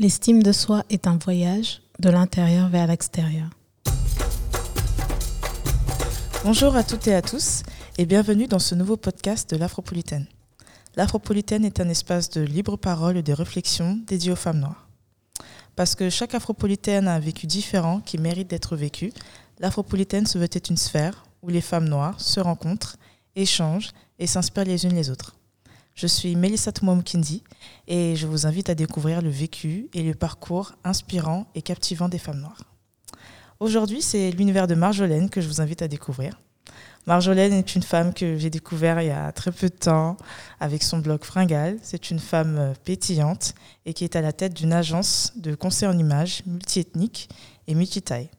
L'estime 0.00 0.42
de 0.42 0.52
soi 0.52 0.82
est 0.88 1.06
un 1.06 1.18
voyage 1.18 1.82
de 1.98 2.08
l'intérieur 2.08 2.70
vers 2.70 2.86
l'extérieur. 2.86 3.50
Bonjour 6.42 6.74
à 6.74 6.82
toutes 6.82 7.06
et 7.06 7.14
à 7.14 7.20
tous 7.20 7.64
et 7.98 8.06
bienvenue 8.06 8.46
dans 8.46 8.58
ce 8.58 8.74
nouveau 8.74 8.96
podcast 8.96 9.50
de 9.50 9.58
l'Afropolitaine. 9.58 10.26
L'Afropolitaine 10.96 11.66
est 11.66 11.80
un 11.80 11.88
espace 11.90 12.30
de 12.30 12.40
libre 12.40 12.78
parole 12.78 13.18
et 13.18 13.22
de 13.22 13.34
réflexion 13.34 14.00
dédié 14.06 14.32
aux 14.32 14.36
femmes 14.36 14.60
noires. 14.60 14.88
Parce 15.76 15.94
que 15.94 16.08
chaque 16.08 16.34
Afropolitaine 16.34 17.06
a 17.06 17.12
un 17.12 17.20
vécu 17.20 17.46
différent 17.46 18.00
qui 18.00 18.16
mérite 18.16 18.48
d'être 18.48 18.76
vécu, 18.76 19.12
l'Afropolitaine 19.58 20.24
se 20.24 20.38
veut 20.38 20.48
être 20.50 20.70
une 20.70 20.78
sphère 20.78 21.24
où 21.42 21.50
les 21.50 21.60
femmes 21.60 21.90
noires 21.90 22.18
se 22.18 22.40
rencontrent, 22.40 22.96
échangent 23.36 23.90
et 24.18 24.26
s'inspirent 24.26 24.64
les 24.64 24.86
unes 24.86 24.94
les 24.94 25.10
autres. 25.10 25.34
Je 25.94 26.06
suis 26.06 26.36
Melissa 26.36 26.72
Toumomkindi 26.72 27.42
et 27.86 28.16
je 28.16 28.26
vous 28.26 28.46
invite 28.46 28.70
à 28.70 28.74
découvrir 28.74 29.22
le 29.22 29.30
vécu 29.30 29.88
et 29.92 30.02
le 30.02 30.14
parcours 30.14 30.72
inspirant 30.84 31.46
et 31.54 31.62
captivant 31.62 32.08
des 32.08 32.18
femmes 32.18 32.40
noires. 32.40 32.64
Aujourd'hui, 33.58 34.00
c'est 34.00 34.30
l'univers 34.30 34.66
de 34.66 34.74
Marjolaine 34.74 35.28
que 35.28 35.40
je 35.40 35.48
vous 35.48 35.60
invite 35.60 35.82
à 35.82 35.88
découvrir. 35.88 36.40
Marjolaine 37.06 37.52
est 37.52 37.74
une 37.74 37.82
femme 37.82 38.12
que 38.12 38.36
j'ai 38.36 38.50
découvert 38.50 39.00
il 39.00 39.08
y 39.08 39.10
a 39.10 39.32
très 39.32 39.52
peu 39.52 39.68
de 39.68 39.74
temps 39.74 40.16
avec 40.60 40.82
son 40.82 40.98
blog 40.98 41.24
Fringal. 41.24 41.78
C'est 41.82 42.10
une 42.10 42.18
femme 42.18 42.74
pétillante 42.84 43.54
et 43.86 43.94
qui 43.94 44.04
est 44.04 44.16
à 44.16 44.20
la 44.20 44.32
tête 44.32 44.54
d'une 44.54 44.72
agence 44.72 45.32
de 45.36 45.54
conseil 45.54 45.88
en 45.88 45.98
images 45.98 46.42
multiethnique 46.46 47.28
et 47.66 47.74
multitaille. 47.74 48.30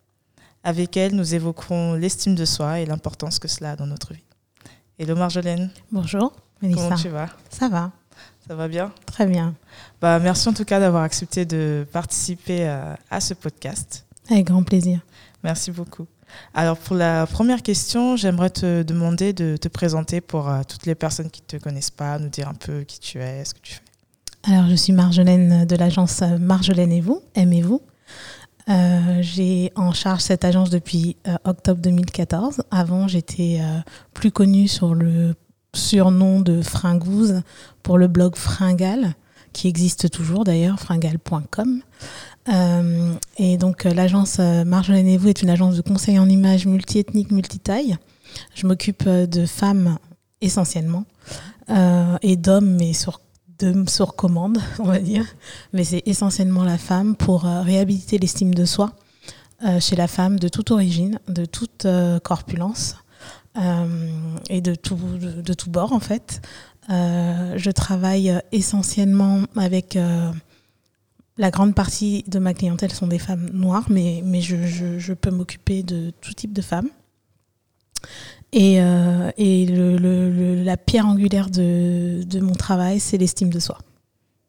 Avec 0.64 0.96
elle, 0.96 1.16
nous 1.16 1.34
évoquerons 1.34 1.96
l'estime 1.96 2.36
de 2.36 2.46
soi 2.46 2.80
et 2.80 2.86
l'importance 2.86 3.40
que 3.40 3.48
cela 3.48 3.72
a 3.72 3.76
dans 3.76 3.88
notre 3.88 4.14
vie. 4.14 4.24
Hello 5.00 5.16
Marjolaine. 5.16 5.72
Bonjour. 5.92 6.32
Mélissa. 6.62 6.84
Comment 6.84 6.96
tu 6.96 7.10
vas? 7.10 7.30
Ça 7.50 7.70
va. 7.70 7.92
Ça 8.48 8.56
va 8.56 8.68
bien? 8.68 8.92
Très 9.06 9.26
bien. 9.26 9.56
Bah, 10.02 10.20
merci 10.20 10.50
en 10.50 10.54
tout 10.54 10.66
cas 10.66 10.80
d'avoir 10.80 11.04
accepté 11.04 11.46
de 11.46 11.86
participer 11.92 12.68
à, 12.68 12.98
à 13.10 13.20
ce 13.20 13.34
podcast. 13.34 14.06
Avec 14.30 14.46
grand 14.46 14.64
plaisir. 14.64 15.00
Merci 15.44 15.72
beaucoup. 15.72 16.08
Alors 16.54 16.78
pour 16.78 16.96
la 16.96 17.28
première 17.28 17.62
question, 17.62 18.16
j'aimerais 18.16 18.50
te 18.50 18.84
demander 18.84 19.34
de 19.34 19.58
te 19.58 19.68
présenter 19.68 20.22
pour 20.22 20.50
euh, 20.50 20.62
toutes 20.68 20.86
les 20.86 20.96
personnes 20.96 21.30
qui 21.30 21.42
ne 21.42 21.60
te 21.60 21.64
connaissent 21.64 21.92
pas, 21.92 22.20
nous 22.20 22.30
dire 22.30 22.48
un 22.48 22.54
peu 22.54 22.84
qui 22.84 23.00
tu 23.00 23.20
es, 23.20 23.44
ce 23.44 23.54
que 23.54 23.60
tu 23.62 23.74
fais. 23.74 24.52
Alors 24.52 24.70
je 24.70 24.76
suis 24.76 24.94
Marjolaine 24.94 25.66
de 25.66 25.76
l'agence 25.76 26.22
Marjolaine 26.40 26.92
et 26.92 27.02
vous, 27.02 27.22
aimez-vous. 27.36 27.82
Euh, 28.70 29.22
j'ai 29.22 29.72
en 29.76 29.92
charge 29.92 30.22
cette 30.22 30.46
agence 30.46 30.70
depuis 30.70 31.18
euh, 31.28 31.36
octobre 31.46 31.82
2014. 31.82 32.64
Avant, 32.72 33.08
j'étais 33.08 33.60
euh, 33.62 33.80
plus 34.14 34.32
connue 34.32 34.68
sur 34.68 34.94
le 34.94 35.36
surnom 35.74 36.42
de 36.42 36.62
Fringouze 36.62 37.42
pour 37.84 37.98
le 37.98 38.08
blog 38.08 38.36
Fringal, 38.36 39.16
qui 39.54 39.68
existe 39.68 40.10
toujours 40.10 40.44
d'ailleurs, 40.44 40.80
fringal.com. 40.80 41.82
Euh, 42.50 43.14
et 43.38 43.58
donc 43.58 43.86
euh, 43.86 43.94
l'agence 43.94 44.38
euh, 44.40 44.66
Marjolaine 44.66 45.08
et 45.08 45.18
vous 45.18 45.28
est 45.28 45.44
une 45.44 45.50
agence 45.52 45.76
de 45.76 45.82
conseil 45.82 46.18
en 46.18 46.28
images 46.28 46.66
multiethnique, 46.66 47.32
multitaille. 47.32 47.98
Je 48.56 48.66
m'occupe 48.66 49.08
de 49.08 49.46
femmes 49.46 49.98
essentiellement 50.40 51.06
et 52.22 52.36
d'hommes, 52.36 52.76
mais 52.78 52.92
sur, 52.92 53.22
de, 53.60 53.86
sur 53.88 54.16
commande, 54.16 54.58
on 54.80 54.86
va 54.86 55.00
dire. 55.00 55.26
Mais 55.74 55.84
c'est 55.84 56.04
essentiellement 56.06 56.64
la 56.64 56.78
femme 56.78 57.16
pour 57.16 57.44
réhabiliter 57.44 58.18
l'estime 58.18 58.54
de 58.54 58.66
soi 58.66 58.94
chez 59.80 59.96
la 59.96 60.08
femme 60.08 60.40
de 60.40 60.48
toute 60.48 60.72
origine, 60.72 61.20
de 61.28 61.46
toute 61.46 61.86
corpulence 62.24 62.96
et 63.56 64.62
de 64.62 64.76
tout, 64.76 64.96
de, 64.96 65.54
tout 65.54 65.70
bord 65.70 65.94
en 65.94 66.00
fait. 66.00 66.42
Euh, 66.90 67.54
je 67.58 67.72
travaille 67.72 68.34
essentiellement 68.52 69.44
avec 69.56 69.96
euh, 69.96 70.32
la 71.38 71.52
grande 71.52 71.76
partie 71.76 72.24
de 72.28 72.40
ma 72.40 72.54
clientèle 72.54 72.92
sont 72.92 73.08
des 73.08 73.20
femmes 73.20 73.50
noires, 73.54 73.86
mais, 73.90 74.22
mais 74.26 74.42
je, 74.42 75.14
peux 75.14 75.32
m'occuper 75.32 75.84
de 75.84 76.12
tout 76.22 76.34
type 76.34 76.54
de 76.54 76.62
femmes. 76.62 76.90
Et, 78.52 78.82
euh, 78.82 79.32
et 79.38 79.66
le, 79.66 80.64
la 80.64 80.76
pierre 80.76 81.08
angulaire 81.08 81.50
de, 81.50 82.24
de 82.24 82.40
mon 82.40 82.54
travail, 82.54 83.00
c'est 83.00 83.18
l'estime 83.18 83.50
de 83.50 83.60
soi. 83.60 83.78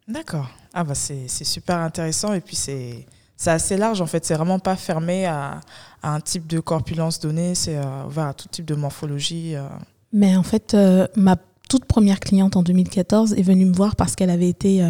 D'accord. 0.08 0.50
Ah 0.74 0.84
bah 0.84 0.94
c'est 0.94 1.28
super 1.28 1.78
intéressant 1.78 2.32
et 2.32 2.40
puis 2.40 2.56
c'est 2.56 3.06
assez 3.46 3.76
large 3.76 4.00
en 4.00 4.06
fait. 4.06 4.24
C'est 4.24 4.34
vraiment 4.34 4.58
pas 4.58 4.74
fermé 4.74 5.26
à, 5.26 5.60
à 6.02 6.14
un 6.14 6.20
type 6.20 6.46
de 6.46 6.60
corpulence 6.60 7.20
donné. 7.20 7.54
C'est 7.54 7.76
euh, 7.76 8.04
ouvert 8.06 8.26
à 8.28 8.34
tout 8.34 8.48
type 8.48 8.64
de 8.64 8.74
morphologie. 8.74 9.54
euh. 9.56 9.66
Mais 10.12 10.36
en 10.36 10.42
fait, 10.42 10.74
euh, 10.74 11.06
ma 11.16 11.36
toute 11.68 11.84
première 11.86 12.20
cliente 12.20 12.56
en 12.56 12.62
2014 12.62 13.32
est 13.34 13.42
venue 13.42 13.64
me 13.64 13.72
voir 13.74 13.96
parce 13.96 14.14
qu'elle 14.14 14.28
avait 14.30 14.48
été 14.48 14.84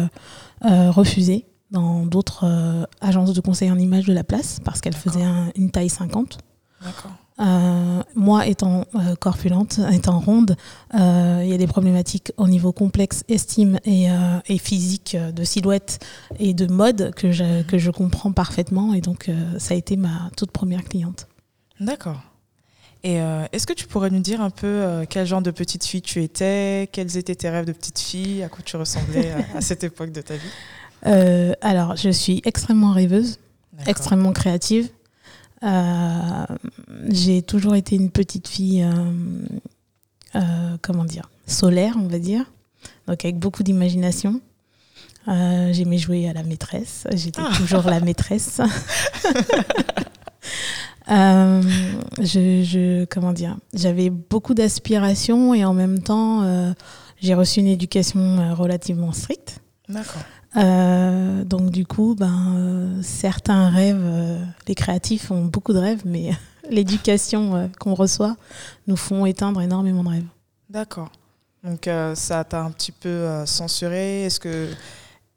refusée 0.61 1.45
dans 1.71 2.05
d'autres 2.05 2.45
agences 2.99 3.33
de 3.33 3.39
conseil 3.39 3.71
en 3.71 3.79
images 3.79 4.05
de 4.05 4.11
la 4.13 4.25
place 4.25 4.59
parce 4.65 4.81
qu'elle 4.81 4.93
D'accord. 4.93 5.13
faisait 5.13 5.23
un- 5.25 5.49
une 5.55 5.71
taille 5.71 5.87
50. 5.89 6.39
Euh, 7.39 8.03
moi, 8.13 8.45
étant 8.45 8.85
euh, 8.93 9.15
corpulente, 9.15 9.79
étant 9.91 10.19
ronde, 10.19 10.55
euh, 10.93 11.41
il 11.43 11.49
y 11.49 11.53
a 11.53 11.57
des 11.57 11.65
problématiques 11.65 12.31
au 12.37 12.47
niveau 12.47 12.71
complexe, 12.71 13.23
estime 13.27 13.79
et, 13.85 14.07
et 14.47 14.57
physique 14.57 15.17
de 15.17 15.43
silhouette 15.43 15.99
et 16.39 16.53
de 16.53 16.67
mode 16.67 17.11
que 17.15 17.31
je, 17.31 17.63
que 17.63 17.77
je 17.77 17.89
comprends 17.89 18.31
parfaitement. 18.31 18.93
Et 18.93 19.01
donc, 19.01 19.31
ça 19.57 19.73
a 19.73 19.77
été 19.77 19.97
ma 19.97 20.29
toute 20.37 20.51
première 20.51 20.83
cliente. 20.83 21.27
D'accord. 21.79 22.21
Et 23.03 23.15
est-ce 23.51 23.67
que 23.67 23.73
tu 23.73 23.87
pourrais 23.87 24.11
nous 24.11 24.21
dire 24.21 24.41
un 24.41 24.49
peu 24.49 25.05
quel 25.09 25.25
genre 25.25 25.41
de 25.41 25.51
petite 25.51 25.83
fille 25.83 26.01
tu 26.01 26.23
étais, 26.23 26.87
quels 26.91 27.17
étaient 27.17 27.35
tes 27.35 27.49
rêves 27.49 27.65
de 27.65 27.73
petite 27.73 27.99
fille, 27.99 28.43
à 28.43 28.49
quoi 28.49 28.61
tu 28.63 28.77
ressemblais 28.77 29.31
à, 29.31 29.57
à 29.57 29.61
cette 29.61 29.83
époque 29.83 30.11
de 30.11 30.21
ta 30.21 30.35
vie? 30.35 31.53
Alors, 31.61 31.95
je 31.95 32.09
suis 32.09 32.41
extrêmement 32.45 32.91
rêveuse, 32.91 33.39
extrêmement 33.87 34.31
créative. 34.31 34.89
Euh, 35.63 36.45
J'ai 37.09 37.41
toujours 37.41 37.75
été 37.75 37.95
une 37.95 38.09
petite 38.11 38.47
fille, 38.47 38.83
euh, 38.83 39.11
euh, 40.35 40.77
comment 40.81 41.05
dire, 41.05 41.29
solaire, 41.47 41.95
on 41.97 42.07
va 42.07 42.19
dire. 42.19 42.45
Donc, 43.07 43.23
avec 43.23 43.37
beaucoup 43.39 43.63
d'imagination. 43.63 44.41
Euh, 45.29 45.71
J'aimais 45.71 45.97
jouer 45.97 46.27
à 46.27 46.33
la 46.33 46.43
maîtresse. 46.43 47.07
J'étais 47.13 47.41
Ah. 47.43 47.55
toujours 47.55 47.83
la 47.83 47.99
maîtresse. 48.01 48.59
Euh, 51.11 51.61
je, 52.21 52.63
je, 52.63 53.03
comment 53.05 53.33
dire, 53.33 53.57
j'avais 53.73 54.09
beaucoup 54.09 54.53
d'aspirations 54.53 55.53
et 55.53 55.65
en 55.65 55.73
même 55.73 56.01
temps, 56.01 56.43
euh, 56.43 56.73
j'ai 57.21 57.33
reçu 57.33 57.59
une 57.59 57.67
éducation 57.67 58.53
relativement 58.55 59.11
stricte. 59.11 59.59
D'accord. 59.89 60.21
Euh, 60.55 61.43
donc 61.43 61.71
du 61.71 61.85
coup, 61.85 62.15
ben, 62.15 62.55
euh, 62.55 63.01
certains 63.01 63.69
rêves, 63.69 64.01
euh, 64.03 64.43
les 64.67 64.75
créatifs 64.75 65.31
ont 65.31 65.45
beaucoup 65.45 65.73
de 65.73 65.79
rêves, 65.79 66.01
mais 66.05 66.31
l'éducation 66.69 67.69
qu'on 67.79 67.93
reçoit 67.93 68.35
nous 68.87 68.97
font 68.97 69.25
éteindre 69.25 69.61
énormément 69.61 70.03
de 70.03 70.09
rêves. 70.09 70.27
D'accord. 70.69 71.11
Donc 71.63 71.89
ça 72.15 72.43
t'a 72.43 72.61
un 72.61 72.71
petit 72.71 72.91
peu 72.91 73.25
censuré. 73.45 74.25
Est-ce 74.25 74.37
que 74.41 74.67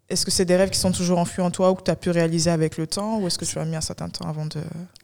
est-ce 0.08 0.24
que 0.24 0.30
c'est 0.30 0.44
des 0.44 0.56
rêves 0.56 0.70
qui 0.70 0.78
sont 0.78 0.92
toujours 0.92 1.18
enfouis 1.18 1.42
en 1.42 1.50
toi 1.50 1.70
ou 1.70 1.74
que 1.74 1.82
tu 1.82 1.90
as 1.90 1.96
pu 1.96 2.10
réaliser 2.10 2.50
avec 2.50 2.78
le 2.78 2.86
temps 2.86 3.18
ou 3.18 3.26
est-ce 3.26 3.38
que 3.38 3.44
tu 3.44 3.58
as 3.58 3.64
mis 3.64 3.76
un 3.76 3.80
certain 3.80 4.08
temps 4.08 4.28
avant 4.28 4.46
de 4.46 4.60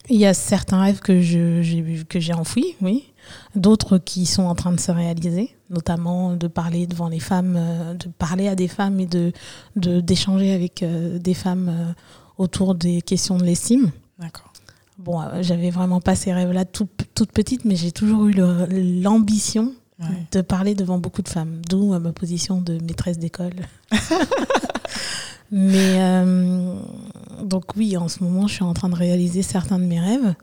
Il 0.09 0.17
y 0.17 0.27
a 0.27 0.35
certains 0.35 0.81
rêves 0.81 1.01
que 1.01 1.21
j'ai 1.21 2.05
que 2.09 2.19
j'ai 2.19 2.33
enfouis, 2.33 2.77
oui. 2.81 3.13
D'autres 3.55 3.99
qui 3.99 4.27
sont 4.27 4.43
en 4.43 4.57
train 4.57 4.73
de 4.73 4.81
se 4.81 4.91
réaliser, 4.91 5.55
notamment 5.73 6.37
de 6.37 6.47
parler 6.47 6.87
devant 6.87 7.09
les 7.09 7.21
femmes, 7.21 7.57
euh, 7.59 7.95
de 7.95 8.09
parler 8.09 8.47
à 8.49 8.55
des 8.55 8.69
femmes 8.69 9.01
et 9.01 9.07
de 9.07 9.33
de- 9.77 10.01
d'échanger 10.01 10.53
avec 10.53 10.83
euh, 10.83 11.19
des 11.19 11.35
femmes 11.35 11.69
euh, 11.69 11.93
autour 12.39 12.75
des 12.75 13.03
questions 13.03 13.37
de 13.39 13.45
l'estime. 13.45 13.91
D'accord. 14.19 14.53
Bon, 14.99 15.21
j'avais 15.41 15.71
vraiment 15.71 16.01
pas 16.01 16.15
ces 16.15 16.33
rêves-là 16.33 16.65
tout- 16.65 16.89
toute 17.15 17.33
petite, 17.33 17.65
mais 17.65 17.75
j'ai 17.77 17.91
toujours 17.93 18.27
eu 18.27 18.35
l'ambition 19.03 19.73
Ouais. 20.01 20.27
de 20.33 20.41
parler 20.41 20.75
devant 20.75 20.99
beaucoup 20.99 21.23
de 21.23 21.29
femmes, 21.29 21.61
d'où 21.69 21.97
ma 21.99 22.13
position 22.13 22.61
de 22.61 22.75
maîtresse 22.75 23.19
d'école. 23.19 23.53
mais 25.51 25.97
euh, 26.01 26.75
donc 27.45 27.65
oui, 27.77 27.97
en 27.97 28.09
ce 28.09 28.25
moment, 28.25 28.47
je 28.47 28.55
suis 28.55 28.65
en 28.65 28.75
train 28.75 28.89
de 28.89 28.95
réaliser 28.95 29.43
certains 29.43 29.79
de 29.79 29.85
mes 29.85 30.01
rêves 30.01 30.35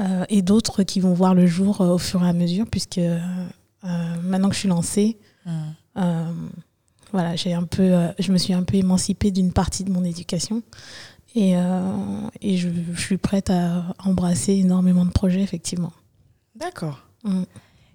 euh, 0.00 0.24
et 0.28 0.42
d'autres 0.42 0.82
qui 0.84 1.00
vont 1.00 1.12
voir 1.12 1.34
le 1.34 1.46
jour 1.46 1.80
euh, 1.80 1.94
au 1.94 1.98
fur 1.98 2.24
et 2.24 2.28
à 2.28 2.32
mesure, 2.32 2.66
puisque 2.70 3.00
maintenant 4.22 4.48
que 4.48 4.54
je 4.54 4.60
suis 4.60 4.68
lancée, 4.68 5.18
Hmm. 5.46 5.72
euh, 5.98 6.32
voilà, 7.12 7.36
j'ai 7.36 7.52
un 7.52 7.64
peu, 7.64 7.82
euh, 7.82 8.08
je 8.18 8.32
me 8.32 8.38
suis 8.38 8.54
un 8.54 8.62
peu 8.62 8.76
émancipée 8.78 9.30
d'une 9.30 9.52
partie 9.52 9.84
de 9.84 9.90
mon 9.92 10.02
éducation 10.04 10.62
et, 11.34 11.54
euh, 11.54 11.82
et 12.40 12.56
je, 12.56 12.70
je 12.94 13.00
suis 13.00 13.18
prête 13.18 13.50
à 13.50 13.94
embrasser 14.02 14.54
énormément 14.54 15.04
de 15.04 15.10
projets, 15.10 15.42
effectivement. 15.42 15.92
D'accord. 16.56 17.00
Mm. 17.24 17.42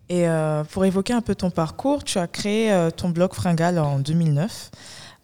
Et 0.09 0.27
euh, 0.27 0.63
pour 0.63 0.85
évoquer 0.85 1.13
un 1.13 1.21
peu 1.21 1.33
ton 1.33 1.49
parcours, 1.49 2.03
tu 2.03 2.19
as 2.19 2.27
créé 2.27 2.71
euh, 2.71 2.91
ton 2.91 3.09
blog 3.09 3.33
Fringal 3.33 3.79
en 3.79 3.97
2009. 3.99 4.69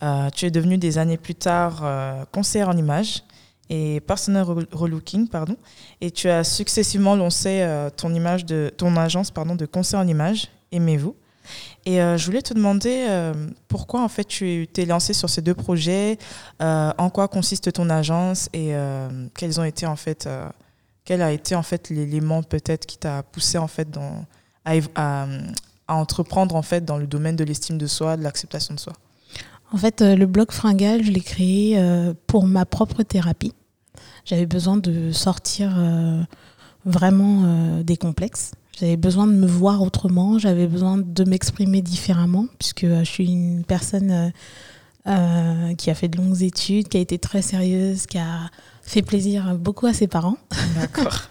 Euh, 0.04 0.30
tu 0.32 0.46
es 0.46 0.52
devenu 0.52 0.78
des 0.80 0.98
années 0.98 1.18
plus 1.18 1.36
tard 1.36 1.82
euh, 1.84 2.24
conseillère 2.32 2.70
en 2.70 2.78
images 2.78 3.24
et 3.70 4.00
personal 4.02 4.44
re- 4.46 4.68
relooking, 4.72 5.28
pardon. 5.28 5.58
Et 6.02 6.10
tu 6.12 6.28
as 6.28 6.44
successivement 6.44 7.16
lancé 7.16 7.62
euh, 7.62 7.90
ton 7.96 8.14
image 8.14 8.46
de 8.46 8.72
ton 8.76 8.96
agence 8.98 9.32
pardon 9.32 9.56
de 9.56 9.66
conseil 9.66 10.00
en 10.00 10.08
images, 10.08 10.50
aimez-vous. 10.72 11.16
Et 11.86 12.02
euh, 12.02 12.18
je 12.18 12.26
voulais 12.26 12.42
te 12.42 12.54
demander 12.54 13.06
euh, 13.08 13.34
pourquoi 13.68 14.02
en 14.02 14.08
fait 14.08 14.24
tu 14.24 14.68
t'es 14.72 14.86
lancé 14.86 15.14
sur 15.14 15.30
ces 15.30 15.42
deux 15.42 15.54
projets, 15.54 16.18
euh, 16.62 16.92
en 16.98 17.10
quoi 17.10 17.28
consiste 17.28 17.72
ton 17.74 17.90
agence 17.90 18.50
et 18.54 18.74
quels 19.36 19.60
ont 19.60 19.64
été 19.64 19.86
en 19.86 19.96
fait, 19.96 20.28
quel 21.04 21.22
a 21.22 21.32
été 21.32 21.56
en 21.56 21.64
fait 21.64 21.90
l'élément 21.90 22.44
peut-être 22.44 22.86
qui 22.86 22.98
t'a 22.98 23.24
poussé 23.24 23.58
en 23.58 23.68
fait 23.68 23.88
à, 24.66 24.74
à, 24.96 25.28
entreprendre 25.88 26.56
en 26.56 26.62
fait 26.62 26.84
dans 26.84 26.98
le 26.98 27.08
domaine 27.08 27.36
de 27.36 27.44
l'estime 27.44 27.78
de 27.78 27.88
soi, 27.88 28.18
de 28.18 28.24
l'acceptation 28.24 28.74
de 28.74 28.80
soi? 28.80 28.94
En 29.72 29.78
fait, 29.78 30.02
le 30.02 30.26
blog 30.26 30.52
Fringal, 30.52 31.04
je 31.04 31.12
l'ai 31.12 31.22
créé 31.22 31.80
pour 32.28 32.46
ma 32.46 32.66
propre 32.66 33.04
thérapie. 33.04 33.54
J'avais 34.24 34.46
besoin 34.46 34.78
de 34.78 35.12
sortir 35.12 35.78
vraiment 36.86 37.82
des 37.84 37.98
complexes 37.98 38.52
j'avais 38.80 38.98
besoin 38.98 39.28
de 39.28 39.34
me 39.34 39.48
voir 39.48 39.82
autrement, 39.82 40.38
j'avais 40.38 40.68
besoin 40.68 40.98
de 40.98 41.24
m'exprimer 41.24 41.82
différemment, 41.82 42.48
puisque 42.60 42.84
euh, 42.84 43.00
je 43.00 43.10
suis 43.10 43.32
une 43.32 43.64
personne 43.64 44.12
euh, 44.12 44.30
euh, 45.08 45.76
qui 45.76 45.90
a 45.90 45.96
fait 45.96 46.10
de 46.10 46.18
longues 46.18 46.42
études, 46.42 46.90
qui 46.90 46.98
a 46.98 47.00
été 47.00 47.18
très 47.18 47.42
sérieuse, 47.42 48.06
qui 48.06 48.18
a 48.18 48.50
fait 48.82 49.02
plaisir 49.02 49.56
beaucoup 49.56 49.86
à 49.86 49.94
ses 49.94 50.08
parents. 50.08 50.38
D'accord. 50.76 51.22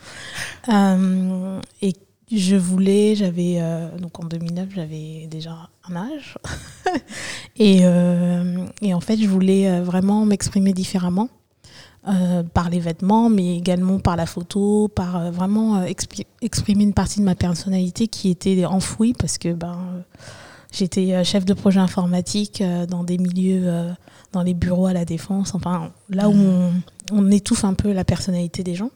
et 1.82 1.92
je 2.32 2.56
voulais, 2.56 3.14
j'avais, 3.14 3.60
donc 4.00 4.18
en 4.18 4.24
2009, 4.24 4.68
j'avais 4.74 5.28
déjà 5.30 5.68
un 5.88 5.96
âge. 5.96 6.38
et, 7.56 7.82
et, 8.80 8.94
en 8.94 9.00
fait, 9.00 9.18
je 9.18 9.28
voulais 9.28 9.80
vraiment 9.80 10.24
m'exprimer 10.24 10.72
différemment. 10.72 11.28
Euh, 12.06 12.42
par 12.42 12.68
les 12.68 12.80
vêtements, 12.80 13.30
mais 13.30 13.56
également 13.56 13.98
par 13.98 14.14
la 14.14 14.26
photo, 14.26 14.88
par 14.88 15.16
euh, 15.16 15.30
vraiment 15.30 15.76
euh, 15.76 15.86
exprimer 16.42 16.84
une 16.84 16.92
partie 16.92 17.18
de 17.18 17.24
ma 17.24 17.34
personnalité 17.34 18.08
qui 18.08 18.28
était 18.28 18.66
enfouie 18.66 19.14
parce 19.14 19.38
que 19.38 19.54
ben, 19.54 19.78
j'étais 20.70 21.24
chef 21.24 21.46
de 21.46 21.54
projet 21.54 21.80
informatique 21.80 22.62
dans 22.90 23.04
des 23.04 23.16
milieux, 23.16 23.88
dans 24.34 24.42
les 24.42 24.54
bureaux 24.54 24.86
à 24.86 24.92
la 24.92 25.04
défense, 25.04 25.54
enfin 25.54 25.90
là 26.10 26.28
où 26.28 26.34
mmh. 26.34 26.46
on, 26.46 26.72
on 27.12 27.30
étouffe 27.30 27.64
un 27.64 27.74
peu 27.74 27.92
la 27.92 28.04
personnalité 28.04 28.62
des 28.62 28.74
gens. 28.74 28.90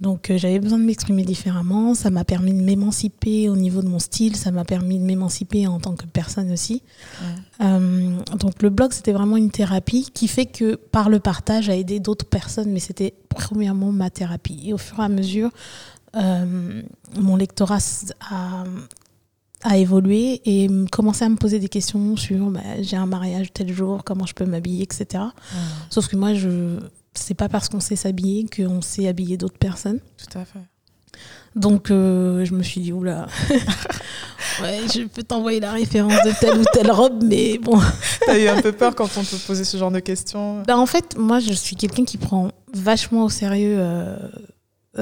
Donc 0.00 0.30
euh, 0.30 0.38
j'avais 0.38 0.58
besoin 0.58 0.78
de 0.78 0.84
m'exprimer 0.84 1.24
différemment. 1.24 1.94
Ça 1.94 2.10
m'a 2.10 2.24
permis 2.24 2.52
de 2.52 2.60
m'émanciper 2.62 3.48
au 3.48 3.56
niveau 3.56 3.82
de 3.82 3.88
mon 3.88 3.98
style. 3.98 4.36
Ça 4.36 4.50
m'a 4.50 4.64
permis 4.64 4.98
de 4.98 5.04
m'émanciper 5.04 5.66
en 5.66 5.78
tant 5.78 5.94
que 5.94 6.06
personne 6.06 6.50
aussi. 6.52 6.82
Euh, 7.60 8.18
donc 8.38 8.62
le 8.62 8.70
blog, 8.70 8.92
c'était 8.92 9.12
vraiment 9.12 9.36
une 9.36 9.50
thérapie 9.50 10.10
qui 10.12 10.28
fait 10.28 10.46
que 10.46 10.74
par 10.74 11.08
le 11.08 11.20
partage, 11.20 11.68
a 11.68 11.76
aidé 11.76 12.00
d'autres 12.00 12.26
personnes. 12.26 12.70
Mais 12.70 12.80
c'était 12.80 13.14
premièrement 13.28 13.92
ma 13.92 14.10
thérapie. 14.10 14.60
Et 14.64 14.72
au 14.72 14.78
fur 14.78 14.98
et 15.00 15.04
à 15.04 15.08
mesure, 15.08 15.50
euh, 16.16 16.82
mon 17.18 17.36
lectorat 17.36 17.78
a, 18.30 18.64
a 19.64 19.76
évolué 19.76 20.40
et 20.44 20.68
commencé 20.92 21.24
à 21.24 21.28
me 21.28 21.36
poser 21.36 21.58
des 21.58 21.68
questions 21.68 22.16
sur 22.16 22.50
bah, 22.50 22.60
j'ai 22.80 22.96
un 22.96 23.06
mariage 23.06 23.52
tel 23.52 23.72
jour, 23.72 24.04
comment 24.04 24.26
je 24.26 24.34
peux 24.34 24.46
m'habiller, 24.46 24.84
etc. 24.84 25.24
Sauf 25.90 26.08
que 26.08 26.16
moi, 26.16 26.34
je 26.34 26.78
c'est 27.14 27.34
pas 27.34 27.48
parce 27.48 27.68
qu'on 27.68 27.80
sait 27.80 27.96
s'habiller 27.96 28.46
qu'on 28.46 28.80
sait 28.80 29.08
habiller 29.08 29.36
d'autres 29.36 29.58
personnes. 29.58 30.00
Tout 30.16 30.38
à 30.38 30.44
fait. 30.44 30.60
Donc 31.56 31.90
euh, 31.90 32.44
je 32.44 32.54
me 32.54 32.62
suis 32.62 32.80
dit, 32.80 32.92
oula, 32.92 33.26
ouais, 34.62 34.80
je 34.94 35.06
peux 35.06 35.22
t'envoyer 35.22 35.58
la 35.58 35.72
référence 35.72 36.22
de 36.24 36.32
telle 36.38 36.58
ou 36.58 36.64
telle 36.72 36.90
robe, 36.90 37.24
mais 37.24 37.58
bon. 37.58 37.80
T'as 38.26 38.38
eu 38.38 38.46
un 38.46 38.60
peu 38.62 38.72
peur 38.72 38.94
quand 38.94 39.08
on 39.16 39.22
te 39.22 39.34
posait 39.46 39.64
ce 39.64 39.76
genre 39.76 39.90
de 39.90 39.98
questions? 39.98 40.62
Ben, 40.62 40.76
En 40.76 40.86
fait, 40.86 41.16
moi, 41.16 41.40
je 41.40 41.52
suis 41.52 41.74
quelqu'un 41.74 42.04
qui 42.04 42.18
prend 42.18 42.52
vachement 42.72 43.24
au 43.24 43.28
sérieux 43.30 43.76
euh, 43.78 44.16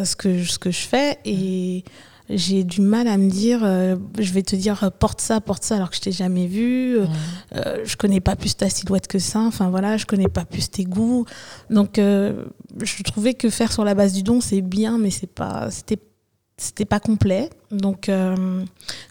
ce, 0.04 0.16
que, 0.16 0.44
ce 0.44 0.58
que 0.58 0.70
je 0.70 0.78
fais 0.78 1.18
et 1.26 1.84
j'ai 2.28 2.64
du 2.64 2.80
mal 2.80 3.06
à 3.06 3.16
me 3.18 3.30
dire, 3.30 3.60
euh, 3.62 3.96
je 4.18 4.32
vais 4.32 4.42
te 4.42 4.56
dire 4.56 4.90
porte 4.98 5.20
ça, 5.20 5.40
porte 5.40 5.62
ça, 5.62 5.76
alors 5.76 5.90
que 5.90 5.96
je 5.96 6.00
t'ai 6.00 6.12
jamais 6.12 6.46
vu. 6.46 6.98
Euh, 6.98 7.06
euh, 7.54 7.80
je 7.84 7.96
connais 7.96 8.20
pas 8.20 8.34
plus 8.34 8.56
ta 8.56 8.68
silhouette 8.68 9.06
que 9.06 9.18
ça. 9.18 9.40
Enfin 9.40 9.70
voilà, 9.70 9.96
je 9.96 10.06
connais 10.06 10.28
pas 10.28 10.44
plus 10.44 10.70
tes 10.70 10.84
goûts. 10.84 11.24
Donc 11.70 11.96
je 11.96 13.02
trouvais 13.04 13.34
que 13.34 13.48
faire 13.48 13.72
sur 13.72 13.84
la 13.84 13.94
base 13.94 14.12
du 14.12 14.22
don 14.22 14.40
c'est 14.40 14.60
bien, 14.60 14.98
mais 14.98 15.10
c'est 15.10 15.32
pas, 15.32 15.70
c'était, 15.70 15.98
c'était 16.56 16.84
pas 16.84 17.00
complet. 17.00 17.50
Donc 17.70 18.10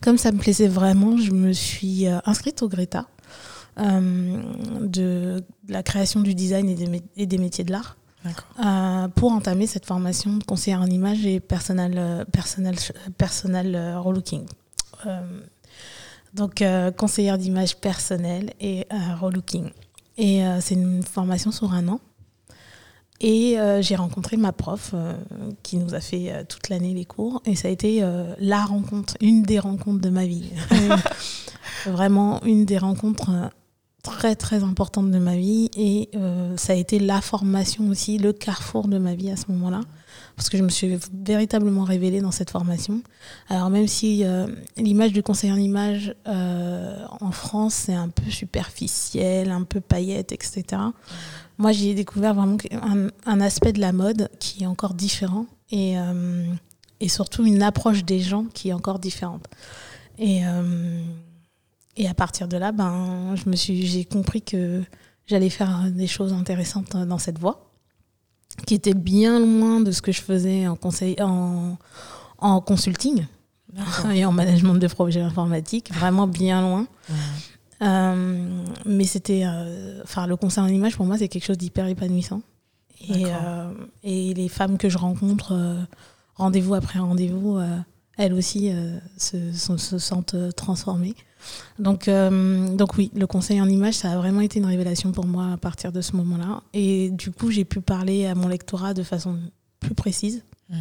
comme 0.01 0.17
ça 0.17 0.31
me 0.31 0.38
plaisait 0.38 0.67
vraiment, 0.67 1.17
je 1.17 1.31
me 1.31 1.53
suis 1.53 2.07
inscrite 2.25 2.63
au 2.63 2.67
Greta 2.67 3.07
de, 3.77 5.44
la 5.67 5.83
création 5.83 6.19
du 6.19 6.35
design 6.35 6.69
et 7.15 7.25
des 7.25 7.38
métiers 7.38 7.63
de 7.63 7.71
l'art. 7.71 7.97
Euh, 8.25 9.07
pour 9.10 9.31
entamer 9.31 9.68
cette 9.68 9.86
formation 9.86 10.38
de 10.38 10.44
conseillère 10.44 10.81
en 10.81 10.88
image 10.88 11.25
et 11.25 11.39
personnel, 11.39 11.94
euh, 11.98 12.25
personnel, 12.25 12.75
personnel 13.18 13.75
euh, 13.75 14.00
relooking. 14.00 14.45
donc, 16.33 16.63
conseillère 16.98 17.38
d'image 17.38 17.77
personnelle 17.77 18.54
et 18.60 18.88
relooking. 19.22 19.69
Et 20.18 20.42
c'est 20.60 20.75
une 20.75 21.04
formation 21.04 21.51
sur 21.51 21.72
un 21.74 21.88
an. 21.88 22.00
Et 23.22 23.57
j'ai 23.81 23.95
rencontré 23.95 24.36
ma 24.36 24.51
prof 24.51 24.95
qui 25.63 25.77
nous 25.77 25.94
a 25.94 26.01
fait 26.01 26.45
toute 26.50 26.69
l'année 26.69 26.94
les 26.94 27.06
cours. 27.06 27.42
Et 27.45 27.56
ça 27.56 27.68
a 27.68 27.72
été 27.72 28.04
la 28.39 28.66
rencontre, 28.66 29.16
une 29.22 29.44
des 29.44 29.60
rencontres 29.60 30.01
de 30.01 30.10
ma 30.10 30.25
vie. 30.25 30.51
Vraiment 31.86 32.42
une 32.44 32.66
des 32.66 32.80
rencontres 32.80 33.51
très 34.05 34.35
très 34.35 34.63
importante 34.63 35.09
de 35.09 35.17
ma 35.17 35.35
vie 35.35 35.69
et 35.75 36.09
euh, 36.15 36.55
ça 36.57 36.73
a 36.73 36.75
été 36.75 36.99
la 36.99 37.21
formation 37.21 37.89
aussi, 37.89 38.19
le 38.19 38.33
carrefour 38.33 38.87
de 38.87 38.99
ma 38.99 39.15
vie 39.15 39.31
à 39.31 39.35
ce 39.35 39.45
moment-là 39.49 39.81
parce 40.35 40.49
que 40.49 40.57
je 40.57 40.63
me 40.63 40.69
suis 40.69 40.97
véritablement 41.11 41.83
révélée 41.83 42.21
dans 42.21 42.31
cette 42.31 42.51
formation. 42.51 43.01
Alors 43.49 43.69
même 43.71 43.87
si 43.87 44.23
euh, 44.23 44.47
l'image 44.77 45.11
du 45.11 45.23
conseiller 45.23 45.51
en 45.51 45.57
image 45.57 46.15
euh, 46.27 47.03
en 47.19 47.31
France 47.31 47.73
c'est 47.73 47.95
un 47.95 48.09
peu 48.09 48.29
superficiel, 48.29 49.49
un 49.49 49.63
peu 49.63 49.81
paillette, 49.81 50.31
etc. 50.31 50.63
Moi 51.57 51.71
j'ai 51.71 51.95
découvert 51.95 52.35
vraiment 52.35 52.57
un, 52.71 53.07
un, 53.25 53.41
aspect 53.41 53.73
de 53.73 53.81
la 53.81 53.91
mode 53.91 54.29
qui 54.39 54.63
est 54.63 54.67
encore 54.67 54.93
différent 54.93 55.47
et, 55.71 55.95
et 56.99 57.09
surtout 57.09 57.43
une 57.43 57.63
approche 57.63 58.05
des 58.05 58.19
gens 58.19 58.45
qui 58.53 58.69
est 58.69 58.73
encore 58.73 58.99
différente. 58.99 59.45
Et 60.19 60.43
et 61.97 62.07
à 62.07 62.13
partir 62.13 62.47
de 62.47 62.57
là, 62.57 62.71
ben, 62.71 63.36
je 63.36 63.50
me 63.50 63.56
suis, 63.56 63.86
j'ai 63.86 64.06
compris 64.06 64.42
que 64.42 64.83
j'allais 65.27 65.50
faire 65.50 65.89
des 65.92 66.07
choses 66.07 66.33
intéressantes 66.33 66.95
dans 66.95 67.18
cette 67.18 67.39
voie, 67.39 67.71
qui 68.65 68.74
était 68.74 68.94
bien 68.94 69.39
loin 69.39 69.80
de 69.80 69.92
ce 69.92 70.01
que 70.01 70.12
je 70.12 70.21
faisais 70.21 70.68
en 70.68 70.75
conseil, 70.75 71.15
en, 71.21 71.77
en 72.38 72.62
consulting 72.62 73.25
et 74.13 74.25
en 74.25 74.31
management 74.31 74.75
de 74.75 74.88
projets 74.88 75.21
informatiques, 75.21 75.94
vraiment 75.94 76.27
bien 76.27 76.62
loin. 76.62 76.88
Euh, 77.81 78.63
mais 78.86 79.06
c'était, 79.06 79.44
euh, 79.45 80.01
enfin, 80.03 80.27
le 80.27 80.36
conseil 80.36 80.63
en 80.63 80.68
image 80.68 80.95
pour 80.95 81.06
moi, 81.06 81.18
c'est 81.18 81.27
quelque 81.27 81.45
chose 81.45 81.57
d'hyper 81.57 81.88
épanouissant. 81.88 82.41
Et, 83.09 83.25
euh, 83.25 83.71
et, 84.03 84.34
les 84.34 84.50
femmes 84.50 84.77
que 84.77 84.89
je 84.89 84.98
rencontre, 84.98 85.77
rendez-vous 86.36 86.74
après 86.74 87.00
rendez-vous, 87.00 87.60
elles 88.17 88.34
aussi 88.34 88.72
se, 89.17 89.51
se, 89.51 89.98
sentent 90.00 90.36
transformées. 90.55 91.13
Donc, 91.79 92.07
euh, 92.07 92.69
donc 92.75 92.97
oui, 92.97 93.11
le 93.15 93.27
conseil 93.27 93.61
en 93.61 93.67
image, 93.67 93.95
ça 93.95 94.11
a 94.11 94.17
vraiment 94.17 94.41
été 94.41 94.59
une 94.59 94.65
révélation 94.65 95.11
pour 95.11 95.25
moi 95.25 95.53
à 95.53 95.57
partir 95.57 95.91
de 95.91 96.01
ce 96.01 96.15
moment-là. 96.15 96.61
Et 96.73 97.09
du 97.09 97.31
coup, 97.31 97.51
j'ai 97.51 97.65
pu 97.65 97.81
parler 97.81 98.25
à 98.25 98.35
mon 98.35 98.47
lectorat 98.47 98.93
de 98.93 99.03
façon 99.03 99.37
plus 99.79 99.95
précise. 99.95 100.43
Mmh. 100.69 100.75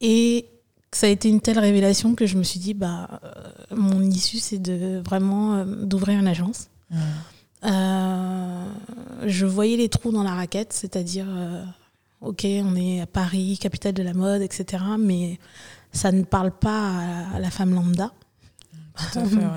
Et 0.00 0.46
ça 0.92 1.06
a 1.06 1.10
été 1.10 1.28
une 1.28 1.40
telle 1.40 1.58
révélation 1.58 2.14
que 2.14 2.26
je 2.26 2.36
me 2.36 2.42
suis 2.42 2.60
dit, 2.60 2.74
bah, 2.74 3.20
euh, 3.22 3.76
mon 3.76 4.00
issue, 4.02 4.38
c'est 4.38 4.58
de 4.58 5.00
vraiment 5.04 5.56
euh, 5.56 5.64
d'ouvrir 5.64 6.18
une 6.18 6.28
agence. 6.28 6.68
Mmh. 6.90 6.96
je 9.26 9.46
voyais 9.46 9.76
les 9.76 9.88
trous 9.88 10.12
dans 10.12 10.24
la 10.24 10.34
raquette, 10.34 10.72
c'est-à-dire, 10.72 11.26
ok, 12.20 12.44
on 12.44 12.74
est 12.74 13.00
à 13.00 13.06
Paris, 13.06 13.58
capitale 13.60 13.92
de 13.92 14.02
la 14.02 14.14
mode, 14.14 14.42
etc. 14.42 14.82
Mais 14.98 15.38
ça 15.92 16.10
ne 16.10 16.22
parle 16.22 16.50
pas 16.50 17.00
à 17.34 17.38
la 17.38 17.50
femme 17.50 17.74
lambda. 17.74 18.12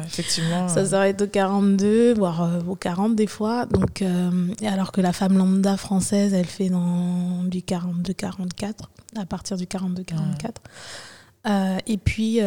Effectivement. 0.06 0.68
Ça 0.68 0.86
s'arrête 0.86 1.22
au 1.22 1.28
42, 1.28 2.14
voire 2.14 2.44
euh, 2.44 2.62
au 2.68 2.76
40 2.76 3.16
des 3.16 3.28
fois. 3.28 3.66
Donc, 3.66 4.02
euh, 4.02 4.54
alors 4.66 4.92
que 4.92 5.02
la 5.02 5.14
femme 5.14 5.38
lambda 5.38 5.78
française, 5.78 6.34
elle 6.34 6.46
fait 6.46 6.70
dans 6.70 7.44
du 7.44 7.60
42-44, 7.60 8.74
à 9.18 9.26
partir 9.26 9.58
du 9.58 9.66
42-44. 9.66 10.56
Euh, 11.46 11.78
et 11.88 11.98
puis, 11.98 12.40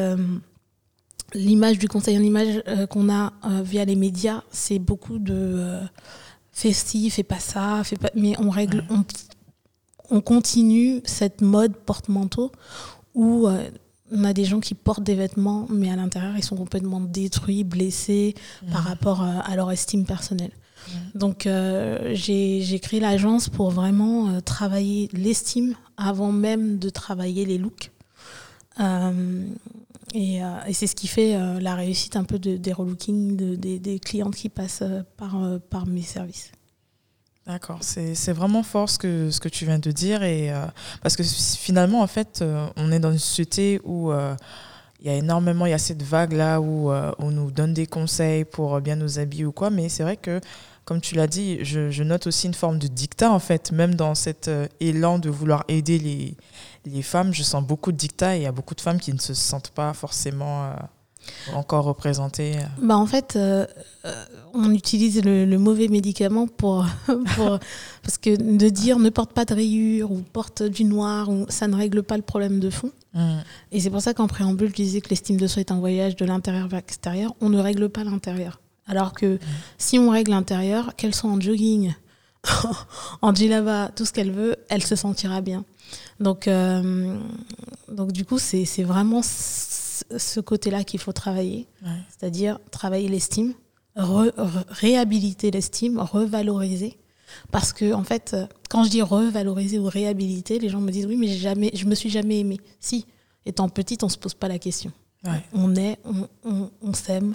l'image 1.35 1.79
du 1.79 1.89
conseil 1.89 2.19
en 2.19 2.23
image 2.23 2.63
qu'on 2.91 3.13
a 3.13 3.33
via 3.63 3.85
les 3.85 3.97
médias, 3.97 4.43
c'est 4.51 4.79
beaucoup 4.79 5.19
de 5.19 5.81
fais 6.53 6.73
ci, 6.73 7.11
fais 7.11 7.23
pas 7.23 7.39
ça, 7.39 7.83
fais 7.85 7.97
pas... 7.97 8.09
mais 8.15 8.35
on 8.39 8.49
règle, 8.49 8.83
on, 8.89 9.05
on, 10.09 10.23
continue 10.23 11.03
cette 11.05 11.43
mode 11.43 11.77
porte-manteau 11.77 12.51
où 13.15 13.47
on 14.13 14.25
a 14.25 14.33
des 14.33 14.45
gens 14.45 14.61
qui 14.61 14.75
portent 14.75 15.03
des 15.03 15.15
vêtements, 15.15 15.67
mais 15.71 15.91
à 15.91 15.97
l'intérieur, 15.97 16.35
ils 16.37 16.45
sont 16.45 16.57
complètement 16.57 17.01
détruits, 17.01 17.65
blessés 17.65 18.35
par 18.71 18.83
mmh. 18.83 18.87
rapport 18.87 19.23
euh, 19.23 19.39
à, 19.45 19.57
leur 19.57 19.71
estime 19.71 20.05
personnelle. 20.05 20.53
Mmh. 20.53 21.19
Donc, 21.19 21.47
euh, 21.47 22.11
j'ai 22.15 22.81
créé 22.81 23.01
l'agence 23.01 23.49
pour 23.49 23.71
vraiment 23.71 24.29
euh, 24.29 24.41
travailler 24.41 25.09
l'estime 25.13 25.75
avant 25.97 26.33
même 26.33 26.79
de 26.79 26.89
travailler 26.89 27.45
les 27.45 27.59
looks. 27.59 27.91
et, 30.15 30.39
et 30.39 30.73
c'est 30.73 30.87
ce 30.87 30.95
qui 30.95 31.09
fait 31.09 31.61
la 31.61 31.75
réussite 31.75 32.17
un 32.17 32.25
peu 32.25 32.39
de, 32.39 32.57
des 32.57 32.73
relookings 32.73 33.37
de, 33.37 33.57
des, 33.57 33.79
des, 33.79 33.99
clientes 33.99 34.37
qui 34.37 34.51
passent 34.51 34.85
par, 35.17 35.39
par 35.71 35.87
mes 35.87 36.03
services. 36.03 36.53
D'accord, 37.47 37.79
c'est 37.81 38.33
vraiment 38.33 38.65
fort 38.65 38.91
ce 38.91 38.99
que, 38.99 39.31
ce 39.31 39.39
que 39.39 39.49
tu 39.49 39.67
viens 39.67 39.79
de 39.79 39.93
dire. 39.93 40.25
Et, 40.25 40.53
parce 41.01 41.15
que 41.15 41.23
finalement, 41.23 42.03
en 42.03 42.09
fait, 42.09 42.45
on 42.77 42.91
est 42.91 42.99
dans 42.99 43.13
une 43.13 43.21
société 43.21 43.81
où 43.85 44.11
il 45.01 45.07
y 45.07 45.09
a 45.09 45.15
énormément, 45.15 45.65
il 45.65 45.71
y 45.71 45.73
a 45.73 45.79
cette 45.79 46.03
vague-là 46.03 46.61
où 46.61 46.91
on 46.91 47.31
nous 47.31 47.53
donne 47.53 47.73
des 47.73 47.87
conseils 47.87 48.45
pour 48.45 48.81
bien 48.81 48.97
nous 48.97 49.21
habiller 49.21 49.45
ou 49.45 49.53
quoi. 49.53 49.71
Mais 49.71 49.89
c'est 49.89 50.03
vrai 50.03 50.17
que 50.17 50.41
comme 50.87 51.01
tu 51.01 51.17
l'as 51.17 51.27
dit, 51.27 51.65
je, 51.65 52.03
note 52.05 52.29
aussi 52.29 52.47
une 52.47 52.55
forme 52.55 52.79
de 52.79 52.87
dictat, 52.87 53.33
en 53.33 53.41
fait, 53.41 53.73
même 53.73 53.97
dans 53.97 54.15
cet 54.15 54.47
euh, 54.47 54.69
élan 54.79 55.19
de 55.19 55.29
vouloir 55.29 55.65
aider 55.67 55.99
les, 55.99 56.37
les, 56.85 57.03
femmes. 57.03 57.35
Je 57.35 57.43
sens 57.43 57.65
beaucoup 57.65 57.91
de 57.91 57.97
dictat 57.97 58.37
et 58.37 58.39
il 58.39 58.43
y 58.45 58.47
a 58.47 58.53
beaucoup 58.53 58.77
de 58.77 58.81
femmes 58.81 59.01
qui 59.01 59.13
ne 59.13 59.19
se 59.19 59.35
sentent 59.35 59.71
pas 59.71 59.93
forcément 59.95 60.67
euh, 60.67 60.75
encore 61.55 61.85
représentées. 61.85 62.57
Bah, 62.81 62.97
en 62.97 63.07
fait, 63.07 63.35
euh, 63.37 63.67
on 64.55 64.73
utilise 64.73 65.23
le, 65.25 65.59
mauvais 65.59 65.89
médicament 65.89 66.47
pour, 66.47 66.87
pour, 67.07 67.59
parce 68.03 68.19
que 68.19 68.37
de 68.37 68.69
dire 68.69 68.99
ne 68.99 69.11
porte 69.11 69.33
pas 69.33 69.45
de 69.45 69.55
rayures 69.55 70.11
ou 70.11 70.23
porte 70.33 70.63
du 70.63 70.85
noir, 70.85 71.29
ça 71.49 71.69
ne 71.69 71.77
règle 71.77 72.03
pas 72.03 72.17
le 72.17 72.23
problème 72.23 72.61
de 72.61 72.71
fond. 72.71 72.91
Mmh. 73.15 73.39
Et 73.73 73.81
c'est 73.81 73.91
pour 73.91 74.03
ça 74.03 74.15
qu'en 74.15 74.27
préambule, 74.27 74.71
je 74.71 74.75
disais 74.75 75.01
que 75.01 75.11
l'estime 75.11 75.39
de 75.39 75.47
soi 75.47 75.61
est 75.61 75.73
un 75.73 75.79
voyage 75.79 76.17
de 76.17 76.25
l'intérieur 76.25 76.69
vers 76.69 76.81
l'extérieur. 76.81 77.35
On 77.41 77.49
ne 77.49 77.59
règle 77.59 77.89
pas 77.89 78.05
l'intérieur. 78.05 78.61
Alors 78.87 79.13
que 79.13 79.39
si 79.79 79.99
on 79.99 80.11
règle 80.11 80.31
l'intérieur, 80.31 80.95
qu'elle 80.97 81.15
soit 81.15 81.31
en 81.31 81.41
jogging, 81.41 81.95
en 83.23 83.35
djellaba, 83.35 83.91
tout 83.95 84.05
ce 84.05 84.13
qu'elle 84.13 84.31
veut, 84.31 84.57
elle 84.69 84.83
se 84.83 84.97
sentira 84.97 85.41
bien. 85.41 85.65
Donc, 86.21 86.49
euh, 86.49 87.17
donc 87.91 88.13
du 88.13 88.25
coup, 88.25 88.39
c'est 88.39 88.65
vraiment 88.83 89.21
ce 90.17 90.41
côté-là 90.41 90.85
qu'il 90.85 91.01
faut 91.01 91.13
travailler. 91.13 91.67
C'est-à-dire 92.09 92.59
travailler 92.71 93.09
l'estime, 93.09 93.55
réhabiliter 93.95 95.51
l'estime, 95.51 95.99
revaloriser. 95.99 96.99
Parce 97.51 97.73
que, 97.73 97.93
en 97.93 98.05
fait, 98.05 98.37
quand 98.71 98.85
je 98.85 98.91
dis 98.91 99.03
revaloriser 99.03 99.79
ou 99.79 99.85
réhabiliter, 99.87 100.59
les 100.59 100.69
gens 100.69 100.81
me 100.81 100.91
disent 100.91 101.07
oui, 101.07 101.17
mais 101.17 101.29
jamais, 101.29 101.71
je 101.75 101.85
me 101.87 101.95
suis 101.95 102.11
jamais 102.11 102.41
aimée. 102.41 102.61
Si, 102.79 103.05
étant 103.45 103.69
petite, 103.69 104.05
on 104.05 104.09
se 104.09 104.17
pose 104.17 104.35
pas 104.35 104.49
la 104.49 104.59
question. 104.59 104.93
On 105.53 105.75
est, 105.75 105.99
on, 106.05 106.29
on, 106.45 106.71
on 106.83 106.95
s'aime, 106.95 107.35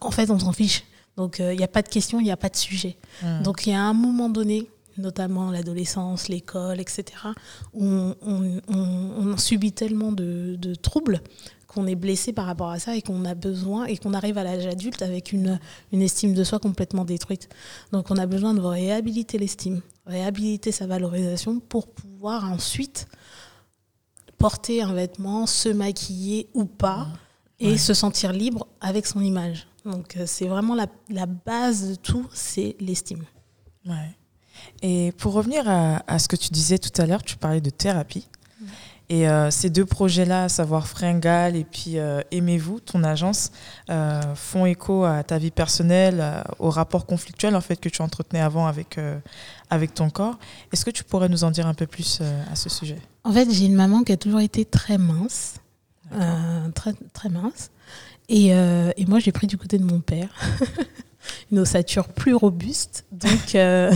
en 0.00 0.10
fait, 0.10 0.30
on 0.30 0.38
s'en 0.38 0.52
fiche. 0.52 0.84
Donc, 1.16 1.36
il 1.38 1.44
euh, 1.44 1.54
n'y 1.54 1.64
a 1.64 1.68
pas 1.68 1.82
de 1.82 1.88
question, 1.88 2.20
il 2.20 2.24
n'y 2.24 2.30
a 2.30 2.36
pas 2.36 2.48
de 2.48 2.56
sujet. 2.56 2.96
Donc, 3.44 3.66
il 3.66 3.70
y 3.70 3.72
a 3.74 3.82
un 3.82 3.92
moment 3.92 4.28
donné, 4.28 4.70
notamment 4.96 5.50
l'adolescence, 5.50 6.28
l'école, 6.28 6.80
etc., 6.80 7.04
où 7.74 7.84
on, 8.22 9.36
subit 9.36 9.72
tellement 9.72 10.12
de, 10.12 10.74
troubles 10.76 11.20
qu'on 11.72 11.86
est 11.86 11.94
blessé 11.94 12.32
par 12.32 12.46
rapport 12.46 12.70
à 12.70 12.80
ça 12.80 12.96
et 12.96 13.02
qu'on 13.02 13.24
a 13.24 13.34
besoin 13.34 13.84
et 13.84 13.96
qu'on 13.96 14.12
arrive 14.12 14.36
à 14.38 14.44
l'âge 14.44 14.66
adulte 14.66 15.02
avec 15.02 15.32
une, 15.32 15.60
une 15.92 16.02
estime 16.02 16.34
de 16.34 16.42
soi 16.42 16.58
complètement 16.58 17.04
détruite. 17.04 17.48
Donc 17.92 18.10
on 18.10 18.16
a 18.16 18.26
besoin 18.26 18.54
de 18.54 18.60
réhabiliter 18.60 19.38
l'estime, 19.38 19.80
réhabiliter 20.04 20.72
sa 20.72 20.88
valorisation 20.88 21.60
pour 21.60 21.86
pouvoir 21.86 22.50
ensuite 22.50 23.06
porter 24.36 24.82
un 24.82 24.94
vêtement, 24.94 25.46
se 25.46 25.68
maquiller 25.68 26.48
ou 26.54 26.64
pas 26.64 27.06
et 27.60 27.78
se 27.78 27.94
sentir 27.94 28.32
libre 28.32 28.66
avec 28.80 29.06
son 29.06 29.20
image. 29.20 29.68
Donc 29.84 30.16
euh, 30.16 30.24
c'est 30.26 30.48
vraiment 30.48 30.74
la, 30.74 30.86
la, 31.08 31.26
base 31.26 31.90
de 31.90 31.94
tout, 31.94 32.26
c'est 32.32 32.74
l'estime. 32.80 33.24
Ouais. 33.86 34.16
Et 34.82 35.12
pour 35.12 35.34
revenir 35.34 35.68
à, 35.68 36.02
à, 36.06 36.18
ce 36.18 36.26
que 36.26 36.36
tu 36.36 36.48
disais 36.50 36.78
tout 36.78 37.00
à 37.00 37.06
l'heure, 37.06 37.22
tu 37.22 37.36
parlais 37.36 37.60
de 37.60 37.70
thérapie. 37.70 38.26
Et 39.10 39.28
euh, 39.28 39.50
ces 39.50 39.68
deux 39.68 39.84
projets-là, 39.84 40.44
à 40.44 40.48
savoir 40.48 40.86
Fringal 40.86 41.56
et 41.56 41.64
puis 41.64 41.98
euh, 41.98 42.22
Aimez-vous, 42.30 42.80
ton 42.80 43.04
agence, 43.04 43.52
font 44.34 44.64
écho 44.64 45.04
à 45.04 45.22
ta 45.22 45.36
vie 45.36 45.50
personnelle, 45.50 46.24
au 46.58 46.70
rapport 46.70 47.04
conflictuel 47.04 47.54
en 47.56 47.60
fait 47.60 47.76
que 47.76 47.88
tu 47.88 48.00
entretenais 48.00 48.40
avant 48.40 48.66
avec, 48.66 48.98
avec 49.68 49.94
ton 49.94 50.08
corps. 50.08 50.38
Est-ce 50.72 50.84
que 50.84 50.90
tu 50.90 51.04
pourrais 51.04 51.28
nous 51.28 51.44
en 51.44 51.50
dire 51.50 51.66
un 51.66 51.74
peu 51.74 51.86
plus 51.86 52.22
à 52.50 52.54
ce 52.54 52.68
sujet? 52.68 52.98
En 53.24 53.32
fait, 53.32 53.50
j'ai 53.52 53.66
une 53.66 53.74
maman 53.74 54.02
qui 54.04 54.12
a 54.12 54.16
toujours 54.16 54.40
été 54.40 54.64
très 54.64 54.96
mince, 54.96 55.56
très, 56.74 56.94
très 57.12 57.28
mince. 57.28 57.70
Euh, 58.30 58.92
et, 58.96 59.06
moi, 59.06 59.18
j'ai 59.18 59.32
pris 59.32 59.46
du 59.46 59.56
côté 59.56 59.78
de 59.78 59.84
mon 59.84 60.00
père. 60.00 60.28
une 61.52 61.58
ossature 61.58 62.08
plus 62.08 62.34
robuste. 62.34 63.04
Donc, 63.12 63.54
euh, 63.54 63.92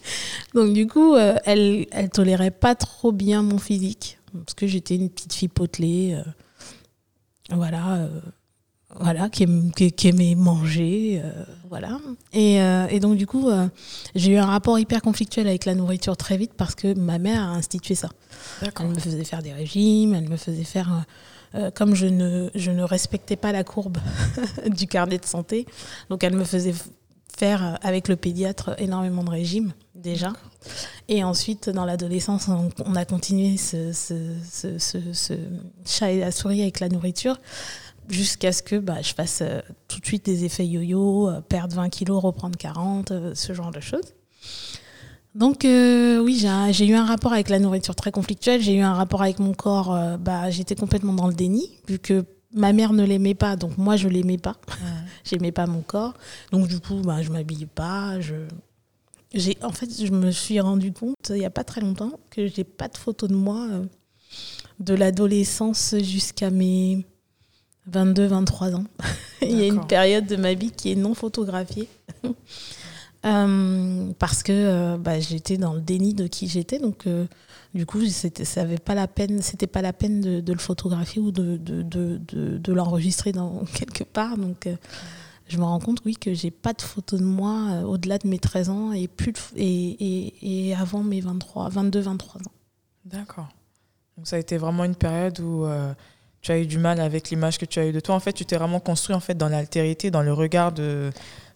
donc 0.54 0.72
du 0.72 0.86
coup, 0.86 1.14
euh, 1.14 1.36
elle, 1.44 1.86
elle 1.90 2.10
tolérait 2.10 2.50
pas 2.50 2.74
trop 2.74 3.12
bien 3.12 3.42
mon 3.42 3.58
physique. 3.58 4.18
Parce 4.32 4.54
que 4.54 4.66
j'étais 4.66 4.96
une 4.96 5.10
petite 5.10 5.32
fille 5.32 5.48
potelée. 5.48 6.20
voilà. 7.50 8.08
voilà, 8.98 9.28
qui, 9.28 9.46
qui, 9.72 10.08
aimait 10.08 10.34
manger. 10.34 11.22
voilà. 11.68 11.98
Et, 12.32 12.56
et, 12.56 13.00
donc, 13.00 13.16
du 13.16 13.26
coup, 13.26 13.48
j'ai 14.14 14.32
eu 14.32 14.36
un 14.36 14.46
rapport 14.46 14.78
hyper 14.78 15.02
conflictuel 15.02 15.46
avec 15.46 15.64
la 15.64 15.74
nourriture 15.74 16.16
très 16.16 16.36
vite 16.36 16.52
parce 16.56 16.74
que 16.74 16.94
ma 16.94 17.18
mère 17.18 17.42
a 17.42 17.52
institué 17.52 17.94
ça. 17.94 18.10
Elle 18.62 18.88
me 18.88 18.98
faisait 18.98 19.24
faire 19.24 19.42
des 19.42 19.52
régimes, 19.52 20.14
elle 20.14 20.28
me 20.28 20.36
faisait 20.36 20.64
faire 20.64 21.04
euh, 21.54 21.70
comme 21.72 21.94
je 21.94 22.06
ne, 22.06 22.48
je 22.54 22.70
ne 22.70 22.82
respectais 22.82 23.36
pas 23.36 23.50
la 23.50 23.64
courbe 23.64 23.98
du 24.68 24.86
carnet 24.86 25.18
de 25.18 25.24
santé, 25.24 25.66
donc 26.08 26.22
elle 26.22 26.36
me 26.36 26.44
faisait 26.44 26.74
faire 27.36 27.64
euh, 27.64 27.74
avec 27.82 28.06
le 28.06 28.14
pédiatre 28.14 28.76
énormément 28.78 29.24
de 29.24 29.30
régimes 29.30 29.72
déjà. 29.96 30.32
Et 31.10 31.22
ensuite, 31.22 31.68
dans 31.68 31.84
l'adolescence, 31.84 32.48
on, 32.48 32.94
a 32.94 33.04
continué 33.04 33.56
ce, 33.56 33.92
ce, 33.92 34.78
ce, 34.78 35.34
chat 35.84 36.12
et 36.12 36.20
la 36.20 36.30
souris 36.30 36.62
avec 36.62 36.80
la 36.80 36.88
nourriture 36.88 37.36
jusqu'à 38.08 38.52
ce 38.52 38.62
que 38.62 38.76
bah, 38.76 39.02
je 39.02 39.12
fasse 39.12 39.40
euh, 39.42 39.60
tout 39.86 40.00
de 40.00 40.06
suite 40.06 40.24
des 40.24 40.44
effets 40.44 40.66
yo-yo, 40.66 41.30
perdre 41.48 41.76
20 41.76 41.90
kilos, 41.90 42.22
reprendre 42.22 42.56
40, 42.56 43.34
ce 43.34 43.52
genre 43.52 43.70
de 43.70 43.80
choses. 43.80 44.14
Donc 45.34 45.64
euh, 45.64 46.18
oui, 46.18 46.44
j'ai 46.72 46.86
eu 46.86 46.94
un 46.94 47.04
rapport 47.04 47.32
avec 47.32 47.48
la 47.48 47.58
nourriture 47.58 47.94
très 47.94 48.10
conflictuel. 48.10 48.60
J'ai 48.60 48.74
eu 48.74 48.80
un 48.80 48.94
rapport 48.94 49.22
avec 49.22 49.38
mon 49.38 49.54
corps. 49.54 49.94
Euh, 49.94 50.16
bah, 50.16 50.50
j'étais 50.50 50.74
complètement 50.74 51.12
dans 51.12 51.28
le 51.28 51.34
déni 51.34 51.70
vu 51.88 51.98
que 51.98 52.24
ma 52.52 52.72
mère 52.72 52.92
ne 52.92 53.04
l'aimait 53.04 53.36
pas, 53.36 53.54
donc 53.54 53.78
moi 53.78 53.96
je 53.96 54.08
l'aimais 54.08 54.38
pas. 54.38 54.56
J'aimais 55.24 55.52
pas 55.52 55.66
mon 55.66 55.82
corps, 55.82 56.14
donc 56.50 56.66
du 56.66 56.80
coup, 56.80 57.02
bah, 57.04 57.22
je 57.22 57.30
m'habillais 57.30 57.66
pas. 57.66 58.18
Je, 58.20 58.34
j'ai, 59.32 59.56
en 59.62 59.70
fait, 59.70 59.88
je 60.04 60.10
me 60.10 60.30
suis 60.30 60.60
rendu 60.60 60.92
compte 60.92 61.30
il 61.30 61.38
y 61.38 61.44
a 61.44 61.50
pas 61.50 61.64
très 61.64 61.80
longtemps 61.80 62.18
que 62.30 62.48
j'ai 62.48 62.64
pas 62.64 62.88
de 62.88 62.96
photos 62.96 63.28
de 63.28 63.34
moi 63.34 63.66
euh, 63.70 63.84
de 64.80 64.94
l'adolescence 64.94 65.94
jusqu'à 66.02 66.50
mes 66.50 67.06
22-23 67.90 68.74
ans. 68.74 68.84
il 69.42 69.58
y 69.58 69.62
a 69.62 69.66
une 69.66 69.86
période 69.86 70.26
de 70.26 70.36
ma 70.36 70.54
vie 70.54 70.72
qui 70.72 70.90
est 70.90 70.96
non 70.96 71.14
photographiée. 71.14 71.88
Euh, 73.26 74.12
parce 74.18 74.42
que 74.42 74.50
euh, 74.50 74.96
bah, 74.96 75.20
j'étais 75.20 75.58
dans 75.58 75.74
le 75.74 75.82
déni 75.82 76.14
de 76.14 76.26
qui 76.26 76.48
j'étais. 76.48 76.78
Donc, 76.78 77.06
du 77.74 77.84
coup, 77.84 78.02
c'était, 78.06 78.46
ça 78.46 78.62
avait 78.62 78.78
pas 78.78 78.94
la 78.94 79.08
peine, 79.08 79.42
c'était 79.42 79.66
pas 79.66 79.82
la 79.82 79.92
peine 79.92 80.22
de, 80.22 80.40
de, 80.40 80.52
le 80.54 80.58
photographier 80.58 81.20
ou 81.20 81.30
de, 81.30 81.58
de, 81.58 82.18
de 82.24 82.72
l'enregistrer 82.72 83.32
dans 83.32 83.62
quelque 83.74 84.04
part. 84.04 84.38
Donc, 84.38 84.66
je 85.50 85.58
me 85.58 85.64
rends 85.64 85.80
compte, 85.80 85.98
oui, 86.04 86.16
que 86.16 86.32
j'ai 86.32 86.50
pas 86.50 86.72
de 86.72 86.82
photos 86.82 87.20
de 87.20 87.24
moi 87.24 87.82
au-delà 87.84 88.18
de 88.18 88.28
mes 88.28 88.38
13 88.38 88.70
ans 88.70 88.92
et, 88.92 89.08
plus 89.08 89.34
et, 89.56 89.66
et, 89.66 90.68
et, 90.68 90.74
avant 90.74 91.02
mes 91.02 91.20
23, 91.20 91.68
22, 91.68 92.00
23 92.00 92.40
ans. 92.40 92.52
D'accord. 93.04 93.48
Donc, 94.16 94.26
ça 94.26 94.36
a 94.36 94.38
été 94.38 94.56
vraiment 94.56 94.84
une 94.84 94.94
période 94.94 95.40
où 95.40 95.66
tu 96.42 96.52
as 96.52 96.58
eu 96.58 96.66
du 96.66 96.78
mal 96.78 97.00
avec 97.00 97.30
l'image 97.30 97.58
que 97.58 97.66
tu 97.66 97.78
as 97.78 97.86
eue 97.86 97.92
de 97.92 98.00
toi. 98.00 98.14
En 98.14 98.20
fait, 98.20 98.32
tu 98.32 98.44
t'es 98.46 98.56
vraiment 98.56 98.80
construit 98.80 99.14
en 99.14 99.20
fait, 99.20 99.34
dans 99.34 99.48
l'altérité, 99.48 100.10
dans 100.10 100.22
le 100.22 100.32
regard 100.32 100.72
de 100.72 101.10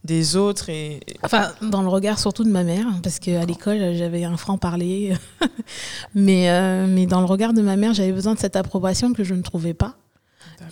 des 0.04 0.36
autres 0.36 0.68
et 0.68 1.00
enfin 1.22 1.52
dans 1.62 1.80
le 1.80 1.88
regard 1.88 2.18
surtout 2.18 2.44
de 2.44 2.50
ma 2.50 2.62
mère 2.62 2.86
parce 3.02 3.18
qu'à 3.18 3.44
l'école 3.46 3.94
j'avais 3.94 4.24
un 4.24 4.36
franc 4.36 4.58
parler 4.58 5.16
mais 6.14 6.50
euh, 6.50 6.86
mais 6.86 7.06
dans 7.06 7.20
le 7.20 7.26
regard 7.26 7.54
de 7.54 7.62
ma 7.62 7.76
mère 7.76 7.94
j'avais 7.94 8.12
besoin 8.12 8.34
de 8.34 8.38
cette 8.38 8.54
approbation 8.54 9.14
que 9.14 9.24
je 9.24 9.32
ne 9.32 9.40
trouvais 9.40 9.72
pas 9.72 9.94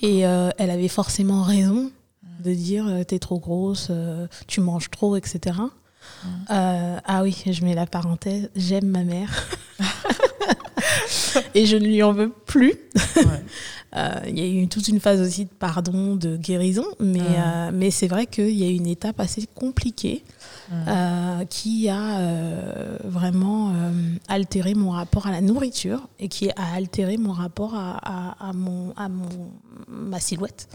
et 0.02 0.26
euh, 0.26 0.50
elle 0.58 0.68
avait 0.68 0.88
forcément 0.88 1.42
raison 1.42 1.90
de 2.42 2.52
dire 2.52 2.86
euh, 2.86 3.04
t'es 3.04 3.18
trop 3.18 3.38
grosse 3.38 3.90
tu 4.46 4.60
manges 4.60 4.90
trop 4.90 5.16
etc 5.16 5.56
ah 6.48 7.20
oui 7.22 7.42
je 7.46 7.64
mets 7.64 7.74
la 7.74 7.86
parenthèse 7.86 8.50
j'aime 8.56 8.86
ma 8.86 9.04
mère. 9.04 9.48
Et 11.54 11.66
je 11.66 11.76
ne 11.76 11.86
lui 11.86 12.02
en 12.02 12.12
veux 12.12 12.30
plus. 12.30 12.74
Euh, 13.94 14.08
il 14.26 14.38
y 14.38 14.40
a 14.40 14.46
eu 14.46 14.68
toute 14.68 14.88
une 14.88 15.00
phase 15.00 15.20
aussi 15.20 15.44
de 15.44 15.50
pardon, 15.50 16.16
de 16.16 16.38
guérison, 16.38 16.86
mais, 16.98 17.20
euh, 17.20 17.70
mais 17.74 17.90
c'est 17.90 18.08
vrai 18.08 18.24
qu'il 18.24 18.48
y 18.52 18.64
a 18.64 18.70
eu 18.70 18.74
une 18.76 18.86
étape 18.86 19.20
assez 19.20 19.46
compliquée 19.54 20.24
euh, 20.72 21.44
qui 21.44 21.90
a 21.90 22.18
vraiment 23.04 23.74
altéré 24.28 24.72
mon 24.72 24.92
rapport 24.92 25.26
à 25.26 25.30
la 25.30 25.42
nourriture 25.42 26.08
et 26.18 26.28
qui 26.28 26.48
a 26.52 26.74
altéré 26.74 27.18
mon 27.18 27.32
rapport 27.32 27.74
à, 27.74 28.34
à, 28.40 28.54
mon, 28.54 28.94
à 28.96 29.10
mon, 29.10 29.28
ma 29.88 30.20
silhouette. 30.20 30.70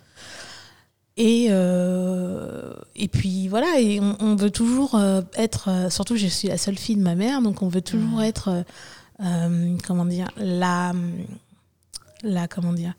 Et, 1.17 1.45
et 1.45 3.07
puis 3.07 3.47
voilà, 3.47 3.79
et 3.79 3.99
on, 3.99 4.35
veut 4.35 4.51
toujours 4.51 4.99
être, 5.35 5.87
surtout 5.89 6.15
je 6.15 6.27
suis 6.27 6.47
la 6.47 6.59
seule 6.59 6.77
fille 6.77 6.95
de 6.95 7.01
ma 7.01 7.15
mère, 7.15 7.41
donc 7.41 7.63
on 7.63 7.69
veut 7.69 7.81
toujours 7.81 8.21
être, 8.21 8.63
comment 9.83 10.05
dire, 10.05 10.29
la 10.37 10.93
la 12.23 12.47
comment 12.47 12.73
dire 12.73 12.93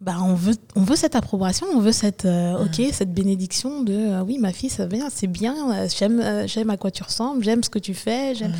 bah, 0.00 0.18
on 0.22 0.34
veut 0.34 0.54
on 0.76 0.82
veut 0.82 0.94
cette 0.94 1.16
approbation 1.16 1.66
on 1.74 1.80
veut 1.80 1.92
cette 1.92 2.24
euh, 2.24 2.64
ok 2.64 2.80
cette 2.92 3.12
bénédiction 3.12 3.82
de 3.82 3.94
euh, 3.94 4.22
oui 4.22 4.38
ma 4.38 4.52
fille 4.52 4.70
ça 4.70 4.86
va 4.86 5.10
c'est 5.10 5.26
bien 5.26 5.72
euh, 5.72 5.88
j'aime 5.88 6.46
j'aime 6.46 6.70
à 6.70 6.76
quoi 6.76 6.92
tu 6.92 7.02
ressembles 7.02 7.42
j'aime 7.42 7.64
ce 7.64 7.70
que 7.70 7.80
tu 7.80 7.94
fais 7.94 8.36
j'aime 8.36 8.54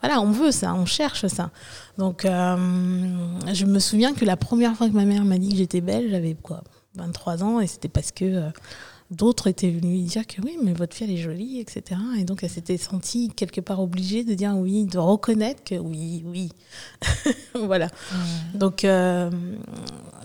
voilà 0.00 0.20
on 0.20 0.32
veut 0.32 0.50
ça 0.50 0.74
on 0.74 0.86
cherche 0.86 1.26
ça. 1.28 1.50
Donc 1.96 2.22
je 2.24 3.64
me 3.66 3.78
souviens 3.78 4.14
que 4.14 4.24
la 4.24 4.36
première 4.36 4.74
fois 4.74 4.88
que 4.88 4.94
ma 4.94 5.04
mère 5.04 5.24
m'a 5.24 5.38
dit 5.38 5.50
que 5.50 5.56
j'étais 5.56 5.80
belle 5.80 6.10
j'avais 6.10 6.34
quoi 6.34 6.64
23 6.94 7.44
ans 7.44 7.60
et 7.60 7.66
c'était 7.66 7.88
parce 7.88 8.12
que 8.12 8.50
d'autres 9.10 9.48
étaient 9.48 9.70
venus 9.70 10.00
lui 10.00 10.02
dire 10.02 10.26
que 10.26 10.40
oui, 10.42 10.56
mais 10.62 10.72
votre 10.72 10.94
fille, 10.94 11.08
elle 11.08 11.14
est 11.14 11.22
jolie, 11.22 11.58
etc. 11.58 12.00
Et 12.18 12.24
donc, 12.24 12.42
elle 12.44 12.50
s'était 12.50 12.76
sentie 12.76 13.30
quelque 13.34 13.60
part 13.60 13.80
obligée 13.80 14.24
de 14.24 14.34
dire 14.34 14.56
oui, 14.56 14.84
de 14.84 14.98
reconnaître 14.98 15.64
que 15.64 15.74
oui, 15.74 16.22
oui. 16.26 16.52
voilà. 17.54 17.88
Donc, 18.54 18.84
euh, 18.84 19.30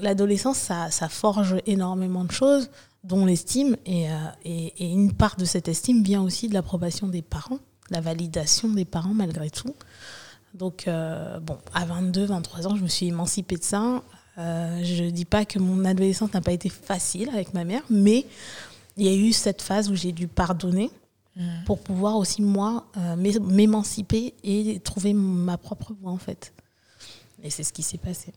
l'adolescence, 0.01 0.57
ça, 0.57 0.91
ça, 0.91 1.10
forge 1.10 1.55
énormément 1.65 2.25
de 2.25 2.31
choses, 2.31 2.69
dont 3.03 3.25
l'estime. 3.25 3.75
Et, 3.86 4.10
euh, 4.10 4.15
et, 4.43 4.74
et, 4.77 4.91
une 4.91 5.13
part 5.13 5.36
de 5.36 5.45
cette 5.45 5.67
estime 5.67 6.03
vient 6.03 6.22
aussi 6.22 6.48
de 6.48 6.53
l'approbation 6.53 7.07
des 7.07 7.24
parents, 7.24 7.60
la 7.89 8.01
validation 8.01 8.69
des 8.69 8.86
parents 8.86 9.13
malgré 9.13 9.50
tout. 9.50 9.74
Donc, 10.53 10.88
euh, 10.88 11.39
bon, 11.39 11.57
à 11.74 11.86
22, 11.86 12.25
23 12.25 12.67
ans, 12.67 12.75
je 12.75 12.84
me 12.84 12.88
suis 12.88 13.07
émancipée 13.07 13.57
de 13.57 13.63
ça. 13.63 14.03
Je 14.38 15.04
ne 15.04 15.10
dis 15.10 15.25
pas 15.25 15.46
que 15.46 15.60
mon 15.60 15.86
adolescence 15.86 16.34
n'a 16.34 16.42
pas 16.42 16.51
été 16.51 16.70
facile 16.70 17.30
avec 17.30 17.54
ma 17.54 17.63
mère, 17.63 17.84
mais 17.89 18.25
il 18.98 19.06
y 19.06 19.10
a 19.10 19.15
eu 19.15 19.34
cette 19.34 19.62
phase 19.62 19.89
où 19.89 19.96
j'ai 19.96 20.12
dû 20.12 20.27
pardonner 20.27 20.89
mm. 21.36 21.63
pour 21.65 21.80
pouvoir 21.80 22.15
aussi, 22.18 22.42
moi, 22.42 22.86
euh, 22.98 23.15
m'émanciper 23.15 24.34
et 24.44 24.80
trouver 24.84 25.13
ma 25.13 25.58
propre 25.58 25.94
voie, 26.01 26.12
en 26.12 26.18
fait. 26.18 26.54
Et 27.44 27.50
c'est 27.50 27.63
ce 27.63 27.74
qui 27.74 27.84
s'est 27.84 27.98
passé. 27.98 28.34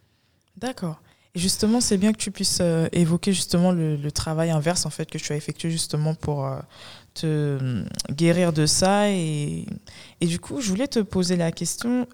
D'accord. 0.57 1.01
Et 1.35 1.39
justement, 1.39 1.81
c'est 1.81 1.99
bien 1.99 2.13
que 2.13 2.19
tu 2.19 2.31
puisses 2.31 2.59
euh, 2.61 2.89
évoquer 2.93 3.33
justement 3.33 3.71
le, 3.73 4.11
travail 4.11 4.51
inverse, 4.51 4.87
en 4.87 4.91
fait, 4.91 5.11
que 5.11 5.19
tu 5.19 5.33
as 5.33 5.37
effectué 5.37 5.71
justement 5.71 6.15
pour 6.15 6.47
euh, 6.47 6.59
te 7.15 7.85
guérir 8.11 8.53
de 8.53 8.67
ça. 8.67 9.11
Et, 9.11 9.67
et, 10.21 10.27
du 10.27 10.41
coup, 10.41 10.61
je 10.61 10.69
voulais 10.69 10.89
te 10.89 11.01
poser 11.01 11.37
la 11.37 11.53
question 11.53 12.07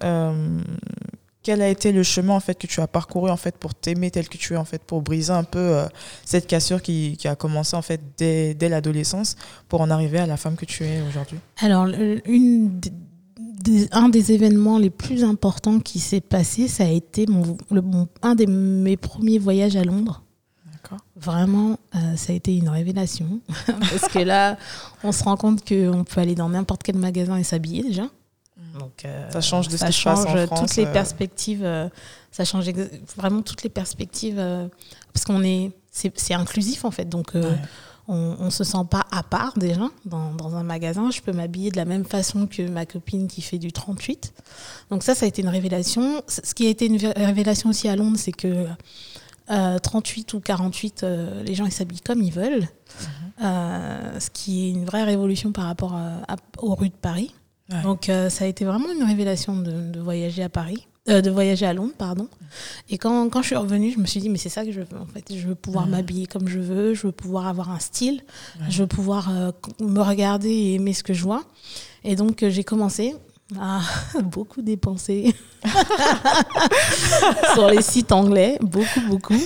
quel 1.45 1.61
a 1.61 1.69
été 1.69 1.91
le 1.91 2.01
chemin 2.01 2.33
en 2.33 2.39
fait 2.39 2.55
que 2.55 2.65
tu 2.65 2.81
as 2.81 2.87
parcouru 2.87 3.29
en 3.29 3.37
fait 3.37 3.55
pour 3.55 3.75
t'aimer 3.75 4.09
tel 4.09 4.27
que 4.27 4.35
tu 4.35 4.55
es 4.55 4.57
en 4.57 4.65
fait 4.65 4.81
pour 4.81 5.03
briser 5.03 5.31
un 5.31 5.43
peu 5.43 5.59
euh, 5.59 5.85
cette 6.25 6.47
cassure 6.47 6.81
qui, 6.81 7.17
qui, 7.19 7.27
a 7.27 7.35
commencé 7.35 7.75
en 7.75 7.83
fait 7.83 8.01
dès, 8.17 8.55
dès 8.55 8.67
l'adolescence 8.67 9.35
pour 9.69 9.81
en 9.81 9.91
arriver 9.91 10.17
à 10.17 10.25
la 10.25 10.37
femme 10.37 10.55
que 10.55 10.65
tu 10.65 10.83
es 10.83 11.01
aujourd'hui? 11.07 11.37
Alors 11.61 11.85
une 12.25 12.81
un 13.91 14.09
des 14.09 14.31
événements 14.31 14.77
les 14.77 14.89
plus 14.89 15.23
importants 15.23 15.79
qui 15.79 15.99
s'est 15.99 16.21
passé, 16.21 16.67
ça 16.67 16.83
a 16.83 16.89
été 16.89 17.25
mon, 17.25 17.57
un 18.21 18.35
de 18.35 18.45
mes 18.45 18.97
premiers 18.97 19.39
voyages 19.39 19.75
à 19.75 19.83
Londres. 19.83 20.21
Vraiment, 21.15 21.79
euh, 21.95 22.15
ça 22.15 22.31
a 22.31 22.35
été 22.35 22.55
une 22.55 22.69
révélation. 22.69 23.39
Parce 23.65 24.07
que 24.07 24.19
là, 24.19 24.55
on 25.03 25.11
se 25.11 25.23
rend 25.23 25.35
compte 25.35 25.67
qu'on 25.67 26.03
peut 26.03 26.21
aller 26.21 26.35
dans 26.35 26.49
n'importe 26.49 26.83
quel 26.83 26.97
magasin 26.97 27.37
et 27.37 27.43
s'habiller 27.43 27.81
déjà. 27.81 28.03
Donc, 28.79 29.03
euh, 29.03 29.29
ça 29.31 29.41
change 29.41 29.67
de 29.67 29.75
ça 29.75 29.91
change 29.91 30.25
toutes 30.49 30.75
les 30.77 30.85
euh. 30.85 30.93
perspectives. 30.93 31.63
Euh, 31.63 31.89
ça 32.31 32.45
change 32.45 32.65
vraiment 33.17 33.41
toutes 33.41 33.63
les 33.63 33.69
perspectives 33.69 34.41
parce 35.13 35.25
qu'on 35.25 35.43
est, 35.43 35.71
c'est 35.91 36.33
inclusif 36.33 36.85
en 36.85 36.91
fait. 36.91 37.05
Donc, 37.05 37.33
on, 38.07 38.45
ne 38.45 38.49
se 38.49 38.63
sent 38.63 38.85
pas 38.89 39.05
à 39.11 39.23
part 39.23 39.57
déjà 39.57 39.89
dans, 40.05 40.33
dans 40.33 40.55
un 40.55 40.63
magasin. 40.63 41.11
Je 41.11 41.21
peux 41.21 41.31
m'habiller 41.31 41.71
de 41.71 41.77
la 41.77 41.85
même 41.85 42.05
façon 42.05 42.45
que 42.45 42.67
ma 42.67 42.85
copine 42.85 43.27
qui 43.27 43.41
fait 43.41 43.57
du 43.57 43.71
38. 43.71 44.33
Donc 44.89 45.03
ça, 45.03 45.15
ça 45.15 45.25
a 45.25 45.29
été 45.29 45.41
une 45.41 45.49
révélation. 45.49 46.21
Ce 46.27 46.53
qui 46.53 46.67
a 46.67 46.69
été 46.69 46.87
une 46.87 46.97
révélation 46.97 47.69
aussi 47.69 47.87
à 47.87 47.95
Londres, 47.95 48.17
c'est 48.19 48.33
que 48.33 48.67
38 49.47 50.33
ou 50.33 50.41
48, 50.41 51.05
les 51.45 51.55
gens 51.55 51.65
ils 51.65 51.71
s'habillent 51.71 52.01
comme 52.01 52.21
ils 52.21 52.33
veulent. 52.33 52.67
Mhm. 53.39 54.19
ce 54.19 54.29
qui 54.29 54.67
est 54.67 54.71
une 54.71 54.85
vraie 54.85 55.03
révolution 55.03 55.51
par 55.51 55.65
rapport 55.65 55.97
aux 56.57 56.75
rues 56.75 56.89
de 56.89 56.95
Paris. 56.95 57.33
Donc 57.69 58.09
euh, 58.09 58.29
ça 58.29 58.45
a 58.45 58.47
été 58.47 58.63
vraiment 58.63 58.91
une 58.91 59.03
révélation 59.03 59.55
de, 59.55 59.99
voyager 59.99 60.43
à 60.43 60.49
Paris, 60.49 60.87
euh, 61.09 61.21
de 61.21 61.31
voyager 61.31 61.65
à 61.65 61.73
Londres, 61.73 61.93
pardon. 61.97 62.27
Et 62.89 62.97
quand, 62.97 63.27
quand, 63.29 63.41
je 63.41 63.47
suis 63.47 63.55
revenue, 63.55 63.91
je 63.91 63.99
me 63.99 64.05
suis 64.05 64.19
dit 64.19 64.29
mais 64.29 64.37
c'est 64.37 64.49
ça 64.49 64.63
que 64.63 64.71
je 64.71 64.81
veux 64.81 64.99
en 64.99 65.07
fait. 65.07 65.33
Je 65.35 65.47
veux 65.47 65.55
pouvoir 65.55 65.87
m'habiller 65.87 66.27
comme 66.27 66.47
je 66.47 66.59
veux, 66.59 66.93
je 66.93 67.07
veux 67.07 67.11
pouvoir 67.11 67.47
avoir 67.47 67.71
un 67.71 67.79
style, 67.79 68.21
je 68.69 68.83
veux 68.83 68.87
pouvoir 68.87 69.29
euh, 69.31 69.51
me 69.79 70.01
regarder 70.01 70.49
et 70.49 70.73
aimer 70.75 70.93
ce 70.93 71.03
que 71.03 71.13
je 71.13 71.23
vois. 71.23 71.43
Et 72.03 72.15
donc 72.15 72.45
j'ai 72.47 72.63
commencé 72.63 73.15
à 73.59 73.81
beaucoup 74.23 74.61
dépenser 74.61 75.33
sur 77.53 77.67
les 77.67 77.81
sites 77.81 78.11
anglais, 78.11 78.59
beaucoup 78.61 79.01
beaucoup. 79.09 79.41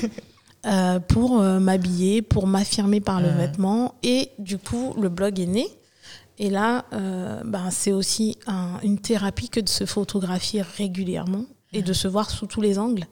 pour 1.07 1.41
m'habiller, 1.41 2.21
pour 2.21 2.47
m'affirmer 2.47 2.99
par 2.99 3.21
le 3.21 3.29
vêtement. 3.29 3.95
Et 4.03 4.29
du 4.39 4.57
coup, 4.57 4.93
le 5.01 5.07
blog 5.07 5.39
est 5.39 5.45
né. 5.45 5.67
Et 6.39 6.49
là, 6.49 6.85
euh, 6.93 7.41
ben, 7.43 7.69
c'est 7.69 7.91
aussi 7.91 8.37
une 8.81 8.97
thérapie 8.97 9.49
que 9.49 9.59
de 9.59 9.67
se 9.67 9.85
photographier 9.85 10.61
régulièrement 10.61 11.43
et 11.73 11.83
de 11.83 11.93
se 11.93 12.07
voir 12.07 12.29
sous 12.29 12.47
tous 12.47 12.61
les 12.61 12.79
angles 12.79 13.05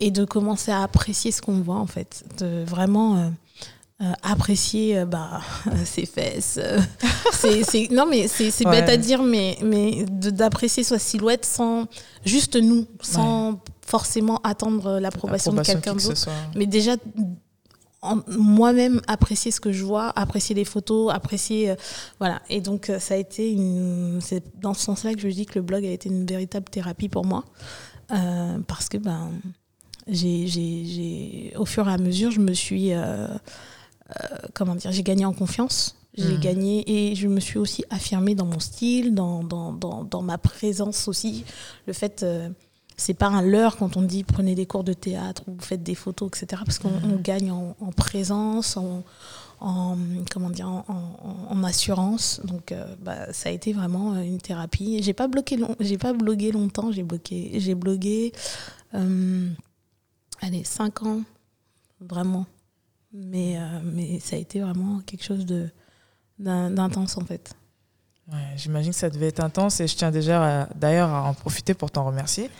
et 0.00 0.10
de 0.10 0.24
commencer 0.24 0.70
à 0.70 0.82
apprécier 0.82 1.32
ce 1.32 1.40
qu'on 1.40 1.60
voit 1.60 1.76
en 1.76 1.86
fait, 1.86 2.24
de 2.38 2.64
vraiment 2.64 3.16
euh, 3.16 3.28
euh, 4.02 4.12
apprécier 4.22 5.04
bah, 5.04 5.40
ses 5.84 6.06
fesses. 6.06 6.60
c'est, 7.32 7.88
non 7.90 8.06
mais 8.06 8.28
c'est, 8.28 8.64
bête 8.64 8.88
à 8.88 8.96
dire, 8.96 9.22
mais, 9.22 9.58
mais 9.62 10.04
d'apprécier 10.08 10.82
sa 10.82 10.98
silhouette 10.98 11.44
sans 11.44 11.86
juste 12.24 12.56
nous, 12.56 12.86
sans 13.00 13.60
forcément 13.86 14.38
attendre 14.44 14.98
l'approbation 15.00 15.52
de 15.52 15.62
quelqu'un 15.62 15.94
d'autre. 15.94 16.28
Mais 16.54 16.66
déjà 16.66 16.96
moi-même 18.02 19.00
apprécier 19.08 19.50
ce 19.50 19.60
que 19.60 19.72
je 19.72 19.84
vois, 19.84 20.10
apprécier 20.18 20.54
les 20.54 20.64
photos, 20.64 21.12
apprécier. 21.12 21.70
Euh, 21.70 21.76
voilà. 22.18 22.40
Et 22.48 22.60
donc, 22.60 22.90
euh, 22.90 22.98
ça 22.98 23.14
a 23.14 23.16
été 23.16 23.52
une. 23.52 24.20
C'est 24.20 24.44
dans 24.60 24.74
ce 24.74 24.82
sens-là 24.82 25.14
que 25.14 25.20
je 25.20 25.28
dis 25.28 25.46
que 25.46 25.58
le 25.58 25.62
blog 25.62 25.84
a 25.84 25.90
été 25.90 26.08
une 26.08 26.24
véritable 26.24 26.68
thérapie 26.68 27.08
pour 27.08 27.24
moi. 27.24 27.44
Euh, 28.12 28.58
parce 28.66 28.88
que, 28.88 28.98
ben, 28.98 29.32
j'ai, 30.06 31.52
au 31.56 31.66
fur 31.66 31.88
et 31.88 31.92
à 31.92 31.98
mesure, 31.98 32.30
je 32.30 32.40
me 32.40 32.52
suis. 32.52 32.92
comment 34.54 34.74
dire 34.74 34.92
J'ai 34.92 35.02
gagné 35.02 35.24
en 35.24 35.32
confiance. 35.32 35.96
J'ai 36.14 36.36
mmh. 36.36 36.40
gagné 36.40 37.10
et 37.10 37.14
je 37.14 37.28
me 37.28 37.38
suis 37.38 37.58
aussi 37.58 37.84
affirmée 37.90 38.34
dans 38.34 38.46
mon 38.46 38.58
style, 38.58 39.14
dans, 39.14 39.44
dans, 39.44 39.72
dans, 39.72 40.02
dans 40.02 40.22
ma 40.22 40.36
présence 40.38 41.06
aussi. 41.06 41.44
Le 41.86 41.92
fait 41.92 42.24
c'est 42.98 43.14
pas 43.14 43.28
un 43.28 43.42
leurre 43.42 43.76
quand 43.76 43.96
on 43.96 44.02
dit 44.02 44.24
prenez 44.24 44.56
des 44.56 44.66
cours 44.66 44.82
de 44.82 44.92
théâtre 44.92 45.42
ou 45.46 45.56
faites 45.60 45.84
des 45.84 45.94
photos, 45.94 46.28
etc. 46.28 46.62
Parce 46.66 46.80
qu'on 46.80 46.90
mhm. 46.90 47.22
gagne 47.22 47.52
en, 47.52 47.92
présence, 47.96 48.76
en, 48.76 49.04
comment 50.30 50.50
dire, 50.50 50.68
en, 50.68 51.62
assurance. 51.62 52.40
Donc, 52.44 52.72
euh, 52.72 52.84
bah, 53.00 53.32
ça 53.32 53.50
a 53.50 53.52
été 53.52 53.72
vraiment 53.72 54.14
euh, 54.14 54.22
une 54.22 54.38
thérapie. 54.38 55.00
J'ai 55.00 55.12
pas 55.12 55.28
bloqué, 55.28 55.56
j'ai 55.78 55.96
pas 55.96 56.12
blogué 56.12 56.50
longtemps. 56.50 56.90
J'ai 56.90 57.04
bloqué, 57.04 57.52
j'ai 57.54 57.76
blogué, 57.76 58.32
euh, 58.94 59.48
allez, 60.40 60.64
cinq 60.64 61.04
ans, 61.04 61.22
vraiment. 62.00 62.46
Mais, 63.12 63.56
mais 63.84 64.18
ça 64.18 64.36
a 64.36 64.38
été 64.38 64.60
vraiment 64.60 65.00
quelque 65.06 65.24
chose 65.24 65.46
de 65.46 65.70
d'intense 66.38 67.16
en 67.16 67.24
fait. 67.24 67.54
J'imagine 68.56 68.90
que 68.90 68.98
ça 68.98 69.08
devait 69.08 69.28
être 69.28 69.40
intense 69.40 69.80
et 69.80 69.86
je 69.86 69.96
tiens 69.96 70.10
déjà 70.10 70.68
d'ailleurs 70.74 71.08
à 71.10 71.22
en 71.22 71.32
profiter 71.32 71.74
pour 71.74 71.90
t'en 71.90 72.04
remercier. 72.04 72.50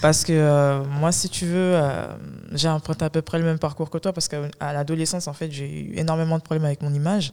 Parce 0.00 0.22
que 0.22 0.32
euh, 0.32 0.84
moi, 0.84 1.10
si 1.10 1.28
tu 1.28 1.46
veux, 1.46 1.74
euh, 1.74 2.06
j'ai 2.52 2.68
emprunté 2.68 3.04
à 3.04 3.10
peu 3.10 3.22
près 3.22 3.38
le 3.38 3.44
même 3.44 3.58
parcours 3.58 3.90
que 3.90 3.98
toi 3.98 4.12
parce 4.12 4.28
qu'à 4.28 4.72
l'adolescence, 4.72 5.26
en 5.26 5.32
fait, 5.32 5.50
j'ai 5.50 5.68
eu 5.68 5.96
énormément 5.96 6.36
de 6.38 6.42
problèmes 6.42 6.64
avec 6.64 6.82
mon 6.82 6.92
image. 6.92 7.32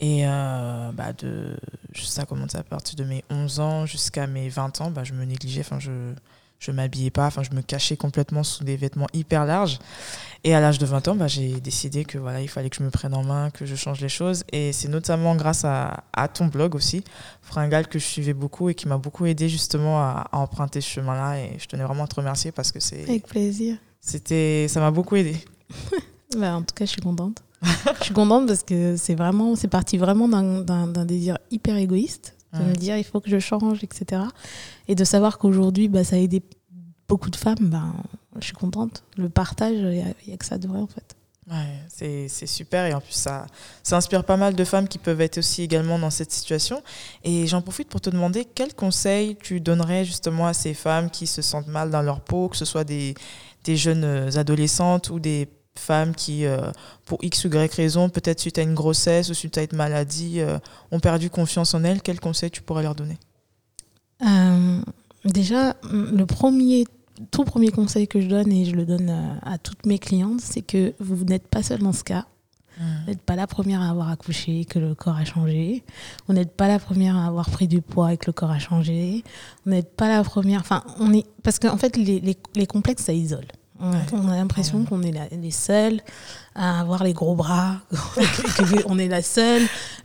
Et 0.00 0.26
euh, 0.26 0.90
bah 0.92 1.12
de, 1.12 1.56
ça 1.94 2.22
a 2.22 2.24
commencé 2.24 2.56
à 2.56 2.62
partir 2.62 2.96
de 2.96 3.04
mes 3.04 3.24
11 3.30 3.60
ans 3.60 3.86
jusqu'à 3.86 4.26
mes 4.26 4.48
20 4.48 4.80
ans, 4.80 4.90
bah, 4.90 5.04
je 5.04 5.12
me 5.12 5.24
négligeais, 5.24 5.60
enfin, 5.60 5.78
je 5.78 5.90
je 6.62 6.70
m'habillais 6.70 7.10
pas, 7.10 7.26
enfin, 7.26 7.42
je 7.42 7.54
me 7.56 7.60
cachais 7.60 7.96
complètement 7.96 8.44
sous 8.44 8.62
des 8.62 8.76
vêtements 8.76 9.08
hyper 9.12 9.44
larges. 9.44 9.80
Et 10.44 10.54
à 10.54 10.60
l'âge 10.60 10.78
de 10.78 10.86
20 10.86 11.08
ans, 11.08 11.14
bah, 11.16 11.26
j'ai 11.26 11.60
décidé 11.60 12.04
que 12.04 12.18
voilà, 12.18 12.40
il 12.40 12.48
fallait 12.48 12.70
que 12.70 12.76
je 12.76 12.84
me 12.84 12.90
prenne 12.90 13.14
en 13.14 13.24
main, 13.24 13.50
que 13.50 13.66
je 13.66 13.74
change 13.74 14.00
les 14.00 14.08
choses. 14.08 14.44
Et 14.52 14.72
c'est 14.72 14.88
notamment 14.88 15.34
grâce 15.34 15.64
à, 15.64 16.04
à, 16.12 16.28
ton 16.28 16.46
blog 16.46 16.76
aussi, 16.76 17.02
Fringal, 17.42 17.88
que 17.88 17.98
je 17.98 18.04
suivais 18.04 18.32
beaucoup 18.32 18.68
et 18.68 18.74
qui 18.74 18.86
m'a 18.86 18.96
beaucoup 18.96 19.26
aidé 19.26 19.48
justement 19.48 20.00
à, 20.00 20.28
emprunter 20.30 20.80
ce 20.80 20.88
chemin-là. 20.88 21.40
Et 21.40 21.58
je 21.58 21.66
tenais 21.66 21.82
vraiment 21.82 22.04
à 22.04 22.06
te 22.06 22.14
remercier 22.14 22.52
parce 22.52 22.70
que 22.70 22.78
c'est. 22.78 23.02
Avec 23.02 23.26
plaisir. 23.26 23.76
C'était, 24.00 24.66
ça 24.68 24.78
m'a 24.78 24.92
beaucoup 24.92 25.16
aidé. 25.16 25.36
bah, 26.38 26.54
en 26.54 26.62
tout 26.62 26.74
cas, 26.76 26.84
je 26.84 26.90
suis 26.90 27.02
contente. 27.02 27.42
je 27.98 28.04
suis 28.04 28.14
contente 28.14 28.46
parce 28.46 28.62
que 28.62 28.96
c'est 28.96 29.14
vraiment, 29.16 29.56
c'est 29.56 29.68
parti 29.68 29.98
vraiment 29.98 30.28
d'un 30.28 31.04
désir 31.04 31.38
hyper 31.50 31.76
égoïste 31.76 32.36
de 32.52 32.64
me 32.64 32.74
dire 32.74 32.96
il 32.96 33.04
faut 33.04 33.20
que 33.20 33.30
je 33.30 33.38
change, 33.38 33.82
etc. 33.82 34.22
Et 34.88 34.94
de 34.94 35.04
savoir 35.04 35.38
qu'aujourd'hui, 35.38 35.88
bah, 35.88 36.04
ça 36.04 36.16
a 36.16 36.18
aidé 36.18 36.42
beaucoup 37.08 37.30
de 37.30 37.36
femmes, 37.36 37.56
ben, 37.60 37.94
je 38.38 38.44
suis 38.44 38.54
contente. 38.54 39.04
Le 39.16 39.28
partage, 39.28 39.76
il 39.76 40.04
n'y 40.26 40.34
a, 40.34 40.36
que 40.36 40.44
ça 40.44 40.58
de 40.58 40.66
vrai 40.68 40.80
en 40.80 40.86
fait. 40.86 41.16
Ouais, 41.50 42.28
c'est 42.28 42.46
super 42.46 42.86
et 42.86 42.94
en 42.94 43.00
plus 43.00 43.14
ça, 43.14 43.46
ça 43.82 43.96
inspire 43.96 44.24
pas 44.24 44.36
mal 44.36 44.54
de 44.54 44.64
femmes 44.64 44.86
qui 44.86 44.98
peuvent 44.98 45.20
être 45.20 45.38
aussi 45.38 45.62
également 45.62 45.98
dans 45.98 46.10
cette 46.10 46.30
situation. 46.30 46.82
Et 47.24 47.46
j'en 47.48 47.62
profite 47.62 47.88
pour 47.88 48.00
te 48.00 48.10
demander 48.10 48.44
quels 48.44 48.74
conseils 48.74 49.36
tu 49.36 49.60
donnerais 49.60 50.04
justement 50.04 50.46
à 50.46 50.54
ces 50.54 50.72
femmes 50.72 51.10
qui 51.10 51.26
se 51.26 51.42
sentent 51.42 51.66
mal 51.66 51.90
dans 51.90 52.02
leur 52.02 52.20
peau, 52.20 52.48
que 52.48 52.56
ce 52.56 52.64
soit 52.64 52.84
des, 52.84 53.14
des 53.64 53.76
jeunes 53.76 54.04
adolescentes 54.36 55.10
ou 55.10 55.18
des 55.18 55.48
femmes 55.78 56.14
qui, 56.14 56.44
euh, 56.44 56.70
pour 57.04 57.18
X 57.22 57.44
ou 57.44 57.48
Y 57.48 57.74
raison, 57.74 58.08
peut-être 58.08 58.40
suite 58.40 58.58
à 58.58 58.62
une 58.62 58.74
grossesse 58.74 59.30
ou 59.30 59.34
suite 59.34 59.58
à 59.58 59.62
une 59.62 59.76
maladie, 59.76 60.40
euh, 60.40 60.58
ont 60.90 61.00
perdu 61.00 61.30
confiance 61.30 61.74
en 61.74 61.84
elles. 61.84 62.02
Quels 62.02 62.20
conseils 62.20 62.50
tu 62.50 62.62
pourrais 62.62 62.82
leur 62.82 62.94
donner? 62.94 63.18
Euh, 64.24 64.80
Déjà, 65.24 65.76
le 65.90 66.24
premier 66.24 66.84
tout 67.30 67.44
premier 67.44 67.70
conseil 67.70 68.08
que 68.08 68.20
je 68.20 68.26
donne, 68.26 68.50
et 68.50 68.64
je 68.64 68.74
le 68.74 68.84
donne 68.84 69.38
à, 69.42 69.58
toutes 69.58 69.86
mes 69.86 69.98
clientes, 69.98 70.40
c'est 70.40 70.62
que 70.62 70.94
vous 70.98 71.24
n'êtes 71.24 71.46
pas 71.46 71.62
seul 71.62 71.80
dans 71.80 71.92
ce 71.92 72.02
cas. 72.02 72.26
Mmh. 72.78 72.82
Vous 72.82 73.10
n'êtes 73.10 73.22
pas 73.22 73.36
la 73.36 73.46
première 73.46 73.80
à 73.82 73.90
avoir 73.90 74.08
accouché, 74.10 74.64
que 74.64 74.78
le 74.78 74.94
corps 74.94 75.16
a 75.16 75.24
changé. 75.24 75.84
Vous 76.26 76.34
n'êtes 76.34 76.56
pas 76.56 76.66
la 76.68 76.78
première 76.78 77.16
à 77.16 77.26
avoir 77.26 77.48
pris 77.50 77.68
du 77.68 77.82
poids 77.82 78.12
et 78.12 78.16
que 78.16 78.26
le 78.26 78.32
corps 78.32 78.50
a 78.50 78.58
changé. 78.58 79.22
Vous 79.64 79.72
n'êtes 79.72 79.94
pas 79.94 80.08
la 80.08 80.24
première. 80.24 80.60
Enfin, 80.60 80.82
on 80.98 81.12
est 81.12 81.26
parce 81.42 81.58
qu'en 81.58 81.76
fait, 81.76 81.96
les, 81.96 82.18
les, 82.18 82.36
les, 82.54 82.66
complexes, 82.66 83.04
ça 83.04 83.12
isole. 83.12 83.46
On, 83.82 84.28
a 84.28 84.36
l'impression 84.36 84.84
qu'on 84.84 85.02
est 85.02 85.12
les 85.32 85.50
seuls 85.50 86.00
à 86.54 86.80
avoir 86.80 87.02
les 87.02 87.12
gros 87.12 87.34
bras, 87.34 87.78
qu'on 88.84 88.98
est 88.98 89.08
la 89.08 89.22
seule, 89.22 89.62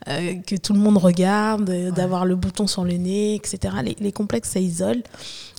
euh, 0.07 0.35
que 0.45 0.55
tout 0.55 0.73
le 0.73 0.79
monde 0.79 0.97
regarde, 0.97 1.69
d'avoir 1.93 2.25
le 2.25 2.35
bouton 2.35 2.65
sur 2.65 2.83
le 2.83 2.93
nez, 2.93 3.35
etc. 3.35 3.75
Les, 3.83 3.95
les 3.99 4.11
complexes, 4.11 4.49
ça 4.49 4.59
isole. 4.59 5.03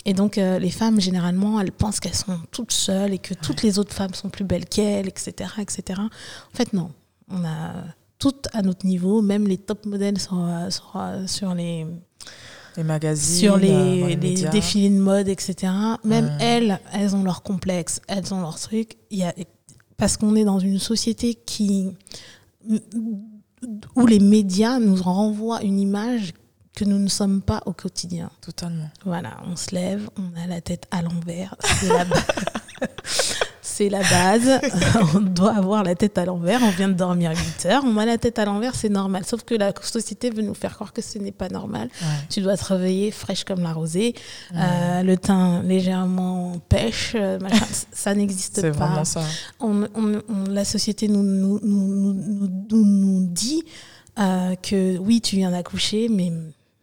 Et 0.04 0.14
donc, 0.14 0.38
euh, 0.38 0.58
les 0.58 0.70
femmes, 0.70 1.00
généralement, 1.00 1.60
elles 1.60 1.70
pensent 1.70 2.00
qu'elles 2.00 2.14
sont 2.14 2.38
toutes 2.50 2.72
seules 2.72 3.12
et 3.12 3.18
que 3.18 3.34
toutes 3.34 3.62
les 3.62 3.78
autres 3.78 3.94
femmes 3.94 4.14
sont 4.14 4.30
plus 4.30 4.44
belles 4.44 4.64
qu'elles, 4.66 5.06
etc., 5.06 5.50
etc. 5.58 6.00
En 6.00 6.56
fait, 6.56 6.72
non. 6.72 6.90
On 7.30 7.44
a 7.44 7.74
toutes 8.18 8.48
à 8.52 8.62
notre 8.62 8.86
niveau, 8.86 9.22
même 9.22 9.46
les 9.46 9.58
top 9.58 9.86
modèles 9.86 10.18
sur, 10.18 10.38
euh, 10.38 10.68
euh, 10.96 11.26
sur, 11.26 11.54
les 11.54 11.86
les 12.78 12.84
magazines, 12.84 13.38
sur 13.38 13.56
les, 13.56 14.16
défilés 14.50 14.88
de 14.90 15.00
mode, 15.00 15.28
etc. 15.28 15.72
Même 16.04 16.32
elles, 16.40 16.80
elles 16.92 17.14
ont 17.14 17.24
leurs 17.24 17.42
complexes, 17.42 18.00
elles 18.06 18.32
ont 18.32 18.40
leurs 18.40 18.58
trucs. 18.58 18.96
Il 19.10 19.18
y 19.18 19.24
a, 19.24 19.34
parce 19.96 20.16
qu'on 20.16 20.36
est 20.36 20.44
dans 20.44 20.60
une 20.60 20.78
société 20.78 21.34
qui 21.34 21.92
où 23.96 24.06
les 24.06 24.20
médias 24.20 24.78
nous 24.78 24.94
renvoient 24.94 25.62
une 25.62 25.80
image 25.80 26.32
que 26.76 26.84
nous 26.84 26.98
ne 26.98 27.08
sommes 27.08 27.42
pas 27.42 27.62
au 27.66 27.72
quotidien. 27.72 28.30
Totalement. 28.40 28.88
Voilà, 29.04 29.38
on 29.46 29.56
se 29.56 29.74
lève, 29.74 30.08
on 30.16 30.40
a 30.40 30.46
la 30.46 30.60
tête 30.60 30.86
à 30.92 31.02
l'envers. 31.02 31.56
C'est 33.78 33.88
la, 33.90 34.00
base. 34.00 34.60
on 35.14 35.20
doit 35.20 35.54
avoir 35.54 35.84
la 35.84 35.94
tête 35.94 36.18
à 36.18 36.24
l'envers. 36.24 36.60
On 36.64 36.70
vient 36.70 36.88
de 36.88 36.94
dormir 36.94 37.30
8 37.30 37.66
heures. 37.66 37.82
On 37.86 37.96
a 37.96 38.04
la 38.04 38.18
tête 38.18 38.40
à 38.40 38.44
l'envers, 38.44 38.74
c'est 38.74 38.88
normal. 38.88 39.24
Sauf 39.24 39.44
que 39.44 39.54
la 39.54 39.72
société 39.80 40.30
veut 40.30 40.42
nous 40.42 40.54
faire 40.54 40.74
croire 40.74 40.92
que 40.92 41.00
ce 41.00 41.16
n'est 41.20 41.30
pas 41.30 41.48
normal. 41.48 41.88
Tu 42.28 42.40
dois 42.40 42.56
te 42.56 42.64
réveiller 42.64 43.12
fraîche 43.12 43.44
comme 43.44 43.62
la 43.62 43.72
rosée. 43.72 44.16
Euh, 44.56 45.04
le 45.04 45.16
teint 45.16 45.62
légèrement 45.62 46.54
pêche. 46.68 47.12
Euh, 47.14 47.38
ça 47.92 48.16
n'existe 48.16 48.56
pas. 48.56 48.62
C'est 48.62 48.70
vraiment 48.70 49.04
ça. 49.04 49.22
On, 49.60 49.86
la 50.50 50.64
société 50.64 51.06
nous, 51.06 51.22
nous, 51.22 51.60
nous, 51.62 52.84
nous 52.84 53.26
dit 53.28 53.62
euh, 54.18 54.56
que 54.56 54.98
oui, 54.98 55.20
tu 55.20 55.36
viens 55.36 55.52
d'accoucher, 55.52 56.08
mais 56.08 56.32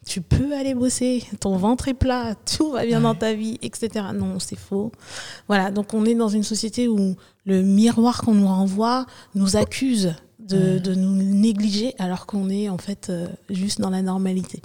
tu 0.06 0.22
peux 0.22 0.56
aller 0.56 0.76
bosser, 0.76 1.24
ton 1.40 1.58
ventre 1.58 1.88
est 1.88 1.96
plat, 1.96 2.36
tout 2.36 2.72
va 2.72 2.86
bien 2.86 3.02
dans 3.02 3.16
ta 3.16 3.34
vie, 3.34 3.58
etc. 3.62 4.06
Non, 4.14 4.40
c'est 4.40 4.58
faux. 4.58 4.92
Voilà, 5.48 5.72
donc 5.72 5.94
on 5.94 6.06
est 6.06 6.16
dans 6.16 6.30
une 6.30 6.44
société 6.44 6.88
où 6.88 7.16
le 7.46 7.64
miroir 7.64 8.22
qu'on 8.22 8.36
nous 8.36 8.48
renvoie 8.48 9.08
nous 9.34 9.58
accuse 9.58 10.14
de, 10.40 10.78
de 10.78 10.94
nous 10.94 11.16
négliger 11.16 11.96
alors 11.98 12.28
qu'on 12.28 12.50
est 12.50 12.70
en 12.70 12.78
fait 12.78 13.10
euh, 13.10 13.28
juste 13.50 13.82
dans 13.82 13.90
la 13.90 14.04
normalité. 14.04 14.62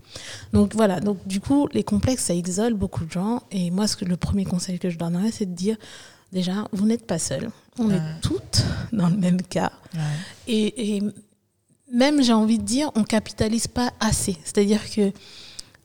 Donc 0.52 0.74
voilà, 0.74 1.00
donc 1.00 1.26
du 1.26 1.40
coup, 1.40 1.68
les 1.72 1.84
complexes, 1.84 2.24
ça 2.24 2.34
isole 2.34 2.74
beaucoup 2.74 3.04
de 3.04 3.10
gens. 3.10 3.42
Et 3.50 3.70
moi, 3.70 3.86
ce 3.86 3.96
que, 3.96 4.04
le 4.04 4.16
premier 4.16 4.44
conseil 4.44 4.78
que 4.78 4.90
je 4.90 4.98
donnerais, 4.98 5.30
c'est 5.30 5.46
de 5.46 5.54
dire, 5.54 5.76
déjà, 6.32 6.68
vous 6.72 6.86
n'êtes 6.86 7.06
pas 7.06 7.18
seul. 7.18 7.50
On 7.78 7.90
est 7.90 8.00
toutes 8.20 8.62
dans 8.92 9.08
le 9.08 9.16
même 9.16 9.40
cas. 9.40 9.72
Et, 10.46 10.96
et 10.96 11.02
même, 11.92 12.22
j'ai 12.22 12.32
envie 12.32 12.58
de 12.58 12.64
dire, 12.64 12.90
on 12.94 13.04
capitalise 13.04 13.66
pas 13.66 13.90
assez. 14.00 14.36
C'est-à-dire 14.44 14.90
que 14.90 15.12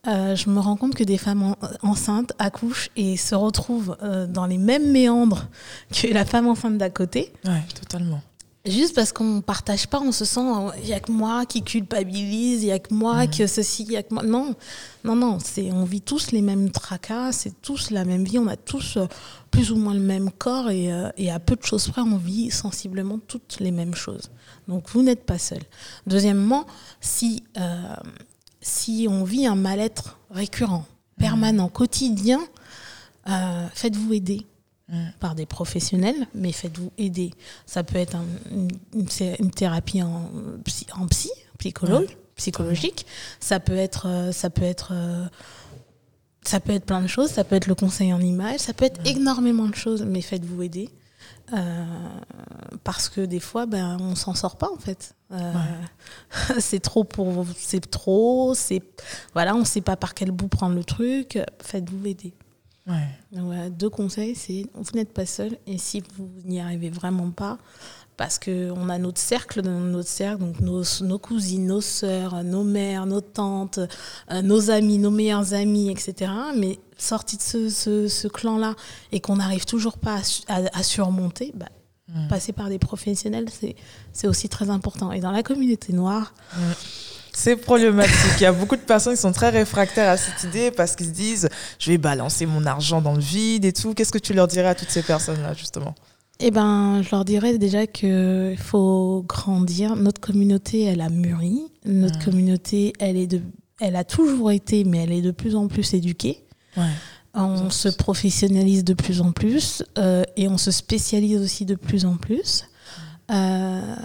euh, 0.07 0.35
je 0.35 0.49
me 0.49 0.59
rends 0.59 0.75
compte 0.75 0.95
que 0.95 1.03
des 1.03 1.17
femmes 1.17 1.55
enceintes 1.81 2.33
accouchent 2.37 2.89
et 2.95 3.17
se 3.17 3.33
retrouvent 3.33 3.97
euh, 4.03 4.27
dans 4.27 4.45
les 4.45 4.57
mêmes 4.57 4.91
méandres 4.91 5.47
que 5.91 6.07
la 6.07 6.25
femme 6.25 6.47
enceinte 6.47 6.77
d'à 6.77 6.89
côté. 6.89 7.33
Ouais, 7.45 7.63
totalement. 7.79 8.21
Juste 8.65 8.95
parce 8.95 9.11
qu'on 9.11 9.35
ne 9.35 9.41
partage 9.41 9.87
pas, 9.87 9.99
on 9.99 10.11
se 10.11 10.25
sent, 10.25 10.41
il 10.79 10.85
n'y 10.85 10.93
a 10.93 10.99
que 10.99 11.11
moi 11.11 11.45
qui 11.45 11.61
culpabilise, 11.61 12.63
il 12.63 12.67
n'y 12.67 12.71
a 12.71 12.79
que 12.79 12.93
moi 12.93 13.27
que 13.27 13.45
ceci, 13.45 13.83
il 13.83 13.89
n'y 13.89 13.97
a 13.97 14.03
que 14.03 14.13
moi. 14.13 14.23
Non, 14.23 14.55
non, 15.03 15.15
non, 15.15 15.37
on 15.71 15.83
vit 15.83 16.01
tous 16.01 16.31
les 16.31 16.41
mêmes 16.41 16.71
tracas, 16.71 17.31
c'est 17.31 17.61
tous 17.61 17.91
la 17.91 18.05
même 18.05 18.23
vie, 18.23 18.39
on 18.39 18.47
a 18.47 18.57
tous 18.57 18.97
euh, 18.97 19.05
plus 19.51 19.71
ou 19.71 19.75
moins 19.75 19.93
le 19.93 19.99
même 19.99 20.31
corps 20.31 20.71
et, 20.71 20.89
et, 21.17 21.29
à 21.29 21.39
peu 21.39 21.55
de 21.55 21.63
choses 21.63 21.87
près, 21.89 22.01
on 22.01 22.17
vit 22.17 22.49
sensiblement 22.49 23.19
toutes 23.19 23.57
les 23.59 23.71
mêmes 23.71 23.93
choses. 23.93 24.31
Donc 24.67 24.89
vous 24.89 25.03
n'êtes 25.03 25.25
pas 25.25 25.37
seul. 25.37 25.61
Deuxièmement, 26.07 26.65
si, 27.01 27.43
euh, 27.57 27.95
si 28.61 29.07
on 29.09 29.23
vit 29.23 29.45
un 29.45 29.55
mal-être 29.55 30.17
récurrent, 30.31 30.85
permanent, 31.19 31.69
quotidien, 31.69 32.39
euh, 33.29 33.67
faites-vous 33.73 34.13
aider 34.13 34.45
par 35.19 35.33
des 35.33 35.45
professionnels, 35.47 36.27
mais 36.35 36.51
faites-vous 36.51 36.91
aider. 36.97 37.31
Ça 37.65 37.83
peut 37.83 37.97
être 37.97 38.17
une, 38.53 39.51
thérapie 39.51 40.03
en, 40.03 40.29
en 40.97 41.07
psy, 41.07 41.31
psychologue, 41.57 42.09
psychologique. 42.35 43.05
Ça 43.39 43.59
peut 43.59 43.77
être, 43.77 44.29
ça 44.31 44.49
peut 44.51 44.63
être 44.63 44.93
ça 46.47 46.59
peut 46.59 46.73
être 46.73 46.85
plein 46.85 47.01
de 47.01 47.07
choses, 47.07 47.29
ça 47.29 47.43
peut 47.43 47.55
être 47.55 47.67
le 47.67 47.75
conseil 47.75 48.13
en 48.13 48.21
image, 48.21 48.59
ça 48.59 48.73
peut 48.73 48.85
être 48.85 48.99
énormément 49.05 49.67
de 49.67 49.75
choses, 49.75 50.03
mais 50.03 50.21
faites-vous 50.21 50.61
aider. 50.61 50.89
Euh, 51.53 51.85
parce 52.83 53.07
que 53.07 53.21
des 53.21 53.39
fois, 53.39 53.65
ben, 53.65 53.97
on 53.99 54.15
s'en 54.15 54.33
sort 54.33 54.57
pas 54.57 54.69
en 54.71 54.77
fait. 54.77 55.15
Euh, 55.31 55.53
c'est 56.59 56.79
trop 56.79 57.03
pour, 57.03 57.45
c'est 57.57 57.89
trop, 57.89 58.53
c'est 58.55 58.81
voilà, 59.33 59.55
on 59.55 59.63
sait 59.63 59.81
pas 59.81 59.95
par 59.95 60.13
quel 60.13 60.31
bout 60.31 60.47
prendre 60.47 60.75
le 60.75 60.83
truc. 60.83 61.39
Faites-vous 61.61 62.07
aider. 62.07 62.33
Ouais. 62.87 63.69
deux 63.71 63.89
conseils, 63.89 64.35
c'est 64.35 64.67
vous 64.75 64.91
n'êtes 64.93 65.11
pas 65.11 65.25
seul 65.25 65.57
et 65.65 65.77
si 65.77 66.03
vous 66.15 66.29
n'y 66.43 66.59
arrivez 66.59 66.91
vraiment 66.91 67.31
pas, 67.31 67.57
parce 68.17 68.39
qu'on 68.39 68.89
a 68.89 68.97
notre 68.97 69.19
cercle 69.19 69.61
dans 69.61 69.79
notre 69.79 70.07
cercle, 70.07 70.39
donc 70.39 70.59
nos, 70.59 70.83
nos, 71.01 71.19
cousines, 71.19 71.65
nos 71.65 71.81
sœurs, 71.81 72.43
nos 72.43 72.63
mères, 72.63 73.05
nos 73.05 73.21
tantes, 73.21 73.79
euh, 74.31 74.41
nos 74.41 74.69
amis, 74.69 74.97
nos 74.97 75.11
meilleurs 75.11 75.53
amis, 75.53 75.89
etc. 75.91 76.31
Mais 76.55 76.79
sorti 76.97 77.37
de 77.37 77.41
ce, 77.41 78.07
ce, 78.07 78.27
clan-là 78.27 78.75
et 79.11 79.19
qu'on 79.19 79.37
n'arrive 79.37 79.65
toujours 79.65 79.97
pas 79.97 80.21
à, 80.47 80.83
surmonter, 80.83 81.51
bah, 81.55 81.69
passer 82.29 82.53
par 82.53 82.69
des 82.69 82.79
professionnels, 82.79 83.47
c'est 84.13 84.27
aussi 84.27 84.47
très 84.47 84.69
important. 84.69 85.11
Et 85.11 85.19
dans 85.19 85.31
la 85.31 85.43
communauté 85.43 85.91
noire. 85.91 86.33
C'est 87.35 87.57
problématique. 87.57 88.13
Il 88.39 88.43
y 88.43 88.45
a 88.45 88.53
beaucoup 88.53 88.75
de 88.75 88.81
personnes 88.81 89.13
qui 89.13 89.21
sont 89.21 89.33
très 89.33 89.49
réfractaires 89.49 90.09
à 90.09 90.17
cette 90.17 90.43
idée 90.43 90.71
parce 90.71 90.95
qu'ils 90.95 91.07
se 91.07 91.11
disent 91.11 91.49
je 91.79 91.91
vais 91.91 91.97
balancer 91.97 92.45
mon 92.45 92.65
argent 92.65 93.01
dans 93.01 93.13
le 93.13 93.19
vide 93.19 93.65
et 93.65 93.73
tout. 93.73 93.93
Qu'est-ce 93.93 94.11
que 94.11 94.17
tu 94.17 94.33
leur 94.33 94.47
dirais 94.47 94.69
à 94.69 94.75
toutes 94.75 94.89
ces 94.89 95.03
personnes-là, 95.03 95.53
justement? 95.53 95.93
Eh 96.39 96.51
ben, 96.51 97.01
je 97.01 97.09
leur 97.11 97.25
dirais 97.25 97.57
déjà 97.57 97.87
qu'il 97.87 98.57
faut 98.57 99.23
grandir. 99.27 99.95
Notre 99.95 100.21
communauté, 100.21 100.83
elle 100.83 101.01
a 101.01 101.09
mûri. 101.09 101.61
Notre 101.85 102.19
mm. 102.19 102.23
communauté, 102.23 102.93
elle, 102.99 103.17
est 103.17 103.27
de, 103.27 103.41
elle 103.79 103.95
a 103.95 104.03
toujours 104.03 104.51
été, 104.51 104.83
mais 104.83 104.99
elle 104.99 105.11
est 105.11 105.21
de 105.21 105.31
plus 105.31 105.55
en 105.55 105.67
plus 105.67 105.93
éduquée. 105.93 106.41
On 107.33 107.69
se 107.69 107.89
professionnalise 107.89 108.85
de 108.85 108.93
plus 108.93 109.19
en 109.19 109.33
plus 109.33 109.83
euh, 109.97 110.23
et 110.37 110.47
on 110.47 110.57
se 110.57 110.71
spécialise 110.71 111.41
aussi 111.41 111.65
de 111.65 111.75
plus 111.75 112.05
en 112.05 112.15
plus. 112.15 112.65
Euh, 113.31 113.95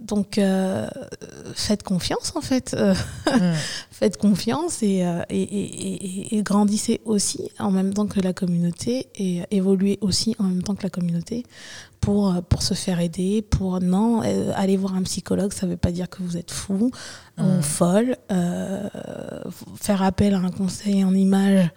donc, 0.00 0.38
euh, 0.38 0.88
faites 1.54 1.82
confiance 1.82 2.32
en 2.36 2.40
fait. 2.40 2.76
faites 3.90 4.16
confiance 4.16 4.82
et, 4.82 5.04
et, 5.30 6.42
grandissez 6.42 7.00
aussi 7.04 7.50
en 7.58 7.70
même 7.70 7.92
temps 7.92 8.06
que 8.06 8.20
la 8.20 8.32
communauté 8.32 9.08
et 9.16 9.42
évoluez 9.50 9.98
aussi 10.00 10.36
en 10.38 10.44
même 10.44 10.62
temps 10.62 10.74
que 10.74 10.84
la 10.84 10.90
communauté 10.90 11.44
pour, 12.00 12.42
pour 12.48 12.62
se 12.62 12.74
faire 12.74 13.00
aider. 13.00 13.42
Pour 13.42 13.80
non, 13.80 14.20
aller 14.54 14.76
voir 14.76 14.94
un 14.94 15.02
psychologue, 15.02 15.52
ça 15.52 15.66
ne 15.66 15.72
veut 15.72 15.76
pas 15.76 15.90
dire 15.90 16.08
que 16.08 16.22
vous 16.22 16.36
êtes 16.36 16.50
fou 16.50 16.90
ou 17.38 17.62
folle. 17.62 18.16
faire 19.76 20.02
appel 20.02 20.34
à 20.34 20.38
un 20.38 20.50
conseil 20.50 21.04
en 21.04 21.14
image 21.14 21.70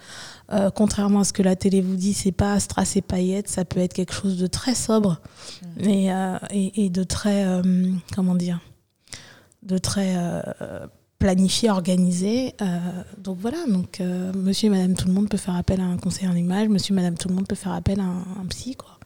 euh, 0.53 0.69
contrairement 0.69 1.21
à 1.21 1.23
ce 1.23 1.31
que 1.31 1.43
la 1.43 1.55
télé 1.55 1.81
vous 1.81 1.95
dit, 1.95 2.13
c'est 2.13 2.33
pas 2.33 2.59
strass 2.59 2.97
et 2.97 3.01
paillettes, 3.01 3.47
ça 3.47 3.63
peut 3.63 3.79
être 3.79 3.93
quelque 3.93 4.13
chose 4.13 4.37
de 4.37 4.47
très 4.47 4.75
sobre 4.75 5.21
mm. 5.77 5.87
euh, 5.87 6.37
et, 6.51 6.89
de 6.89 7.03
très, 7.03 7.45
euh, 7.45 7.61
comment 8.13 8.35
dire, 8.35 8.59
de 9.63 9.77
très 9.77 10.15
planifié, 11.19 11.69
organisé. 11.69 12.55
donc 13.17 13.37
voilà, 13.39 13.57
donc 13.67 14.01
monsieur 14.35 14.67
et 14.67 14.69
madame 14.69 14.95
tout 14.95 15.07
le 15.07 15.13
monde 15.13 15.29
peut 15.29 15.37
faire 15.37 15.55
appel 15.55 15.79
à 15.79 15.85
un 15.85 15.97
conseiller 15.97 16.27
en 16.27 16.35
image, 16.35 16.67
monsieur 16.67 16.93
et 16.93 16.95
madame 16.95 17.15
tout 17.15 17.29
le 17.29 17.35
monde 17.35 17.47
peut 17.47 17.55
faire 17.55 17.73
appel 17.73 17.99
à 17.99 18.03
un, 18.03 18.45
psy, 18.49 18.75
quoi. 18.75 18.97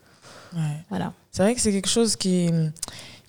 Voilà. 0.88 1.12
C'est 1.32 1.42
vrai 1.42 1.54
que 1.54 1.60
c'est 1.60 1.72
quelque 1.72 1.88
chose 1.88 2.16
qui 2.16 2.50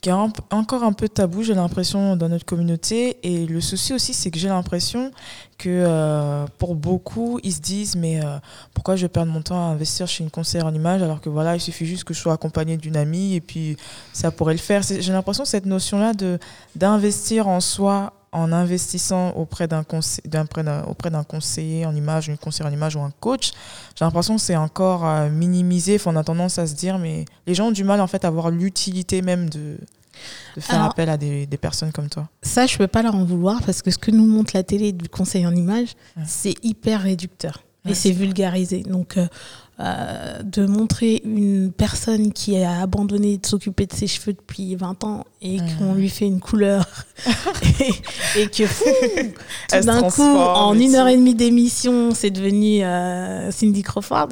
qui 0.01 0.09
est 0.09 0.13
encore 0.51 0.83
un 0.83 0.93
peu 0.93 1.09
tabou, 1.09 1.41
j'ai 1.41 1.55
l'impression, 1.55 2.15
dans 2.15 2.29
notre 2.29 2.45
communauté. 2.45 3.17
Et 3.23 3.47
le 3.47 3.59
souci 3.61 3.93
aussi, 3.93 4.13
c'est 4.13 4.29
que 4.29 4.37
j'ai 4.37 4.47
l'impression 4.47 5.11
que 5.57 5.69
euh, 5.69 6.45
pour 6.59 6.75
beaucoup, 6.75 7.39
ils 7.41 7.53
se 7.53 7.61
disent 7.61 7.95
mais 7.95 8.23
euh, 8.23 8.37
pourquoi 8.75 8.95
je 8.95 9.03
vais 9.03 9.09
perdre 9.09 9.31
mon 9.31 9.41
temps 9.41 9.57
à 9.57 9.71
investir 9.71 10.07
chez 10.07 10.23
une 10.23 10.29
conseillère 10.29 10.67
en 10.67 10.73
image 10.73 11.01
alors 11.01 11.19
que 11.19 11.29
voilà, 11.29 11.55
il 11.55 11.59
suffit 11.59 11.87
juste 11.87 12.03
que 12.03 12.13
je 12.13 12.19
sois 12.19 12.33
accompagnée 12.33 12.77
d'une 12.77 12.95
amie 12.95 13.33
et 13.33 13.41
puis 13.41 13.75
ça 14.13 14.29
pourrait 14.29 14.53
le 14.53 14.59
faire. 14.59 14.83
J'ai 14.83 15.11
l'impression 15.11 15.45
cette 15.45 15.65
notion-là 15.65 16.13
de 16.13 16.37
d'investir 16.75 17.47
en 17.47 17.59
soi 17.59 18.13
en 18.31 18.51
investissant 18.51 19.31
auprès 19.31 19.67
d'un 19.67 19.83
auprès 20.87 21.09
d'un 21.09 21.23
conseiller 21.23 21.85
en 21.85 21.95
image, 21.95 22.27
une 22.27 22.37
conseillère 22.37 22.71
en 22.71 22.73
image 22.73 22.95
ou 22.95 23.01
un 23.01 23.11
coach, 23.19 23.51
j'ai 23.95 24.05
l'impression 24.05 24.35
que 24.35 24.41
c'est 24.41 24.55
encore 24.55 25.05
euh, 25.05 25.29
minimisé. 25.29 25.99
on 26.05 26.15
a 26.15 26.23
tendance 26.23 26.59
à 26.59 26.67
se 26.67 26.75
dire, 26.75 26.97
mais 26.97 27.25
les 27.45 27.55
gens 27.55 27.67
ont 27.67 27.71
du 27.71 27.83
mal 27.83 28.01
en 28.01 28.07
fait 28.07 28.25
à 28.25 28.29
voir 28.29 28.49
l'utilité 28.49 29.21
même 29.21 29.49
de, 29.49 29.77
faire 30.59 30.83
appel 30.83 31.09
à 31.09 31.17
des, 31.17 31.47
personnes 31.59 31.91
comme 31.91 32.09
toi. 32.09 32.27
Ça, 32.41 32.65
je 32.65 32.77
peux 32.77 32.87
pas 32.87 33.01
leur 33.01 33.15
en 33.15 33.23
vouloir 33.23 33.61
parce 33.63 33.81
que 33.81 33.91
ce 33.91 33.97
que 33.97 34.11
nous 34.11 34.25
montre 34.25 34.51
la 34.55 34.63
télé 34.63 34.91
du 34.91 35.09
conseil 35.09 35.45
en 35.45 35.55
image, 35.55 35.89
c'est 36.25 36.55
hyper 36.63 37.01
réducteur 37.01 37.63
et 37.87 37.93
c'est 37.93 38.11
vulgarisé. 38.11 38.83
Donc, 38.83 39.17
euh, 39.17 39.27
euh, 39.79 40.41
de 40.41 40.65
montrer 40.65 41.21
une 41.23 41.71
personne 41.71 42.33
qui 42.33 42.57
a 42.57 42.81
abandonné 42.81 43.37
de 43.37 43.45
s'occuper 43.45 43.85
de 43.85 43.93
ses 43.93 44.07
cheveux 44.07 44.33
depuis 44.33 44.75
20 44.75 45.03
ans 45.03 45.23
et 45.39 45.57
qu'on 45.77 45.93
lui 45.93 46.09
fait 46.09 46.25
une 46.25 46.39
couleur 46.39 46.83
et, 48.35 48.47
que 48.47 48.63
tout 48.63 49.85
d'un 49.85 50.09
coup, 50.09 50.23
en 50.23 50.73
une 50.73 50.95
heure 50.95 51.07
et 51.07 51.15
demie 51.15 51.35
d'émission, 51.35 52.09
c'est 52.15 52.31
devenu 52.31 52.83
euh, 52.83 53.51
Cindy 53.51 53.83
Crawford. 53.83 54.29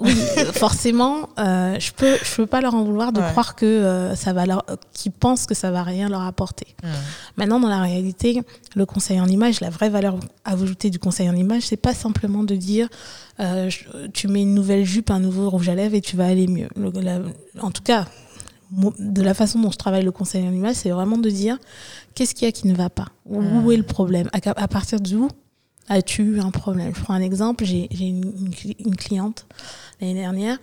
Oui, 0.00 0.14
forcément, 0.52 1.30
euh, 1.38 1.78
je 1.80 1.90
peux, 1.92 2.16
je 2.22 2.36
peux 2.36 2.46
pas 2.46 2.60
leur 2.60 2.74
en 2.74 2.84
vouloir 2.84 3.12
de 3.12 3.20
croire 3.20 3.54
que 3.54 3.64
euh, 3.64 4.14
ça 4.14 4.32
va 4.32 4.44
leur, 4.44 4.64
qu'ils 4.92 5.12
pensent 5.12 5.46
que 5.46 5.54
ça 5.54 5.70
va 5.70 5.82
rien 5.82 6.08
leur 6.08 6.22
apporter. 6.22 6.66
Maintenant, 7.36 7.60
dans 7.60 7.68
la 7.68 7.80
réalité, 7.80 8.42
le 8.74 8.86
conseil 8.86 9.20
en 9.20 9.26
image, 9.26 9.60
la 9.60 9.70
vraie 9.70 9.88
valeur 9.88 10.18
ajoutée 10.44 10.90
du 10.90 10.98
conseil 10.98 11.30
en 11.30 11.34
image, 11.34 11.62
c'est 11.62 11.76
pas 11.76 11.94
simplement 11.94 12.44
de 12.44 12.54
dire, 12.54 12.88
euh, 13.40 13.70
tu 14.12 14.28
mets 14.28 14.42
une 14.42 14.54
nouvelle 14.54 14.84
jupe, 14.84 15.10
un 15.10 15.20
nouveau 15.20 15.48
rouge 15.48 15.68
à 15.68 15.74
lèvres 15.74 15.94
et 15.94 16.00
tu 16.02 16.16
vas 16.16 16.26
aller 16.26 16.46
mieux. 16.46 16.68
en 17.60 17.70
tout 17.70 17.82
cas, 17.82 18.06
de 18.98 19.22
la 19.22 19.32
façon 19.32 19.60
dont 19.60 19.70
je 19.70 19.78
travaille 19.78 20.04
le 20.04 20.12
conseil 20.12 20.46
en 20.46 20.52
image, 20.52 20.74
c'est 20.76 20.90
vraiment 20.90 21.18
de 21.18 21.30
dire, 21.30 21.56
qu'est-ce 22.14 22.34
qu'il 22.34 22.46
y 22.46 22.48
a 22.48 22.52
qui 22.52 22.66
ne 22.66 22.74
va 22.74 22.90
pas? 22.90 23.06
Où 23.24 23.72
est 23.72 23.76
le 23.76 23.82
problème? 23.82 24.28
À, 24.32 24.38
à 24.62 24.68
partir 24.68 25.00
d'où 25.00 25.28
as-tu 25.88 26.22
eu 26.22 26.40
un 26.40 26.50
problème? 26.50 26.94
Je 26.94 27.00
prends 27.00 27.14
un 27.14 27.20
exemple, 27.20 27.64
j'ai 27.64 27.88
une, 28.00 28.52
une, 28.78 28.96
cliente 28.96 29.46
l'année 30.00 30.14
dernière. 30.14 30.58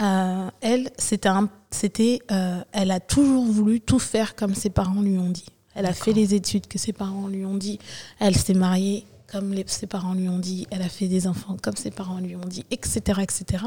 Euh, 0.00 0.50
elle, 0.60 0.90
c'était, 0.98 1.30
c'était, 1.70 2.20
euh, 2.30 2.60
elle 2.72 2.90
a 2.90 3.00
toujours 3.00 3.44
voulu 3.44 3.80
tout 3.80 3.98
faire 3.98 4.34
comme 4.34 4.54
ses 4.54 4.70
parents 4.70 5.00
lui 5.00 5.18
ont 5.18 5.30
dit. 5.30 5.46
Elle 5.74 5.86
a 5.86 5.92
fait 5.92 6.12
les 6.12 6.34
études 6.34 6.66
que 6.66 6.78
ses 6.78 6.92
parents 6.92 7.28
lui 7.28 7.44
ont 7.44 7.56
dit. 7.56 7.78
Elle 8.18 8.36
s'est 8.36 8.54
mariée 8.54 9.04
comme 9.30 9.52
les, 9.52 9.64
ses 9.66 9.86
parents 9.86 10.14
lui 10.14 10.28
ont 10.28 10.38
dit. 10.38 10.66
Elle 10.70 10.82
a 10.82 10.88
fait 10.88 11.08
des 11.08 11.26
enfants 11.26 11.56
comme 11.62 11.76
ses 11.76 11.90
parents 11.90 12.18
lui 12.18 12.36
ont 12.36 12.46
dit, 12.46 12.64
etc., 12.70 13.20
etc. 13.22 13.64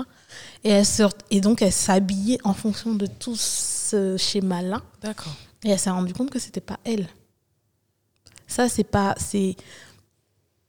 Et 0.64 0.70
elle 0.70 0.86
sort, 0.86 1.14
et 1.30 1.42
donc 1.42 1.62
elle 1.62 1.72
s'habillait 1.72 2.40
en 2.44 2.54
fonction 2.54 2.96
de 2.96 3.06
tout 3.06 3.36
ce 3.36 4.18
schéma-là. 4.18 4.82
D'accord. 5.02 5.36
Et 5.64 5.70
elle 5.70 5.80
s'est 5.80 5.90
rendue 5.90 6.14
compte 6.14 6.30
que 6.30 6.40
c'était 6.40 6.62
pas 6.62 6.80
elle. 6.84 7.08
Ça, 8.48 8.68
c'est 8.68 8.84
pas, 8.84 9.14
c'est 9.18 9.56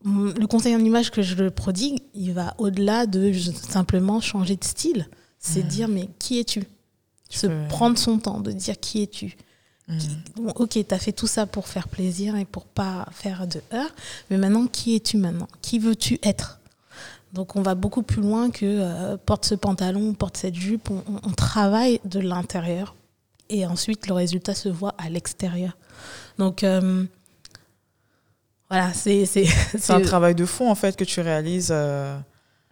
le 0.05 0.47
conseil 0.47 0.75
en 0.75 0.85
image 0.85 1.11
que 1.11 1.23
je 1.23 1.35
le 1.35 1.51
prodigue, 1.51 2.01
il 2.15 2.33
va 2.33 2.55
au-delà 2.59 3.07
de 3.07 3.33
simplement 3.33 4.21
changer 4.21 4.57
de 4.57 4.65
style. 4.65 5.09
C'est 5.39 5.63
dire, 5.63 5.89
mais 5.89 6.09
qui 6.19 6.39
es-tu? 6.39 6.65
Se 7.31 7.47
prendre 7.69 7.97
son 7.97 8.19
temps, 8.19 8.41
de 8.41 8.53
dire 8.53 8.79
qui 8.79 9.03
es-tu? 9.03 9.37
Ok, 10.55 10.71
tu 10.71 10.95
as 10.95 10.99
fait 10.99 11.13
tout 11.13 11.27
ça 11.27 11.47
pour 11.47 11.67
faire 11.67 11.89
plaisir 11.89 12.37
et 12.37 12.45
pour 12.45 12.65
pas 12.65 13.07
faire 13.11 13.47
de 13.47 13.61
heurts, 13.73 13.95
mais 14.31 14.37
maintenant, 14.37 14.67
qui 14.67 14.95
es-tu 14.95 15.17
maintenant? 15.17 15.49
Qui 15.63 15.79
veux-tu 15.79 16.19
être? 16.23 16.61
Donc, 17.33 17.57
on 17.57 17.63
va 17.63 17.75
beaucoup 17.75 18.03
plus 18.03 18.23
loin 18.23 18.51
que 18.51 18.65
euh, 18.65 19.17
porte 19.17 19.45
ce 19.45 19.55
pantalon, 19.55 20.15
porte 20.15 20.37
cette 20.37 20.55
jupe. 20.55 20.91
On, 20.91 21.31
travaille 21.31 22.01
de 22.05 22.19
l'intérieur 22.21 22.95
et 23.49 23.67
ensuite, 23.67 24.09
le 24.09 24.15
résultat 24.15 24.55
se 24.55 24.69
voit 24.69 24.95
à 24.99 25.09
l'extérieur. 25.09 25.77
Donc, 26.39 26.65
euh, 26.65 27.05
voilà, 28.71 28.93
c'est. 28.95 29.25
C'est 29.27 29.91
un 29.91 30.01
travail 30.01 30.37
de 30.37 30.47
fond, 30.47 30.71
en 30.71 30.77
fait, 30.77 30.97
que 30.97 31.05
tu 31.05 31.21
réalises. 31.21 31.71
Euh. 31.73 32.17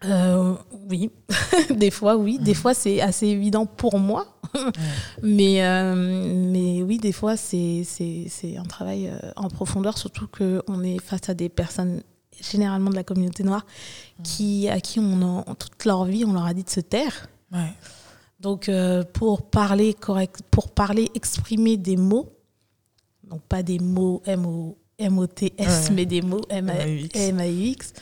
Euh, 0.05 0.55
oui, 0.89 1.11
des 1.75 1.91
fois, 1.91 2.17
oui. 2.17 2.39
Des 2.39 2.53
mm. 2.53 2.55
fois, 2.55 2.73
c'est 2.73 3.01
assez 3.01 3.27
évident 3.27 3.67
pour 3.67 3.99
moi. 3.99 4.39
mais, 5.23 5.67
euh, 5.67 5.95
mais 6.53 6.83
oui, 6.85 6.99
des 6.99 7.11
fois, 7.11 7.37
c'est 7.37 7.83
un 8.57 8.63
travail 8.63 9.13
en 9.35 9.49
profondeur, 9.49 9.99
surtout 9.99 10.29
qu'on 10.29 10.85
est 10.85 11.03
face 11.03 11.29
à 11.29 11.35
des 11.35 11.49
personnes, 11.49 12.03
généralement 12.41 12.91
de 12.91 12.95
la 12.95 13.03
communauté 13.03 13.43
noire, 13.43 13.67
mm. 14.19 14.23
qui, 14.23 14.69
à 14.69 14.81
qui, 14.81 15.01
on 15.01 15.43
toute 15.59 15.85
leur 15.85 16.05
vie, 16.05 16.25
on 16.25 16.33
leur 16.33 16.47
a 16.47 16.55
dit 16.55 16.63
de 16.63 16.71
se 16.71 16.81
taire. 16.81 17.29
Donc, 18.39 18.71
pour 19.15 19.51
parler 19.51 19.95
correct, 19.95 20.43
pour 20.53 20.71
parler, 20.71 21.11
exprimer 21.17 21.77
des 21.77 21.97
mots, 21.97 22.33
donc 23.25 23.43
pas 23.43 23.65
des 23.65 23.81
mots 23.81 24.23
M-O 24.27 24.79
M-O-T-S, 24.99 25.91
mais 25.93 26.07
des 26.07 26.23
mots 26.23 26.45
M-A-U-X. 26.51 27.93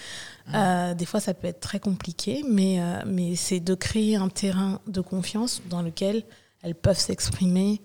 Euh, 0.55 0.95
des 0.95 1.07
fois, 1.07 1.21
ça 1.21 1.35
peut 1.35 1.49
être 1.49 1.61
très 1.61 1.81
compliqué, 1.81 2.45
mais, 2.49 2.81
euh, 2.81 3.03
mais 3.07 3.35
c'est 3.37 3.61
de 3.61 3.75
créer 3.75 4.17
un 4.17 4.29
terrain 4.29 4.81
de 4.87 5.01
confiance 5.01 5.63
dans 5.69 5.83
lequel 5.83 6.23
elles 6.63 6.75
peuvent 6.75 6.99
s'exprimer 6.99 7.83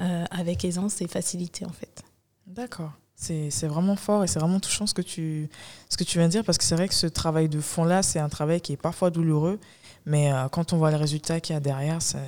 euh, 0.00 0.24
avec 0.30 0.64
aisance 0.64 1.00
et 1.02 1.08
facilité, 1.08 1.64
en 1.64 1.72
fait. 1.72 2.02
D'accord. 2.46 2.92
C'est 3.16 3.66
vraiment 3.66 3.96
fort 3.96 4.22
et 4.22 4.26
c'est 4.26 4.38
vraiment 4.38 4.60
touchant 4.60 4.86
ce 4.86 4.92
que, 4.92 5.00
tu, 5.00 5.48
ce 5.88 5.96
que 5.96 6.04
tu 6.04 6.18
viens 6.18 6.26
de 6.26 6.32
dire, 6.32 6.44
parce 6.44 6.58
que 6.58 6.64
c'est 6.64 6.74
vrai 6.74 6.88
que 6.88 6.94
ce 6.94 7.06
travail 7.06 7.48
de 7.48 7.60
fond-là, 7.60 8.02
c'est 8.02 8.18
un 8.18 8.28
travail 8.28 8.60
qui 8.60 8.74
est 8.74 8.76
parfois 8.76 9.10
douloureux, 9.10 9.58
mais 10.04 10.30
quand 10.52 10.74
on 10.74 10.76
voit 10.76 10.90
le 10.90 10.98
résultat 10.98 11.40
qu'il 11.40 11.54
y 11.54 11.56
a 11.56 11.60
derrière, 11.60 12.02
c'est 12.02 12.18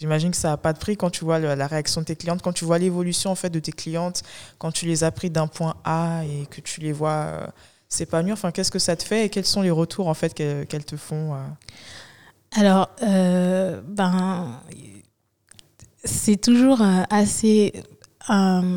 J'imagine 0.00 0.30
que 0.30 0.36
ça 0.38 0.48
n'a 0.48 0.56
pas 0.56 0.72
de 0.72 0.78
prix 0.78 0.96
quand 0.96 1.10
tu 1.10 1.24
vois 1.26 1.38
la 1.38 1.66
réaction 1.66 2.00
de 2.00 2.06
tes 2.06 2.16
clientes, 2.16 2.40
quand 2.40 2.54
tu 2.54 2.64
vois 2.64 2.78
l'évolution 2.78 3.30
en 3.30 3.34
fait 3.34 3.50
de 3.50 3.60
tes 3.60 3.70
clientes, 3.72 4.22
quand 4.56 4.72
tu 4.72 4.86
les 4.86 5.04
as 5.04 5.10
pris 5.10 5.28
d'un 5.28 5.46
point 5.46 5.74
A 5.84 6.22
et 6.24 6.46
que 6.46 6.62
tu 6.62 6.80
les 6.80 6.92
vois 6.92 7.10
euh, 7.10 7.46
s'épanouir. 7.90 8.32
Enfin, 8.32 8.50
qu'est-ce 8.50 8.70
que 8.70 8.78
ça 8.78 8.96
te 8.96 9.02
fait 9.02 9.26
et 9.26 9.28
quels 9.28 9.44
sont 9.44 9.60
les 9.60 9.70
retours 9.70 10.08
en 10.08 10.14
fait 10.14 10.32
qu'elles 10.32 10.84
te 10.86 10.96
font 10.96 11.34
euh? 11.34 11.38
Alors, 12.52 12.88
euh, 13.02 13.82
ben, 13.86 14.62
c'est 16.02 16.40
toujours 16.40 16.80
assez. 17.10 17.74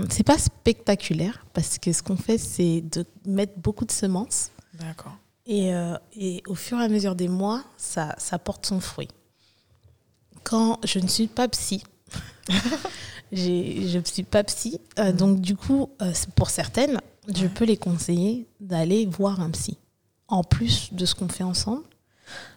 c'est 0.10 0.26
pas 0.26 0.38
spectaculaire 0.38 1.46
parce 1.54 1.78
que 1.78 1.94
ce 1.94 2.04
qu'on 2.04 2.18
fait, 2.18 2.38
c'est 2.38 2.82
de 2.82 3.06
mettre 3.26 3.54
beaucoup 3.56 3.86
de 3.86 3.92
semences. 3.92 4.52
D'accord. 4.74 5.16
Et, 5.46 5.72
et, 6.18 6.44
au 6.48 6.56
fur 6.56 6.80
et 6.82 6.84
à 6.84 6.90
mesure 6.90 7.16
des 7.16 7.30
mois, 7.30 7.64
ça, 7.78 8.14
ça 8.18 8.38
porte 8.40 8.66
son 8.66 8.82
fruit 8.82 9.08
quand 10.44 10.80
je 10.84 11.00
ne 11.00 11.08
suis 11.08 11.28
pas 11.28 11.48
psy. 11.48 11.84
je 13.32 13.98
ne 13.98 14.04
suis 14.04 14.24
pas 14.24 14.44
psy. 14.44 14.80
Euh, 15.00 15.12
mm. 15.12 15.16
donc, 15.16 15.42
du 15.42 15.56
coup, 15.56 15.90
euh, 16.02 16.12
pour 16.36 16.50
certaines, 16.50 17.00
je 17.34 17.48
peux 17.48 17.66
les 17.66 17.78
conseiller 17.78 18.48
d'aller 18.60 19.06
voir 19.06 19.40
un 19.40 19.50
psy. 19.52 19.78
En 20.28 20.44
plus 20.44 20.94
de 20.94 21.06
ce 21.06 21.16
qu'on 21.16 21.28
fait 21.28 21.44
ensemble. 21.44 21.84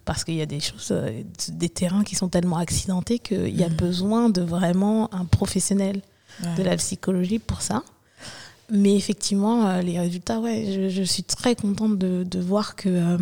Parce 0.04 0.22
qu'il 0.22 0.34
y 0.34 0.42
a 0.42 0.46
des 0.46 0.60
choses, 0.60 0.88
euh, 0.92 1.22
des 1.48 1.68
terrains 1.68 2.04
qui 2.04 2.14
sont 2.14 2.28
tellement 2.28 2.56
accidentés 2.56 3.18
qu'il 3.18 3.54
y 3.54 3.64
a 3.64 3.68
mm. 3.68 3.74
besoin 3.74 4.30
de 4.30 4.42
vraiment 4.42 5.12
un 5.12 5.24
professionnel 5.24 6.02
de 6.58 6.62
la 6.62 6.76
psychologie 6.76 7.38
pour 7.38 7.62
ça. 7.62 7.82
Mais 8.70 8.94
effectivement, 8.94 9.78
les 9.80 9.98
résultats, 9.98 10.38
ouais, 10.40 10.90
je, 10.90 11.02
suis 11.02 11.22
très 11.22 11.54
contente 11.54 11.98
de, 11.98 12.24
de 12.24 12.40
voir 12.40 12.76
que 12.76 13.16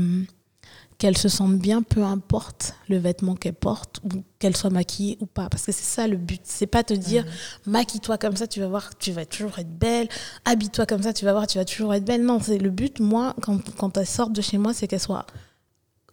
qu'elle 1.05 1.19
se 1.19 1.29
sente 1.29 1.59
bien, 1.59 1.83
peu 1.83 2.03
importe 2.03 2.77
le 2.88 2.97
vêtement 2.97 3.35
qu'elle 3.35 3.53
porte, 3.53 4.01
ou 4.05 4.25
qu'elle 4.38 4.57
soit 4.57 4.71
maquillée 4.71 5.19
ou 5.21 5.27
pas. 5.27 5.51
Parce 5.51 5.67
que 5.67 5.71
c'est 5.71 5.85
ça 5.85 6.09
le 6.09 6.17
but. 6.17 6.40
C'est 6.45 6.67
pas 6.67 6.83
te 6.83 6.95
dire, 6.95 7.27
maquille-toi 7.67 8.17
comme 8.17 8.35
ça, 8.35 8.47
tu 8.47 8.61
vas 8.61 8.69
voir, 8.69 8.97
tu 8.97 9.12
vas 9.12 9.27
toujours 9.27 9.59
être 9.59 9.79
belle. 9.79 10.09
Habille-toi 10.47 10.87
comme 10.87 11.03
ça, 11.03 11.12
tu 11.12 11.27
vas 11.27 11.33
voir, 11.33 11.47
tu 11.47 11.59
vas 11.59 11.67
toujours 11.67 11.93
être 11.93 12.07
belle. 12.07 12.25
Non, 12.25 12.40
c'est 12.40 12.57
le 12.57 12.71
but, 12.71 13.01
moi, 13.01 13.37
quand, 13.43 13.61
quand 13.77 13.99
elles 13.99 14.07
sortent 14.07 14.33
de 14.33 14.40
chez 14.40 14.57
moi, 14.57 14.73
c'est 14.73 14.88
qu'elles 14.88 14.99
soient 14.99 15.27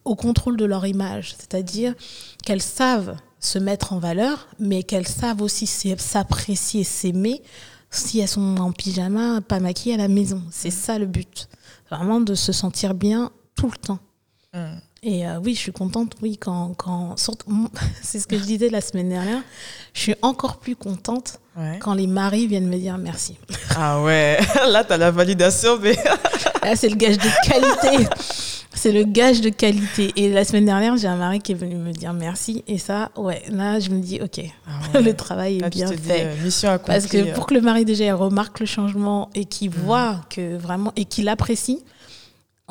au 0.04 0.18
contrôle 0.18 0.58
de 0.58 0.66
leur 0.66 0.86
image. 0.86 1.36
C'est-à-dire 1.38 1.96
qu'elles 2.44 2.62
savent 2.62 3.16
se 3.40 3.60
mettre 3.60 3.94
en 3.94 4.00
valeur, 4.00 4.50
mais 4.60 4.84
qu'elles 4.84 5.08
savent 5.08 5.42
aussi 5.42 5.68
s'apprécier, 5.68 6.84
s'aimer 6.84 7.42
si 7.92 8.20
elles 8.20 8.28
sont 8.28 8.58
en 8.58 8.74
pyjama, 8.74 9.40
pas 9.40 9.62
maquillées 9.62 9.96
à 9.96 10.00
la 10.00 10.10
maison. 10.10 10.44
C'est 10.52 10.70
ça 10.70 11.00
le 11.00 11.06
but. 11.06 11.48
Vraiment 11.90 12.20
de 12.20 12.36
se 12.36 12.52
sentir 12.52 12.94
bien 12.94 13.32
tout 13.56 13.72
le 13.72 13.78
temps. 13.78 14.00
Mm. 14.54 14.60
Et 15.04 15.26
euh, 15.28 15.40
oui, 15.44 15.56
je 15.56 15.60
suis 15.60 15.72
contente, 15.72 16.14
oui, 16.22 16.38
quand. 16.38 16.74
quand 16.78 17.16
c'est 18.02 18.20
ce 18.20 18.28
que 18.28 18.38
je 18.38 18.44
disais 18.44 18.70
la 18.70 18.82
semaine 18.82 19.10
dernière. 19.10 19.42
Je 19.94 20.00
suis 20.02 20.16
encore 20.22 20.58
plus 20.58 20.76
contente 20.76 21.40
quand 21.80 21.94
les 21.94 22.08
maris 22.08 22.48
viennent 22.48 22.68
me 22.70 22.78
dire 22.78 22.98
merci. 22.98 23.38
Ah 23.78 24.02
ouais, 24.04 24.38
là, 24.70 24.84
tu 24.84 24.92
as 24.94 24.98
la 24.98 25.10
validation, 25.12 25.78
mais. 25.82 25.96
là, 26.64 26.76
c'est 26.76 26.90
le 26.90 26.96
gage 26.98 27.18
de 27.18 27.30
qualité. 27.48 28.08
c'est 28.74 28.92
le 28.92 29.04
gage 29.06 29.40
de 29.42 29.50
qualité. 29.50 30.12
Et 30.18 30.30
la 30.32 30.44
semaine 30.44 30.66
dernière, 30.66 30.98
j'ai 30.98 31.08
un 31.08 31.16
mari 31.16 31.40
qui 31.40 31.54
est 31.54 31.56
venu 31.56 31.76
me 31.76 31.94
dire 31.94 32.12
merci. 32.14 32.64
Et 32.68 32.78
ça, 32.78 33.10
ouais, 33.16 33.42
là, 33.50 33.80
je 33.80 33.90
me 33.90 34.00
dis, 34.02 34.20
ok, 34.22 34.42
Ah 34.68 34.72
ouais. 34.98 35.02
le 35.02 35.16
travail 35.16 35.58
est 35.58 35.62
Là, 35.62 35.70
bien 35.70 35.90
te 35.90 35.94
dis, 35.96 36.02
fait. 36.10 36.26
euh, 36.26 36.44
mission 36.44 36.70
accomplie. 36.70 36.94
Parce 36.94 37.08
que 37.08 37.34
pour 37.34 37.48
que 37.48 37.54
le 37.54 37.62
mari 37.62 37.86
déjà 37.86 38.14
remarque 38.14 38.60
le 38.60 38.66
changement 38.66 39.30
et 39.34 39.46
qu'il 39.46 39.70
Mm. 39.72 39.74
voit 39.86 40.22
que 40.30 40.58
vraiment 40.58 40.92
et 40.98 41.06
qu'il 41.06 41.30
apprécie, 41.30 41.82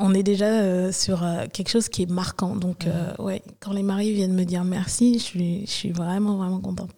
on 0.01 0.13
est 0.13 0.23
déjà 0.23 0.45
euh, 0.45 0.91
sur 0.91 1.23
euh, 1.23 1.45
quelque 1.51 1.69
chose 1.69 1.87
qui 1.89 2.03
est 2.03 2.09
marquant. 2.09 2.55
Donc 2.55 2.85
Mm. 2.85 2.89
euh, 2.89 3.23
ouais, 3.23 3.41
quand 3.59 3.71
les 3.73 3.83
maris 3.83 4.13
viennent 4.13 4.33
me 4.33 4.43
dire 4.45 4.63
merci, 4.63 5.13
je 5.19 5.23
suis, 5.23 5.61
je 5.65 5.71
suis 5.71 5.91
vraiment 5.91 6.37
vraiment 6.37 6.59
contente. 6.59 6.91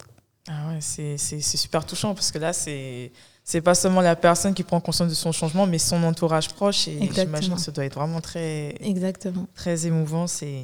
Ah 0.49 0.69
ouais, 0.69 0.79
c'est 0.81 1.17
super 1.41 1.85
touchant 1.85 2.13
parce 2.13 2.31
que 2.31 2.37
là, 2.39 2.51
c'est 2.53 3.11
c'est 3.45 3.61
pas 3.61 3.75
seulement 3.75 3.99
la 4.01 4.15
personne 4.15 4.53
qui 4.53 4.63
prend 4.63 4.79
conscience 4.79 5.09
de 5.09 5.13
son 5.13 5.33
changement, 5.33 5.67
mais 5.67 5.77
son 5.77 6.01
entourage 6.03 6.47
proche. 6.53 6.87
Et 6.87 7.09
j'imagine 7.13 7.55
que 7.55 7.59
ça 7.59 7.71
doit 7.73 7.83
être 7.85 7.95
vraiment 7.95 8.21
très, 8.21 8.73
Exactement. 8.81 9.47
très 9.53 9.85
émouvant. 9.85 10.27
C'est. 10.27 10.63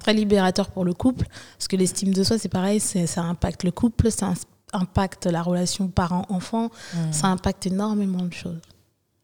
Très 0.00 0.14
libérateur 0.14 0.70
pour 0.70 0.84
le 0.84 0.94
couple, 0.94 1.26
parce 1.58 1.68
que 1.68 1.76
l'estime 1.76 2.14
de 2.14 2.22
soi 2.24 2.38
c'est 2.38 2.48
pareil, 2.48 2.80
c'est- 2.80 3.06
ça 3.06 3.22
impacte 3.22 3.62
le 3.64 3.72
couple, 3.72 4.10
ça 4.10 4.32
impacte 4.72 5.26
la 5.26 5.42
relation 5.42 5.88
parent-enfant, 5.88 6.70
Mm. 6.94 7.12
ça 7.12 7.26
impacte 7.26 7.66
énormément 7.66 8.22
de 8.22 8.32
choses. 8.32 8.62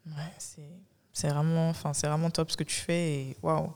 Ouais, 0.07 0.33
c'est 0.39 0.72
c'est 1.23 1.29
vraiment, 1.29 1.71
enfin, 1.71 1.93
c'est 1.95 2.09
vraiment 2.09 2.31
top 2.31 2.51
ce 2.51 2.57
que 2.57 2.65
tu 2.65 2.75
fais 2.75 3.13
et 3.13 3.37
waouh. 3.43 3.71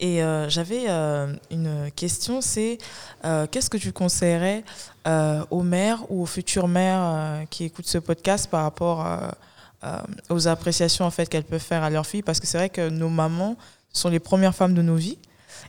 Et 0.00 0.22
euh, 0.22 0.48
j'avais 0.48 0.86
euh, 0.88 1.32
une 1.52 1.90
question, 1.94 2.40
c'est 2.40 2.78
euh, 3.24 3.46
qu'est-ce 3.46 3.70
que 3.70 3.76
tu 3.76 3.92
conseillerais 3.92 4.64
aux 5.50 5.62
mères 5.62 6.10
ou 6.10 6.22
aux 6.22 6.26
futures 6.26 6.66
mères 6.66 7.44
qui 7.50 7.64
écoutent 7.64 7.86
ce 7.86 7.98
podcast 7.98 8.50
par 8.50 8.64
rapport 8.64 9.06
aux 10.28 10.48
appréciations 10.48 11.04
en 11.04 11.12
fait 11.12 11.26
qu'elles 11.26 11.44
peuvent 11.44 11.60
faire 11.60 11.84
à 11.84 11.90
leur 11.90 12.04
fille? 12.04 12.22
Parce 12.22 12.40
que 12.40 12.48
c'est 12.48 12.58
vrai 12.58 12.68
que 12.68 12.88
nos 12.88 13.08
mamans 13.08 13.56
sont 13.92 14.08
les 14.08 14.18
premières 14.18 14.54
femmes 14.54 14.74
de 14.74 14.82
nos 14.82 14.96
vies 14.96 15.18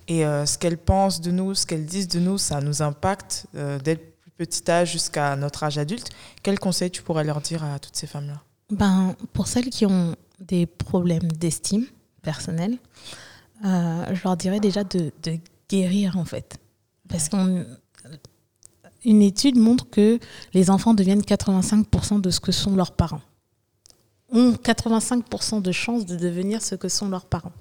et 0.08 0.24
ce 0.24 0.58
qu'elles 0.58 0.80
pensent 0.80 1.22
de 1.22 1.30
nous, 1.30 1.54
ce 1.54 1.68
qu'elles 1.68 1.86
disent 1.86 2.08
de 2.08 2.20
nous, 2.20 2.40
ça 2.40 2.60
nous 2.60 2.82
impacte 2.82 3.46
dès 3.54 3.94
le 3.94 4.00
plus 4.00 4.32
petit 4.48 4.72
âge 4.72 4.92
jusqu'à 4.92 5.36
notre 5.36 5.64
âge 5.64 5.78
adulte. 5.78 6.10
Quels 6.42 6.60
conseils 6.60 6.90
tu 6.90 7.04
pourrais 7.04 7.24
leur 7.24 7.42
dire 7.42 7.64
à 7.64 7.78
toutes 7.78 7.96
ces 7.96 8.08
femmes-là? 8.08 8.42
Ben, 8.72 9.16
pour 9.34 9.48
celles 9.48 9.70
qui 9.70 9.86
ont 9.86 10.16
des 10.40 10.66
problèmes 10.66 11.32
d'estime 11.32 11.86
personnelle, 12.22 12.78
euh, 13.66 14.14
je 14.14 14.24
leur 14.24 14.38
dirais 14.38 14.60
déjà 14.60 14.84
de, 14.84 15.12
de 15.24 15.38
guérir 15.70 16.18
en 16.18 16.26
fait. 16.26 16.58
Parce 17.10 17.30
qu'une 17.30 17.66
étude 19.22 19.58
montre 19.58 19.90
que 19.90 20.20
les 20.54 20.70
enfants 20.70 20.94
deviennent 20.94 21.22
85% 21.22 22.22
de 22.22 22.30
ce 22.30 22.40
que 22.40 22.52
sont 22.52 22.76
leurs 22.76 22.92
parents. 22.92 23.22
Ont 24.32 24.52
85% 24.52 25.62
de 25.62 25.72
chances 25.72 26.06
de 26.06 26.18
devenir 26.18 26.62
ce 26.62 26.76
que 26.76 26.90
sont 26.90 27.10
leurs 27.10 27.26
parents. 27.26 27.54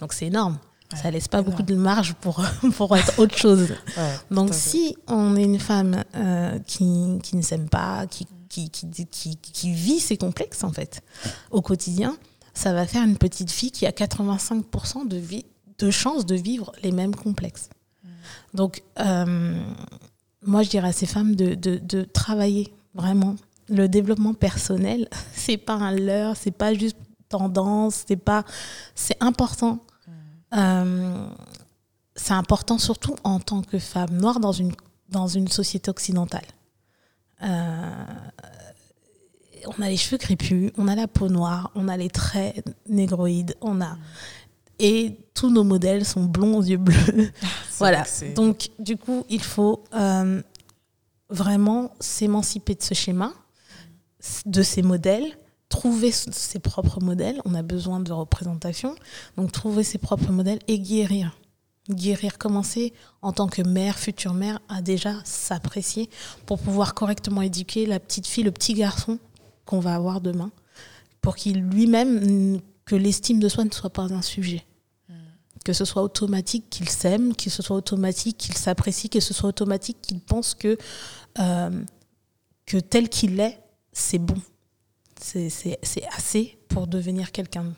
Donc 0.00 0.12
c'est 0.12 0.26
énorme. 0.26 0.58
Ça 0.94 1.10
laisse 1.10 1.26
pas 1.26 1.38
énorme. 1.38 1.50
beaucoup 1.50 1.64
de 1.64 1.74
marge 1.74 2.14
pour, 2.14 2.44
pour 2.76 2.96
être 2.96 3.18
autre 3.18 3.36
chose. 3.36 3.74
Ouais, 3.96 4.14
Donc 4.30 4.54
si 4.54 4.96
on 5.08 5.34
est 5.36 5.42
une 5.42 5.58
femme 5.58 6.04
euh, 6.14 6.58
qui, 6.60 7.18
qui 7.22 7.36
ne 7.36 7.42
s'aime 7.42 7.68
pas, 7.68 8.06
qui, 8.06 8.26
qui, 8.56 8.70
qui, 8.70 9.06
qui, 9.06 9.36
qui 9.36 9.72
vit 9.72 10.00
ses 10.00 10.16
complexes 10.16 10.64
en 10.64 10.72
fait 10.72 11.02
au 11.50 11.60
quotidien, 11.60 12.16
ça 12.54 12.72
va 12.72 12.86
faire 12.86 13.04
une 13.04 13.18
petite 13.18 13.50
fille 13.50 13.70
qui 13.70 13.86
a 13.86 13.90
85% 13.90 15.06
de, 15.06 15.16
vie, 15.16 15.44
de 15.78 15.90
chances 15.90 16.24
de 16.24 16.34
vivre 16.34 16.72
les 16.82 16.92
mêmes 16.92 17.14
complexes. 17.14 17.68
Donc 18.54 18.82
euh, 19.00 19.60
moi 20.42 20.62
je 20.62 20.70
dirais 20.70 20.88
à 20.88 20.92
ces 20.92 21.06
femmes 21.06 21.36
de, 21.36 21.54
de, 21.54 21.78
de 21.78 22.02
travailler 22.02 22.72
vraiment. 22.94 23.36
Le 23.68 23.88
développement 23.88 24.34
personnel, 24.34 25.08
c'est 25.34 25.58
pas 25.58 25.74
un 25.74 25.92
leurre, 25.92 26.36
c'est 26.36 26.50
pas 26.50 26.72
juste 26.72 26.96
tendance, 27.28 28.04
c'est 28.08 28.16
pas, 28.16 28.44
c'est 28.94 29.22
important. 29.22 29.80
Euh, 30.54 31.28
c'est 32.14 32.32
important 32.32 32.78
surtout 32.78 33.16
en 33.24 33.40
tant 33.40 33.62
que 33.62 33.78
femme 33.78 34.16
noire 34.16 34.40
dans 34.40 34.52
une, 34.52 34.72
dans 35.10 35.26
une 35.26 35.48
société 35.48 35.90
occidentale. 35.90 36.46
Euh, 37.42 38.04
on 39.66 39.82
a 39.82 39.88
les 39.88 39.96
cheveux 39.96 40.18
crépus, 40.18 40.70
on 40.76 40.88
a 40.88 40.94
la 40.94 41.08
peau 41.08 41.28
noire, 41.28 41.70
on 41.74 41.88
a 41.88 41.96
les 41.96 42.08
traits 42.08 42.64
négroïdes, 42.88 43.56
on 43.60 43.80
a 43.80 43.96
et 44.78 45.18
tous 45.34 45.50
nos 45.50 45.64
modèles 45.64 46.04
sont 46.04 46.24
blonds 46.24 46.58
aux 46.58 46.62
yeux 46.62 46.76
bleus. 46.76 46.94
C'est 47.70 47.78
voilà. 47.78 48.04
Donc 48.34 48.70
du 48.78 48.96
coup, 48.96 49.24
il 49.28 49.42
faut 49.42 49.84
euh, 49.94 50.42
vraiment 51.30 51.92
s'émanciper 52.00 52.74
de 52.74 52.82
ce 52.82 52.94
schéma, 52.94 53.32
de 54.44 54.62
ces 54.62 54.82
modèles, 54.82 55.26
trouver 55.68 56.10
ses 56.12 56.58
propres 56.58 57.00
modèles. 57.00 57.40
On 57.44 57.54
a 57.54 57.62
besoin 57.62 58.00
de 58.00 58.12
représentation, 58.12 58.94
donc 59.36 59.52
trouver 59.52 59.82
ses 59.82 59.98
propres 59.98 60.32
modèles 60.32 60.60
et 60.68 60.78
guérir. 60.78 61.38
Guérir, 61.88 62.38
commencer 62.38 62.92
en 63.22 63.32
tant 63.32 63.46
que 63.46 63.62
mère, 63.62 63.98
future 63.98 64.34
mère, 64.34 64.58
à 64.68 64.82
déjà 64.82 65.14
s'apprécier 65.24 66.10
pour 66.44 66.58
pouvoir 66.58 66.94
correctement 66.94 67.42
éduquer 67.42 67.86
la 67.86 68.00
petite 68.00 68.26
fille, 68.26 68.44
le 68.44 68.50
petit 68.50 68.74
garçon 68.74 69.18
qu'on 69.64 69.80
va 69.80 69.94
avoir 69.94 70.20
demain, 70.20 70.50
pour 71.20 71.36
qu'il 71.36 71.60
lui-même, 71.60 72.54
mm, 72.54 72.60
que 72.84 72.96
l'estime 72.96 73.40
de 73.40 73.48
soi 73.48 73.64
ne 73.64 73.70
soit 73.70 73.90
pas 73.90 74.12
un 74.12 74.22
sujet. 74.22 74.64
Que 75.64 75.72
ce 75.72 75.84
soit 75.84 76.02
automatique 76.02 76.70
qu'il 76.70 76.88
s'aime, 76.88 77.34
que 77.34 77.50
ce 77.50 77.60
soit 77.60 77.76
automatique 77.76 78.38
qu'il 78.38 78.56
s'apprécie, 78.56 79.08
que 79.08 79.18
ce 79.18 79.34
soit 79.34 79.48
automatique 79.48 79.96
qu'il 80.00 80.20
pense 80.20 80.54
que, 80.54 80.78
euh, 81.40 81.82
que 82.66 82.76
tel 82.76 83.08
qu'il 83.08 83.40
est, 83.40 83.58
c'est 83.92 84.18
bon. 84.18 84.40
C'est 85.20 85.78
assez 86.16 86.56
pour 86.68 86.86
devenir 86.86 87.32
quelqu'un. 87.32 87.72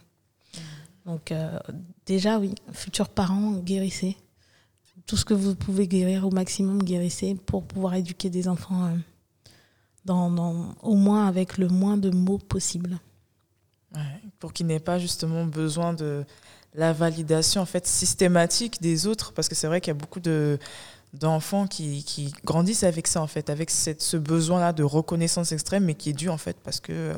Donc 1.08 1.32
euh, 1.32 1.58
déjà, 2.04 2.38
oui, 2.38 2.54
futurs 2.72 3.08
parents, 3.08 3.52
guérissez. 3.52 4.16
Tout 5.06 5.16
ce 5.16 5.24
que 5.24 5.32
vous 5.32 5.54
pouvez 5.54 5.88
guérir 5.88 6.26
au 6.26 6.30
maximum, 6.30 6.82
guérissez 6.82 7.34
pour 7.34 7.64
pouvoir 7.64 7.94
éduquer 7.94 8.28
des 8.28 8.46
enfants 8.46 8.84
euh, 8.84 8.96
dans, 10.04 10.74
au 10.82 10.96
moins 10.96 11.26
avec 11.26 11.56
le 11.56 11.68
moins 11.68 11.96
de 11.96 12.10
mots 12.10 12.36
possible. 12.36 12.98
Pour 14.38 14.52
qu'ils 14.52 14.66
n'aient 14.66 14.80
pas 14.80 14.98
justement 14.98 15.46
besoin 15.46 15.94
de 15.94 16.26
la 16.74 16.92
validation 16.92 17.62
en 17.62 17.66
fait 17.66 17.86
systématique 17.86 18.82
des 18.82 19.06
autres 19.06 19.32
parce 19.32 19.48
que 19.48 19.54
c'est 19.54 19.66
vrai 19.66 19.80
qu'il 19.80 19.88
y 19.88 19.96
a 19.96 19.98
beaucoup 19.98 20.20
de 20.20 20.58
d'enfants 21.14 21.66
qui, 21.66 22.04
qui 22.04 22.34
grandissent 22.44 22.84
avec 22.84 23.06
ça 23.06 23.22
en 23.22 23.26
fait 23.26 23.48
avec 23.48 23.70
cette, 23.70 24.02
ce 24.02 24.18
besoin 24.18 24.60
là 24.60 24.74
de 24.74 24.82
reconnaissance 24.82 25.52
extrême 25.52 25.86
mais 25.86 25.94
qui 25.94 26.10
est 26.10 26.12
dû 26.12 26.28
en 26.28 26.36
fait 26.36 26.58
parce 26.62 26.80
que 26.80 26.92
euh, 26.92 27.14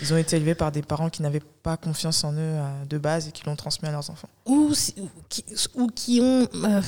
ils 0.00 0.12
ont 0.12 0.16
été 0.16 0.36
élevés 0.36 0.54
par 0.54 0.72
des 0.72 0.82
parents 0.82 1.10
qui 1.10 1.22
n'avaient 1.22 1.42
pas 1.62 1.76
confiance 1.76 2.24
en 2.24 2.32
eux 2.32 2.36
euh, 2.38 2.84
de 2.84 2.98
base 2.98 3.28
et 3.28 3.32
qui 3.32 3.44
l'ont 3.46 3.56
transmis 3.56 3.88
à 3.88 3.92
leurs 3.92 4.08
enfants 4.10 4.28
ou, 4.46 4.72
qui, 5.28 5.44
ou 5.74 5.86
qui 5.88 6.20
ont. 6.22 6.46
euh, 6.64 6.80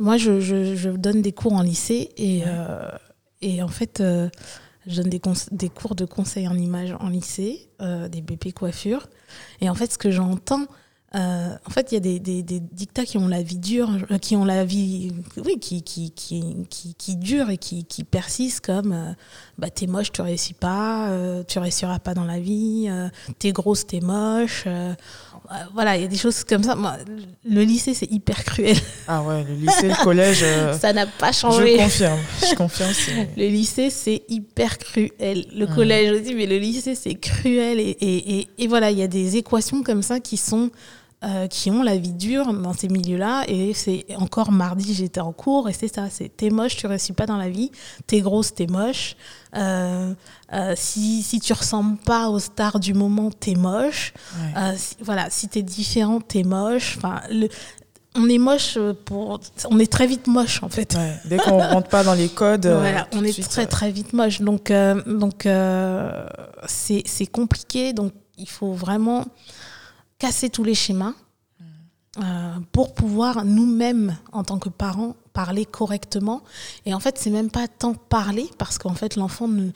moi, 0.00 0.16
je, 0.16 0.40
je- 0.40 0.74
je 0.76 0.90
donne 0.90 1.22
des 1.22 1.32
cours 1.32 1.52
en 1.54 1.62
lycée 1.62 2.10
et, 2.16 2.42
euh, 2.46 2.90
et 3.42 3.62
en 3.62 3.68
fait, 3.68 4.00
euh, 4.00 4.28
je 4.86 5.00
donne 5.02 5.10
des, 5.10 5.20
des 5.52 5.68
cours 5.68 5.94
de 5.94 6.04
conseil 6.04 6.46
en 6.48 6.56
image 6.56 6.94
en 7.00 7.08
lycée, 7.08 7.68
des 7.80 8.20
BP 8.22 8.52
coiffure. 8.54 9.08
Et 9.60 9.68
en 9.68 9.74
fait, 9.74 9.92
ce 9.92 9.98
que 9.98 10.10
j'entends. 10.10 10.66
Euh, 11.16 11.48
en 11.66 11.70
fait, 11.70 11.92
il 11.92 11.94
y 11.94 11.96
a 11.96 12.00
des, 12.00 12.18
des, 12.18 12.42
des 12.42 12.60
dictats 12.60 13.04
qui 13.06 13.16
ont 13.16 13.28
la 13.28 13.42
vie 13.42 13.58
dure, 13.58 13.90
euh, 14.10 14.18
qui 14.18 14.36
ont 14.36 14.44
la 14.44 14.64
vie, 14.64 15.12
oui, 15.44 15.58
qui, 15.58 15.82
qui, 15.82 16.10
qui, 16.10 16.42
qui, 16.68 16.94
qui 16.94 17.16
durent 17.16 17.48
et 17.50 17.56
qui, 17.58 17.84
qui 17.84 18.04
persistent 18.04 18.64
comme 18.66 18.92
euh, 18.92 19.12
bah, 19.56 19.70
t'es 19.70 19.86
moche, 19.86 20.12
tu 20.12 20.20
réussis 20.20 20.52
pas, 20.52 21.08
euh, 21.10 21.42
tu 21.46 21.58
réussiras 21.58 22.00
pas 22.00 22.12
dans 22.14 22.24
la 22.24 22.38
vie, 22.38 22.88
t'es 23.38 23.52
grosse, 23.52 23.86
t'es 23.86 24.00
moche. 24.00 24.66
voilà, 25.72 25.96
il 25.96 26.02
y 26.02 26.04
a 26.04 26.08
des 26.08 26.16
choses 26.18 26.44
comme 26.44 26.62
ça. 26.64 26.74
Moi, 26.74 26.96
le 27.48 27.62
lycée, 27.62 27.94
c'est 27.94 28.10
hyper 28.10 28.44
cruel. 28.44 28.76
ah 29.08 29.22
ouais 29.22 29.44
le 29.44 29.54
lycée 29.54 29.88
le 29.88 30.02
collège 30.04 30.44
ça 30.80 30.92
n'a 30.92 31.06
pas 31.06 31.30
je 31.32 31.38
changé. 31.38 31.76
confirme 31.76 32.18
je 32.50 32.54
confirme 32.56 32.90
Le 33.36 33.46
lycée, 33.48 33.90
c'est 33.90 34.22
hyper 34.28 34.78
cruel. 34.78 35.46
Le 35.54 35.66
Mhm. 35.66 35.74
collège 35.74 36.20
aussi, 36.20 36.34
mais 36.34 36.46
le 36.46 36.58
lycée, 36.58 36.94
c'est 36.94 37.14
cruel. 37.14 37.78
Et, 37.80 37.90
et, 38.00 38.38
et, 38.40 38.48
et 38.58 38.66
voilà, 38.66 38.90
il 38.90 38.98
y 38.98 39.02
a 39.02 39.08
des 39.08 39.36
équations 39.36 39.82
comme 39.82 40.02
ça 40.02 40.20
qui 40.20 40.36
sont. 40.36 40.70
Euh, 41.24 41.46
qui 41.48 41.70
ont 41.70 41.82
la 41.82 41.96
vie 41.96 42.12
dure 42.12 42.52
dans 42.52 42.74
ces 42.74 42.88
milieux-là. 42.88 43.44
Et 43.48 43.72
c'est 43.74 44.04
encore 44.16 44.52
mardi, 44.52 44.92
j'étais 44.94 45.20
en 45.20 45.32
cours, 45.32 45.68
et 45.68 45.72
c'est 45.72 45.88
ça 45.92 46.08
c'est 46.10 46.28
t'es 46.36 46.50
moche, 46.50 46.76
tu 46.76 46.86
réussis 46.86 47.12
pas 47.14 47.26
dans 47.26 47.38
la 47.38 47.48
vie. 47.48 47.70
T'es 48.06 48.20
grosse, 48.20 48.54
t'es 48.54 48.66
moche. 48.66 49.16
Euh, 49.56 50.12
euh, 50.52 50.74
si, 50.76 51.22
si 51.22 51.40
tu 51.40 51.52
ressembles 51.54 51.96
pas 51.98 52.28
aux 52.28 52.38
stars 52.38 52.78
du 52.80 52.92
moment, 52.92 53.30
t'es 53.30 53.54
moche. 53.54 54.12
ouais. 54.54 54.76
Si- 54.76 54.96
voilà, 55.00 55.30
si 55.30 55.48
t'es 55.48 55.62
différent, 55.62 56.20
t'es 56.20 56.42
moche. 56.42 56.96
Enfin, 56.98 57.22
le, 57.30 57.48
on 58.14 58.28
est 58.28 58.38
moche 58.38 58.78
pour. 59.06 59.40
On 59.70 59.78
est 59.78 59.90
très 59.90 60.06
vite 60.06 60.26
moche, 60.26 60.62
en 60.62 60.68
fait. 60.68 60.94
Ouais, 60.94 61.14
dès 61.24 61.38
qu'on 61.38 61.58
rentre 61.74 61.88
pas 61.88 62.04
dans 62.04 62.14
les 62.14 62.28
codes 62.28 62.66
Voilà, 62.66 63.08
on 63.12 63.24
est 63.24 63.32
suite, 63.32 63.48
très 63.48 63.64
euh, 63.64 63.66
très 63.66 63.90
vite 63.90 64.12
moche. 64.12 64.40
Donc, 64.42 64.70
euh, 64.70 65.00
donc 65.06 65.48
c'est 66.66 67.26
compliqué. 67.32 67.92
Donc, 67.94 68.12
il 68.38 68.48
faut 68.48 68.72
vraiment 68.74 69.24
casser 70.18 70.48
tous 70.50 70.64
les 70.64 70.74
schémas 70.74 71.14
euh, 72.18 72.54
pour 72.72 72.94
pouvoir 72.94 73.44
nous-mêmes, 73.44 74.16
en 74.32 74.42
tant 74.42 74.58
que 74.58 74.70
parents, 74.70 75.16
parler 75.34 75.66
correctement. 75.66 76.42
Et 76.86 76.94
en 76.94 77.00
fait, 77.00 77.18
c'est 77.18 77.30
même 77.30 77.50
pas 77.50 77.68
tant 77.68 77.92
parler 77.94 78.48
parce 78.56 78.78
qu'en 78.78 78.94
fait, 78.94 79.16
l'enfant 79.16 79.48
ne- 79.48 79.70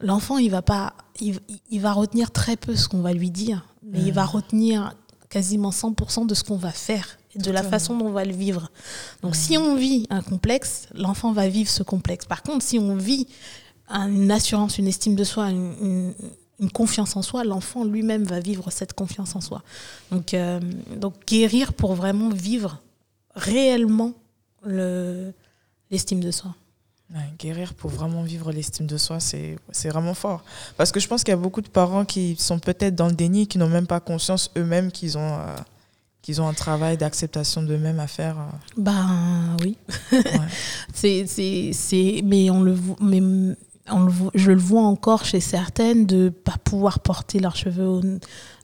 l'enfant 0.00 0.38
il 0.38 0.50
va 0.50 0.60
pas 0.62 0.94
il, 1.20 1.38
il 1.70 1.80
va 1.80 1.92
retenir 1.92 2.32
très 2.32 2.56
peu 2.56 2.74
ce 2.74 2.88
qu'on 2.88 3.00
va 3.00 3.12
lui 3.12 3.30
dire 3.30 3.64
mais 3.84 4.00
il 4.08 4.12
va 4.12 4.24
retenir 4.24 4.94
quasiment 5.28 5.70
100% 5.70 6.26
de 6.26 6.34
ce 6.34 6.42
qu'on 6.42 6.56
va 6.56 6.72
faire 6.72 7.16
et 7.34 7.38
de 7.38 7.50
la 7.52 7.62
façon 7.70 7.96
dont 7.96 8.06
on 8.06 8.12
va 8.12 8.24
le 8.24 8.34
vivre. 8.34 8.70
Donc 9.22 9.36
si 9.36 9.56
on 9.56 9.76
vit 9.76 10.06
un 10.10 10.20
complexe, 10.22 10.88
l'enfant 10.94 11.32
va 11.32 11.48
vivre 11.48 11.70
ce 11.70 11.84
complexe. 11.84 12.24
Par 12.26 12.42
contre, 12.42 12.64
si 12.64 12.78
on 12.80 12.96
vit 12.96 13.28
une 13.90 14.30
assurance, 14.32 14.78
une 14.78 14.88
estime 14.88 15.14
de 15.14 15.22
soi, 15.24 15.50
une, 15.50 15.74
une- 15.80 16.14
une 16.60 16.70
confiance 16.70 17.16
en 17.16 17.22
soi, 17.22 17.44
l'enfant 17.44 17.84
lui-même 17.84 18.24
va 18.24 18.40
vivre 18.40 18.70
cette 18.70 18.92
confiance 18.92 19.34
en 19.36 19.40
soi. 19.40 19.62
Donc, 20.10 20.34
euh, 20.34 20.60
donc 20.96 21.14
guérir 21.26 21.72
pour 21.72 21.94
vraiment 21.94 22.28
vivre 22.30 22.80
réellement 23.34 24.12
le- 24.64 25.32
l'estime 25.90 26.20
de 26.20 26.30
soi. 26.30 26.54
Ouais, 27.14 27.20
guérir 27.38 27.74
pour 27.74 27.90
vraiment 27.90 28.22
vivre 28.22 28.50
l'estime 28.50 28.86
de 28.86 28.96
soi, 28.96 29.18
c'est 29.20 29.58
vraiment 29.88 30.14
fort. 30.14 30.42
Parce 30.76 30.90
que 30.90 31.00
je 31.00 31.06
pense 31.08 31.22
qu'il 31.22 31.32
y 31.32 31.34
a 31.34 31.40
beaucoup 31.40 31.60
de 31.60 31.68
parents 31.68 32.04
qui 32.04 32.34
sont 32.38 32.58
peut-être 32.58 32.94
dans 32.94 33.08
le 33.08 33.14
déni, 33.14 33.46
qui 33.46 33.58
n'ont 33.58 33.68
même 33.68 33.86
pas 33.86 34.00
conscience 34.00 34.50
eux-mêmes 34.56 34.90
qu'ils 34.90 35.18
ont, 35.18 35.34
euh, 35.34 35.54
qu'ils 36.22 36.40
ont 36.40 36.48
un 36.48 36.54
travail 36.54 36.96
d'acceptation 36.96 37.62
d'eux-mêmes 37.62 38.00
à 38.00 38.06
faire. 38.06 38.38
euh. 38.38 38.42
Ben 38.78 39.56
oui. 39.60 39.76
Ouais. 40.12 40.22
C'est, 40.94 42.22
mais 42.24 42.48
on 42.50 42.62
le, 42.62 42.76
mais 43.00 43.20
on 43.90 44.04
le, 44.04 44.10
vo- 44.10 44.30
je 44.34 44.50
le 44.50 44.58
vois 44.58 44.80
encore 44.82 45.26
chez 45.26 45.40
certaines 45.40 46.06
de 46.06 46.30
pas 46.30 46.56
pouvoir 46.64 47.00
porter 47.00 47.38
leurs 47.38 47.54
cheveux, 47.56 48.00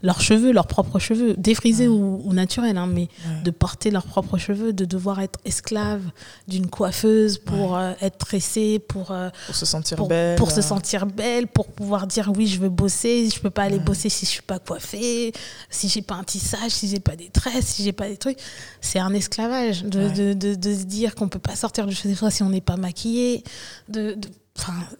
leurs 0.03 0.23
cheveux, 0.23 0.51
leurs 0.51 0.67
propres 0.67 0.99
cheveux, 0.99 1.35
défrisés 1.37 1.89
Ouais. 1.89 1.95
ou, 1.95 2.23
ou 2.25 2.33
naturels, 2.33 2.79
hein, 2.79 2.87
mais 2.87 3.03
Ouais. 3.29 3.43
de 3.45 3.51
porter 3.51 3.91
leurs 3.91 4.07
propres 4.07 4.39
cheveux, 4.39 4.73
de 4.73 4.87
devoir 4.87 5.21
être 5.21 5.39
esclave 5.45 6.01
d'une 6.49 6.69
coiffeuse 6.69 7.37
pour 7.37 7.77
euh, 7.77 7.93
être 8.01 8.17
tressée, 8.17 8.79
pour, 8.79 9.11
euh, 9.11 9.29
Pour 9.47 9.55
se 9.57 9.67
sentir 9.67 9.99
pour, 9.99 10.09
belle. 10.09 10.37
pour 10.37 10.51
se 10.51 10.61
euh, 10.61 10.63
sentir 10.63 11.05
belle, 11.05 11.47
pour 11.49 11.67
pouvoir 11.67 12.07
dire 12.07 12.33
oui, 12.35 12.47
je 12.47 12.59
veux 12.59 12.71
bosser, 12.71 13.29
je 13.29 13.41
peux 13.41 13.51
pas 13.51 13.65
aller 13.65 13.79
bosser 13.79 14.09
si 14.09 14.25
je 14.25 14.31
suis 14.31 14.43
pas 14.43 14.59
coiffée, 14.59 15.33
si 15.69 15.89
j'ai 15.89 16.01
pas 16.03 16.15
un 16.15 16.25
tissage, 16.25 16.71
si 16.71 16.89
j'ai 16.89 17.01
pas 17.01 17.17
des 17.17 17.29
tresses, 17.29 17.67
si 17.67 17.85
j'ai 17.85 17.93
pas 17.93 18.09
des 18.09 18.17
trucs. 18.17 18.39
C'est 18.81 18.99
un 18.99 19.13
esclavage 19.13 19.85
de, 19.85 20.09
de, 20.09 20.33
de, 20.33 20.55
de 20.55 20.75
se 20.75 20.85
dire 20.85 21.15
qu'on 21.15 21.29
peut 21.29 21.39
pas 21.39 21.57
sortir 21.57 21.87
de 21.87 21.93
chez 21.93 22.15
soi 22.15 22.31
si 22.31 22.43
on 22.43 22.49
n'est 22.49 22.63
pas 22.63 22.77
maquillé. 22.79 23.45
De, 23.91 24.17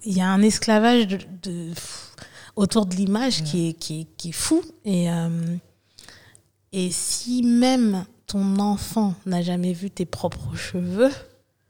il 0.05 0.17
y 0.17 0.21
a 0.21 0.29
un 0.29 0.43
esclavage 0.43 1.07
de, 1.09 1.19
de- 1.43 1.73
autour 2.57 2.87
de 2.87 2.95
l'image 2.95 3.43
qui, 3.45 3.69
est, 3.69 3.73
qui, 3.75 4.01
est, 4.03 4.07
qui 4.17 4.29
est 4.31 4.33
fou. 4.33 4.63
Et, 4.85 5.11
euh, 5.11 5.57
et 6.73 6.91
si 6.91 7.43
même 7.43 8.05
ton 8.27 8.59
enfant 8.59 9.15
n'a 9.27 9.43
jamais 9.43 9.73
vu 9.73 9.91
tes 9.91 10.07
propres 10.07 10.55
cheveux, 10.55 11.11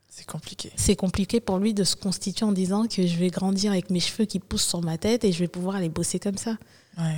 C'est 0.09 0.26
compliqué. 0.26 0.70
c'est 0.76 0.97
compliqué 0.97 1.41
pour 1.41 1.59
lui 1.59 1.72
de 1.74 1.84
se 1.84 1.97
constituer 1.97 2.45
en 2.45 2.53
disant 2.53 2.86
que 2.86 3.07
je 3.07 3.16
vais 3.16 3.28
grandir 3.30 3.72
avec 3.72 3.88
mes 3.91 4.01
cheveux 4.01 4.26
qui 4.26 4.38
poussent 4.41 4.66
sur 4.66 4.82
ma 4.82 4.99
tête 4.99 5.24
et 5.24 5.32
je 5.32 5.38
vais 5.38 5.49
pouvoir 5.49 5.76
aller 5.76 5.88
bosser 5.88 6.18
comme 6.18 6.36
ça. 6.36 6.57
Ouais. 6.99 7.16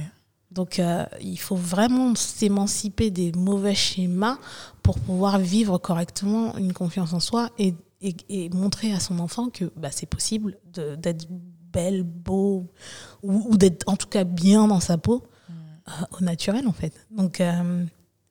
Donc 0.53 0.79
euh, 0.79 1.05
il 1.23 1.39
faut 1.39 1.57
vraiment 1.57 2.15
s'émanciper 2.15 3.11
des 3.11 3.33
mauvais 3.33 3.75
schémas 3.75 4.39
pour 4.83 4.99
pouvoir 5.01 5.39
vivre 5.39 5.79
correctement 5.79 6.57
une 6.59 6.73
confiance 6.75 7.15
en 7.15 7.21
soi 7.21 7.51
et, 7.59 7.75
et- 8.03 8.45
et 8.45 8.49
montrer 8.51 8.93
à 8.93 9.01
son 9.01 9.19
enfant 9.19 9.49
que 9.51 9.73
bah, 9.77 9.91
c'est 9.91 10.07
possible 10.07 10.59
d'être 10.99 11.27
belle, 11.73 12.03
beau 12.03 12.71
ou, 13.23 13.51
ou 13.51 13.57
d'être 13.57 13.89
en 13.89 13.97
tout 13.97 14.09
cas 14.09 14.25
bien 14.25 14.67
dans 14.69 14.81
sa 14.81 14.99
peau 14.99 15.23
euh, 15.89 15.93
au 16.21 16.25
naturel 16.25 16.67
en 16.69 16.73
fait. 16.73 16.93
Donc 17.11 17.41
euh, 17.41 17.85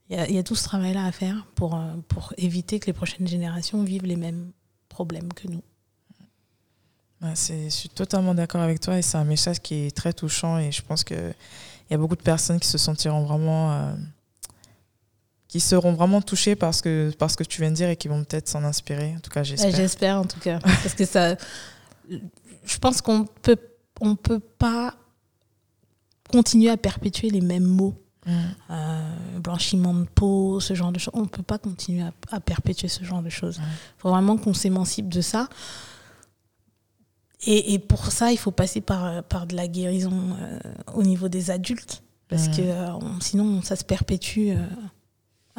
il 0.10 0.16
y, 0.16 0.20
a- 0.20 0.30
il 0.30 0.36
y 0.36 0.38
a 0.38 0.44
tout 0.44 0.56
ce 0.56 0.64
travail-là 0.66 1.06
à 1.06 1.12
faire 1.12 1.48
pour, 1.56 1.76
euh, 1.76 1.94
pour 2.08 2.34
éviter 2.38 2.80
que 2.80 2.86
les 2.88 2.94
prochaines 2.94 3.28
générations 3.28 3.84
vivent 3.84 4.06
les 4.06 4.16
mêmes 4.18 4.52
problèmes 4.90 5.32
que 5.34 5.48
nous. 5.48 5.62
Ouais, 7.22 7.34
je 7.36 7.70
suis 7.70 7.90
totalement 7.90 8.34
d'accord 8.34 8.62
avec 8.62 8.80
toi 8.80 8.98
et 8.98 9.02
c'est 9.04 9.18
un 9.18 9.24
message 9.26 9.60
qui 9.62 9.76
est 9.76 9.96
très 9.96 10.12
touchant 10.12 10.58
et 10.58 10.72
je 10.72 10.82
pense 10.82 11.04
qu'il 11.04 11.36
y 11.90 11.94
a 11.94 11.98
beaucoup 11.98 12.16
de 12.16 12.22
personnes 12.24 12.60
qui 12.60 12.68
se 12.68 12.78
sentiront 12.80 13.24
vraiment. 13.26 13.72
euh, 13.74 13.94
qui 15.52 15.60
seront 15.60 15.92
vraiment 15.92 16.22
touchées 16.22 16.56
par 16.56 16.74
ce, 16.74 16.82
que, 16.82 17.12
par 17.20 17.30
ce 17.30 17.36
que 17.36 17.44
tu 17.44 17.60
viens 17.62 17.72
de 17.72 17.76
dire 17.76 17.90
et 17.90 17.98
qui 17.98 18.08
vont 18.08 18.24
peut-être 18.24 18.48
s'en 18.48 18.64
inspirer. 18.64 19.14
En 19.18 19.20
tout 19.20 19.30
cas, 19.30 19.44
j'espère. 19.44 19.76
J'espère 19.76 20.18
en 20.18 20.24
tout 20.26 20.40
cas. 20.40 20.60
Parce 20.60 20.94
que 20.96 21.04
ça. 21.06 21.36
Je 22.10 22.78
pense 22.80 23.02
qu'on 23.02 23.26
peut, 23.42 23.58
on 24.00 24.16
peut 24.16 24.40
pas 24.40 24.96
continuer 26.32 26.70
à 26.70 26.78
perpétuer 26.78 27.30
les 27.30 27.42
mêmes 27.42 27.66
mots. 27.66 27.94
Mm. 28.26 28.32
Euh, 28.70 29.40
blanchiment 29.40 29.94
de 29.96 30.06
peau, 30.06 30.60
ce 30.62 30.74
genre 30.74 30.92
de 30.94 31.00
choses. 31.00 31.14
On 31.16 31.24
ne 31.24 31.28
peut 31.28 31.42
pas 31.44 31.58
continuer 31.58 32.04
à, 32.04 32.14
à 32.32 32.40
perpétuer 32.40 32.88
ce 32.88 33.04
genre 33.04 33.22
de 33.22 33.30
choses. 33.30 33.58
Il 33.58 33.64
Ouais. 33.64 33.70
faut 33.98 34.10
vraiment 34.10 34.38
qu'on 34.38 34.54
s'émancipe 34.54 35.10
de 35.10 35.20
ça. 35.22 35.50
Et, 37.44 37.74
et 37.74 37.80
pour 37.80 38.06
ça, 38.12 38.32
il 38.32 38.38
faut 38.38 38.52
passer 38.52 38.80
par, 38.82 39.24
par 39.24 39.48
de 39.48 39.56
la 39.56 39.68
guérison 39.68 40.14
euh, 40.40 40.60
au 40.94 41.02
niveau 41.04 41.28
des 41.28 41.50
adultes. 41.50 42.04
Parce 42.30 42.48
Mhm. 42.48 42.56
que 42.56 42.62
euh, 42.62 42.94
on- 42.94 43.20
sinon, 43.20 43.62
ça 43.64 43.76
se 43.76 43.84
perpétue 43.84 44.52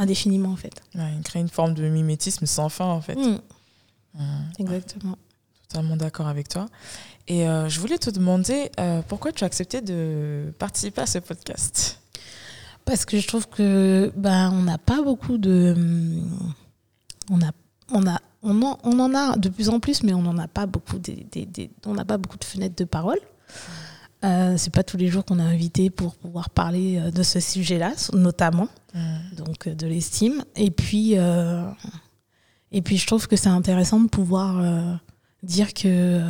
indéfiniment, 0.02 0.50
en 0.50 0.56
fait. 0.56 0.74
Ouais, 0.94 1.12
il 1.16 1.22
crée 1.22 1.40
une 1.40 1.48
forme 1.48 1.74
de 1.74 1.88
mimétisme 1.88 2.46
sans 2.46 2.68
fin, 2.68 2.86
en 2.86 3.00
fait. 3.00 3.14
Mm, 3.16 3.38
exactement. 4.58 5.16
Totalement 5.68 5.96
d'accord 5.96 6.28
avec 6.28 6.48
toi. 6.48 6.66
Et 7.28 7.48
euh, 7.48 7.68
je 7.68 7.80
voulais 7.80 7.98
te 7.98 8.10
demander 8.10 8.70
euh, 8.78 9.00
pourquoi 9.08 9.32
tu 9.32 9.44
as 9.44 9.46
accepté 9.46 9.80
de 9.80 10.52
participer 10.58 11.00
à 11.02 11.06
ce 11.06 11.18
podcast? 11.18 12.00
Parce 12.84 13.04
que 13.04 13.18
je 13.20 13.26
trouve 13.28 13.48
que 13.48 14.12
ben 14.16 14.50
on 14.52 14.62
n'a 14.62 14.76
pas 14.76 15.02
beaucoup 15.02 15.38
de 15.38 15.74
on 17.30 17.40
a 17.40 17.52
on 17.92 18.06
a 18.08 18.18
on 18.42 18.60
en, 18.62 18.76
on 18.82 18.98
en 18.98 19.14
a 19.14 19.36
de 19.36 19.48
plus 19.48 19.68
en 19.68 19.78
plus 19.78 20.02
mais 20.02 20.12
on 20.12 20.22
n'en 20.22 20.36
a 20.36 20.48
pas 20.48 20.66
beaucoup 20.66 20.98
des, 20.98 21.24
des- 21.30 21.46
des- 21.46 21.70
on 21.86 21.94
n'a 21.94 22.04
pas 22.04 22.18
beaucoup 22.18 22.38
de 22.38 22.44
fenêtres 22.44 22.74
de 22.74 22.84
parole. 22.84 23.20
Euh, 24.24 24.54
c'est 24.56 24.72
pas 24.72 24.84
tous 24.84 24.96
les 24.96 25.08
jours 25.08 25.24
qu'on 25.24 25.38
est 25.40 25.42
invité 25.42 25.90
pour 25.90 26.14
pouvoir 26.14 26.50
parler 26.50 26.98
euh, 26.98 27.10
de 27.10 27.22
ce 27.24 27.40
sujet-là 27.40 27.92
notamment. 28.12 28.68
Mm. 28.94 29.34
donc 29.36 29.66
euh, 29.66 29.74
de 29.74 29.86
l'estime. 29.86 30.44
Et 30.54 30.70
puis 30.70 31.12
euh, 31.16 31.64
et 32.70 32.82
puis 32.82 32.96
je 32.98 33.06
trouve 33.06 33.26
que 33.26 33.36
c'est 33.36 33.48
intéressant 33.48 34.00
de 34.00 34.08
pouvoir 34.08 34.62
dire 35.42 35.74
que 35.74 36.22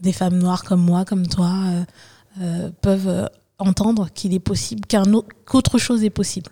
des 0.00 0.12
femmes 0.12 0.38
noires 0.38 0.62
comme 0.64 0.80
moi 0.82 1.04
comme 1.04 1.26
toi 1.26 1.52
peuvent 2.80 3.28
entendre 3.58 4.08
qu'il 4.14 4.32
est 4.32 4.40
possible 4.40 4.86
qu'un 4.86 5.12
autre- 5.12 5.28
qu'autre 5.44 5.78
chose 5.78 6.02
est 6.02 6.10
possible 6.10 6.50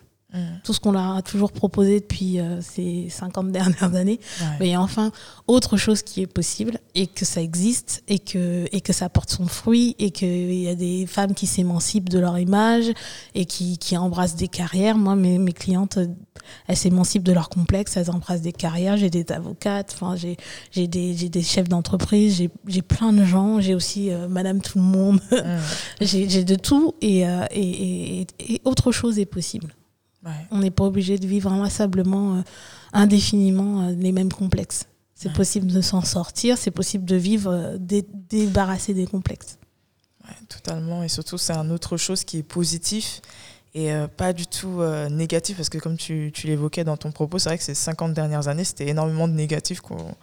Tout 0.64 0.72
ce 0.72 0.80
qu'on 0.80 0.92
leur 0.92 1.16
a 1.16 1.22
toujours 1.22 1.52
proposé 1.52 2.00
depuis 2.00 2.38
euh, 2.38 2.60
ces 2.60 3.08
50 3.10 3.50
dernières 3.52 3.94
années 3.94 4.20
Ouais. 4.40 4.46
mais 4.60 4.76
enfin 4.76 5.10
autre 5.46 5.76
chose 5.76 6.02
qui 6.02 6.22
est 6.22 6.26
possible 6.26 6.78
et 6.94 7.06
que 7.06 7.24
ça 7.24 7.40
existe 7.42 8.02
et 8.08 8.18
que, 8.18 8.66
et 8.72 8.80
que 8.80 8.92
ça 8.92 9.08
porte 9.08 9.30
son 9.30 9.46
fruit 9.46 9.96
et 9.98 10.10
qu'il 10.10 10.52
y 10.54 10.68
a 10.68 10.74
des 10.74 11.06
femmes 11.06 11.34
qui 11.34 11.46
s'émancipent 11.46 12.08
de 12.08 12.18
leur 12.18 12.38
image 12.38 12.86
et 13.34 13.44
qui, 13.44 13.78
qui 13.78 13.96
embrassent 13.96 14.36
des 14.36 14.48
carrières. 14.48 14.96
Moi, 14.96 15.16
mes, 15.16 15.38
mes 15.38 15.52
clientes, 15.52 15.98
elles 16.66 16.76
s'émancipent 16.76 17.22
de 17.24 17.32
leur 17.32 17.48
complexe, 17.48 17.96
elles 17.96 18.10
embrassent 18.10 18.42
des 18.42 18.52
carrières. 18.52 18.96
J'ai 18.96 19.10
des 19.10 19.24
avocates, 19.32 19.96
j'ai, 20.16 20.36
j'ai, 20.70 20.86
des, 20.86 21.16
j'ai 21.16 21.28
des 21.28 21.42
chefs 21.42 21.68
d'entreprise, 21.68 22.36
j'ai, 22.36 22.50
j'ai 22.66 22.82
plein 22.82 23.12
de 23.12 23.24
gens, 23.24 23.60
j'ai 23.60 23.74
aussi 23.74 24.10
euh, 24.10 24.28
Madame 24.28 24.60
Tout 24.60 24.78
le 24.78 24.84
Monde, 24.84 25.20
j'ai, 26.00 26.28
j'ai 26.28 26.44
de 26.44 26.54
tout 26.54 26.94
et, 27.00 27.26
euh, 27.26 27.44
et, 27.50 28.20
et, 28.20 28.26
et 28.54 28.60
autre 28.64 28.92
chose 28.92 29.18
est 29.18 29.26
possible. 29.26 29.74
Ouais. 30.24 30.32
On 30.50 30.58
n'est 30.58 30.70
pas 30.70 30.84
obligé 30.84 31.18
de 31.18 31.26
vivre 31.26 31.50
inlassablement, 31.52 32.36
euh, 32.36 32.40
indéfiniment 32.92 33.88
euh, 33.88 33.92
les 33.92 34.12
mêmes 34.12 34.32
complexes. 34.32 34.86
C'est 35.14 35.28
Ouais. 35.28 35.34
possible 35.34 35.66
de 35.68 35.80
s'en 35.80 36.02
sortir, 36.02 36.58
c'est 36.58 36.70
possible 36.70 37.04
de 37.04 37.16
vivre 37.16 37.50
euh, 37.50 37.76
dé- 37.78 38.06
débarrassé 38.28 38.94
des 38.94 39.06
complexes. 39.06 39.58
Ouais, 40.26 40.34
totalement. 40.48 41.02
Et 41.02 41.08
surtout, 41.08 41.38
c'est 41.38 41.52
un 41.54 41.70
autre 41.70 41.96
chose 41.96 42.24
qui 42.24 42.38
est 42.38 42.42
positif 42.42 43.20
et 43.74 43.90
pas 44.16 44.32
du 44.32 44.46
tout 44.48 44.80
négatif. 45.10 45.56
Parce 45.56 45.68
que 45.68 45.78
comme 45.78 45.96
tu, 45.96 46.30
tu 46.34 46.46
l'évoquais 46.48 46.82
dans 46.84 46.96
ton 46.96 47.12
propos, 47.12 47.38
c'est 47.38 47.48
vrai 47.48 47.56
que 47.58 47.62
ces 47.64 47.74
50 47.74 48.12
dernières 48.14 48.48
années, 48.48 48.64
c'était 48.64 48.88
énormément 48.88 49.28
de 49.28 49.32
négatifs 49.32 49.80
qu'on 49.80 50.14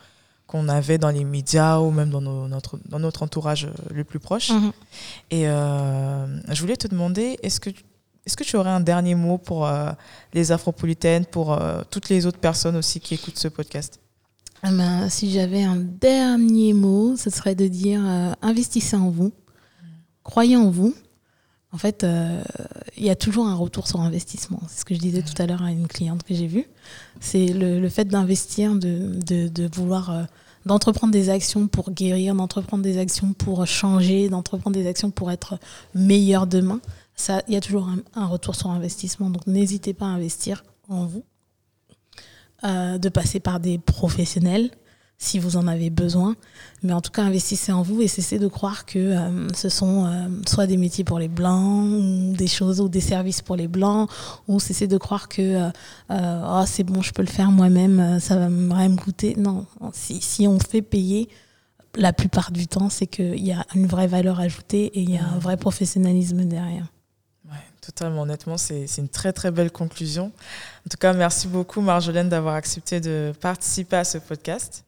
qu'on 0.48 0.70
avait 0.70 0.98
dans 0.98 1.10
les 1.10 1.26
médias 1.26 1.80
ou 1.80 1.92
même 1.92 2.10
dans, 2.10 2.22
nos- 2.22 2.48
notre, 2.48 2.80
dans 2.88 3.00
notre 3.00 3.24
entourage 3.24 3.68
le 3.94 4.06
plus 4.06 4.20
proche. 4.20 4.50
Et 5.30 5.46
euh, 5.50 6.26
je 6.54 6.62
voulais 6.62 6.78
te 6.78 6.88
demander, 6.88 7.38
est-ce 7.44 7.60
que, 7.60 7.70
est-ce 8.28 8.36
que 8.36 8.44
tu 8.44 8.58
aurais 8.58 8.72
un 8.72 8.82
dernier 8.82 9.16
mot 9.16 9.38
pour 9.38 9.66
euh, 9.66 9.90
les 10.34 10.52
Afropolitaines, 10.52 11.26
pour 11.26 11.54
euh, 11.54 11.82
toutes 11.90 12.10
les 12.10 12.26
autres 12.26 12.40
personnes 12.40 12.76
aussi 12.76 13.00
qui 13.00 13.14
écoutent 13.14 13.40
ce 13.40 13.48
podcast? 13.48 14.02
Ah 14.64 14.72
ben, 14.72 15.08
si 15.08 15.32
j'avais 15.32 15.64
un 15.64 15.78
dernier 15.78 16.74
mot, 16.74 17.16
ce 17.16 17.30
serait 17.30 17.56
de 17.56 17.68
dire 17.68 18.02
euh, 18.06 18.34
investissez 18.42 18.98
en 18.98 19.10
vous, 19.12 19.32
croyez 20.24 20.58
en 20.58 20.70
vous. 20.70 20.94
En 21.72 21.78
fait, 21.78 22.06
il 22.98 23.04
y 23.04 23.10
a 23.10 23.16
toujours 23.16 23.46
un 23.46 23.54
retour 23.54 23.88
sur 23.88 24.00
investissement. 24.02 24.60
C'est 24.68 24.80
ce 24.80 24.86
que 24.86 24.96
je 24.96 25.00
disais 25.00 25.22
tout 25.22 25.40
à 25.42 25.46
l'heure 25.46 25.62
à 25.62 25.72
une 25.72 25.88
cliente 25.88 26.24
que 26.24 26.34
j'ai 26.34 26.48
vue. 26.48 26.66
C'est 27.20 27.48
le, 27.48 27.88
fait 27.90 28.06
d'investir, 28.06 28.74
de, 28.74 29.20
de, 29.50 29.70
vouloir, 29.76 30.28
d'entreprendre 30.66 31.12
des 31.12 31.30
actions 31.30 31.68
pour 31.68 31.92
guérir, 31.92 32.36
d'entreprendre 32.36 32.84
des 32.84 32.98
actions 32.98 33.34
pour 33.34 33.68
changer, 33.68 34.30
d'entreprendre 34.30 34.76
des 34.76 34.88
actions 34.88 35.12
pour 35.12 35.30
être 35.30 35.60
meilleur 35.94 36.48
demain. 36.48 36.80
Ça, 37.18 37.42
il 37.50 37.54
y 37.54 37.58
a 37.58 37.62
toujours 37.62 37.90
un, 37.90 38.00
un 38.16 38.28
retour 38.28 38.56
sur 38.56 38.70
investissement. 38.70 39.30
Donc, 39.30 39.46
n'hésitez 39.48 39.94
pas 39.94 40.06
à 40.06 40.10
investir 40.10 40.64
en 40.88 41.06
vous, 41.06 41.24
Euh, 42.64 42.98
de 42.98 43.10
passer 43.10 43.40
par 43.40 43.60
des 43.60 43.78
professionnels, 43.78 44.72
si 45.20 45.38
vous 45.38 45.58
en 45.58 45.68
avez 45.68 45.92
besoin. 45.92 46.36
Mais 46.82 46.92
en 46.92 47.02
tout 47.02 47.12
cas, 47.12 47.22
investissez 47.22 47.72
en 47.72 47.84
vous 47.84 48.02
et 48.02 48.08
cessez 48.08 48.40
de 48.40 48.48
croire 48.48 48.88
que 48.88 48.98
euh, 48.98 49.48
ce 49.54 49.70
sont 49.70 50.08
euh, 50.08 50.28
soit 50.48 50.66
des 50.66 50.78
métiers 50.78 51.04
pour 51.04 51.20
les 51.20 51.28
blancs, 51.28 51.88
ou 51.88 52.34
des 52.36 52.48
choses 52.48 52.82
ou 52.82 52.90
des 52.90 53.00
services 53.00 53.44
pour 53.44 53.56
les 53.56 53.68
blancs, 53.68 54.10
ou 54.48 54.60
cessez 54.60 54.88
de 54.88 54.98
croire 54.98 55.28
que 55.28 55.70
oh, 56.10 56.64
c'est 56.66 56.84
bon, 56.84 57.04
je 57.04 57.12
peux 57.12 57.22
le 57.22 57.28
faire 57.40 57.52
moi-même, 57.52 58.20
ça 58.20 58.36
va 58.38 58.50
me 58.50 58.98
coûter. 58.98 59.36
Non, 59.38 59.68
si, 59.94 60.20
si 60.20 60.48
on 60.48 60.58
fait 60.58 60.82
payer, 60.82 61.30
la 61.96 62.12
plupart 62.12 62.50
du 62.52 62.66
temps, 62.66 62.90
c'est 62.90 63.08
qu'il 63.08 63.46
y 63.46 63.52
a 63.52 63.64
une 63.76 63.86
vraie 63.86 64.08
valeur 64.08 64.40
ajoutée 64.40 64.86
et 64.98 65.02
il 65.02 65.12
y 65.12 65.18
a 65.18 65.28
un 65.28 65.38
vrai 65.38 65.58
professionnalisme 65.58 66.44
derrière. 66.46 66.88
Totalement. 67.88 68.24
Honnêtement, 68.24 68.58
c'est 68.58 68.86
une 68.98 69.08
très 69.08 69.32
très 69.32 69.50
belle 69.50 69.72
conclusion. 69.72 70.26
En 70.26 70.90
tout 70.90 70.98
cas, 71.00 71.14
merci 71.14 71.48
beaucoup 71.48 71.80
Marjolaine 71.80 72.28
d'avoir 72.28 72.56
accepté 72.56 73.00
de 73.00 73.32
participer 73.40 73.96
à 73.96 74.04
ce 74.04 74.18
podcast. 74.18 74.84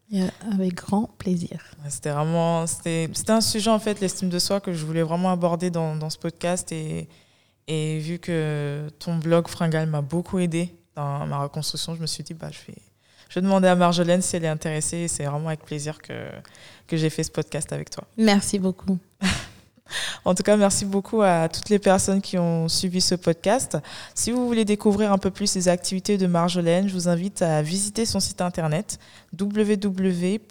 avec 0.52 0.74
grand 0.74 1.10
plaisir. 1.18 1.64
C'était 1.88 2.10
vraiment, 2.10 2.68
c'était 2.68 3.10
un 3.30 3.40
sujet 3.40 3.70
en 3.70 3.80
fait, 3.80 4.02
l'estime 4.02 4.28
de 4.28 4.38
soi 4.38 4.60
que 4.60 4.74
je 4.74 4.86
voulais 4.86 5.04
vraiment 5.04 5.32
aborder 5.32 5.70
dans, 5.70 5.96
dans 5.96 6.10
ce 6.10 6.18
podcast 6.18 6.74
et, 6.74 7.08
et 7.70 8.00
vu 8.00 8.20
que 8.20 8.90
ton 9.00 9.16
blog 9.16 9.48
Fringal 9.48 9.88
m'a 9.88 10.02
beaucoup 10.02 10.40
aidé 10.40 10.76
dans 10.98 11.26
ma 11.26 11.38
reconstruction, 11.38 11.96
je 11.96 12.02
me 12.02 12.08
suis 12.08 12.26
dit 12.26 12.34
bah 12.34 12.50
je 12.52 12.60
vais 12.70 12.78
je 13.30 13.36
vais 13.36 13.42
demander 13.42 13.68
à 13.70 13.76
Marjolaine 13.76 14.22
si 14.22 14.36
elle 14.36 14.44
est 14.44 14.50
intéressée. 14.50 15.08
C'est 15.08 15.24
vraiment 15.24 15.48
avec 15.48 15.64
plaisir 15.64 16.00
que, 16.00 16.30
que 16.88 16.98
j'ai 16.98 17.10
fait 17.10 17.24
ce 17.24 17.32
podcast 17.32 17.72
avec 17.72 17.92
toi. 17.92 18.04
Merci 18.18 18.60
beaucoup. 18.60 18.98
En 20.26 20.36
tout 20.36 20.44
cas, 20.44 20.58
merci 20.58 20.86
beaucoup 20.86 21.22
à 21.22 21.50
toutes 21.50 21.70
les 21.70 21.80
personnes 21.80 22.22
qui 22.22 22.38
ont 22.38 22.68
suivi 22.68 23.02
ce 23.02 23.16
podcast. 23.16 23.78
Si 24.14 24.32
vous 24.32 24.46
voulez 24.46 24.66
découvrir 24.66 25.12
un 25.12 25.18
peu 25.18 25.32
plus 25.32 25.56
les 25.56 25.68
activités 25.68 26.18
de 26.18 26.28
Marjolaine, 26.28 26.88
je 26.88 26.94
vous 26.94 27.08
invite 27.08 27.42
à 27.42 27.62
visiter 27.62 28.06
son 28.06 28.20
site 28.20 28.42
internet 28.42 29.00
www.m-e-vous.fr. 29.40 30.50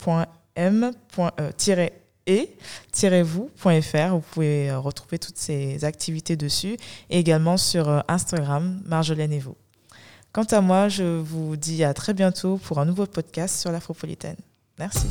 Vous 4.11 4.25
pouvez 4.33 4.73
retrouver 4.73 5.19
toutes 5.19 5.39
ces 5.39 5.85
activités 5.85 6.37
dessus 6.37 6.77
et 7.11 7.19
également 7.19 7.57
sur 7.57 8.05
Instagram, 8.09 8.81
Marjolaine 8.85 9.33
et 9.33 9.39
vous. 9.39 9.57
Quant 10.33 10.45
à 10.45 10.61
moi, 10.61 10.89
je 10.89 11.05
vous 11.05 11.57
dis 11.57 11.85
à 11.85 11.95
très 11.95 12.15
bientôt 12.15 12.59
pour 12.59 12.79
un 12.79 12.85
nouveau 12.85 13.07
podcast 13.07 13.59
sur 13.59 13.73
l'Afropolitaine. 13.73 14.37
Merci. 14.79 15.09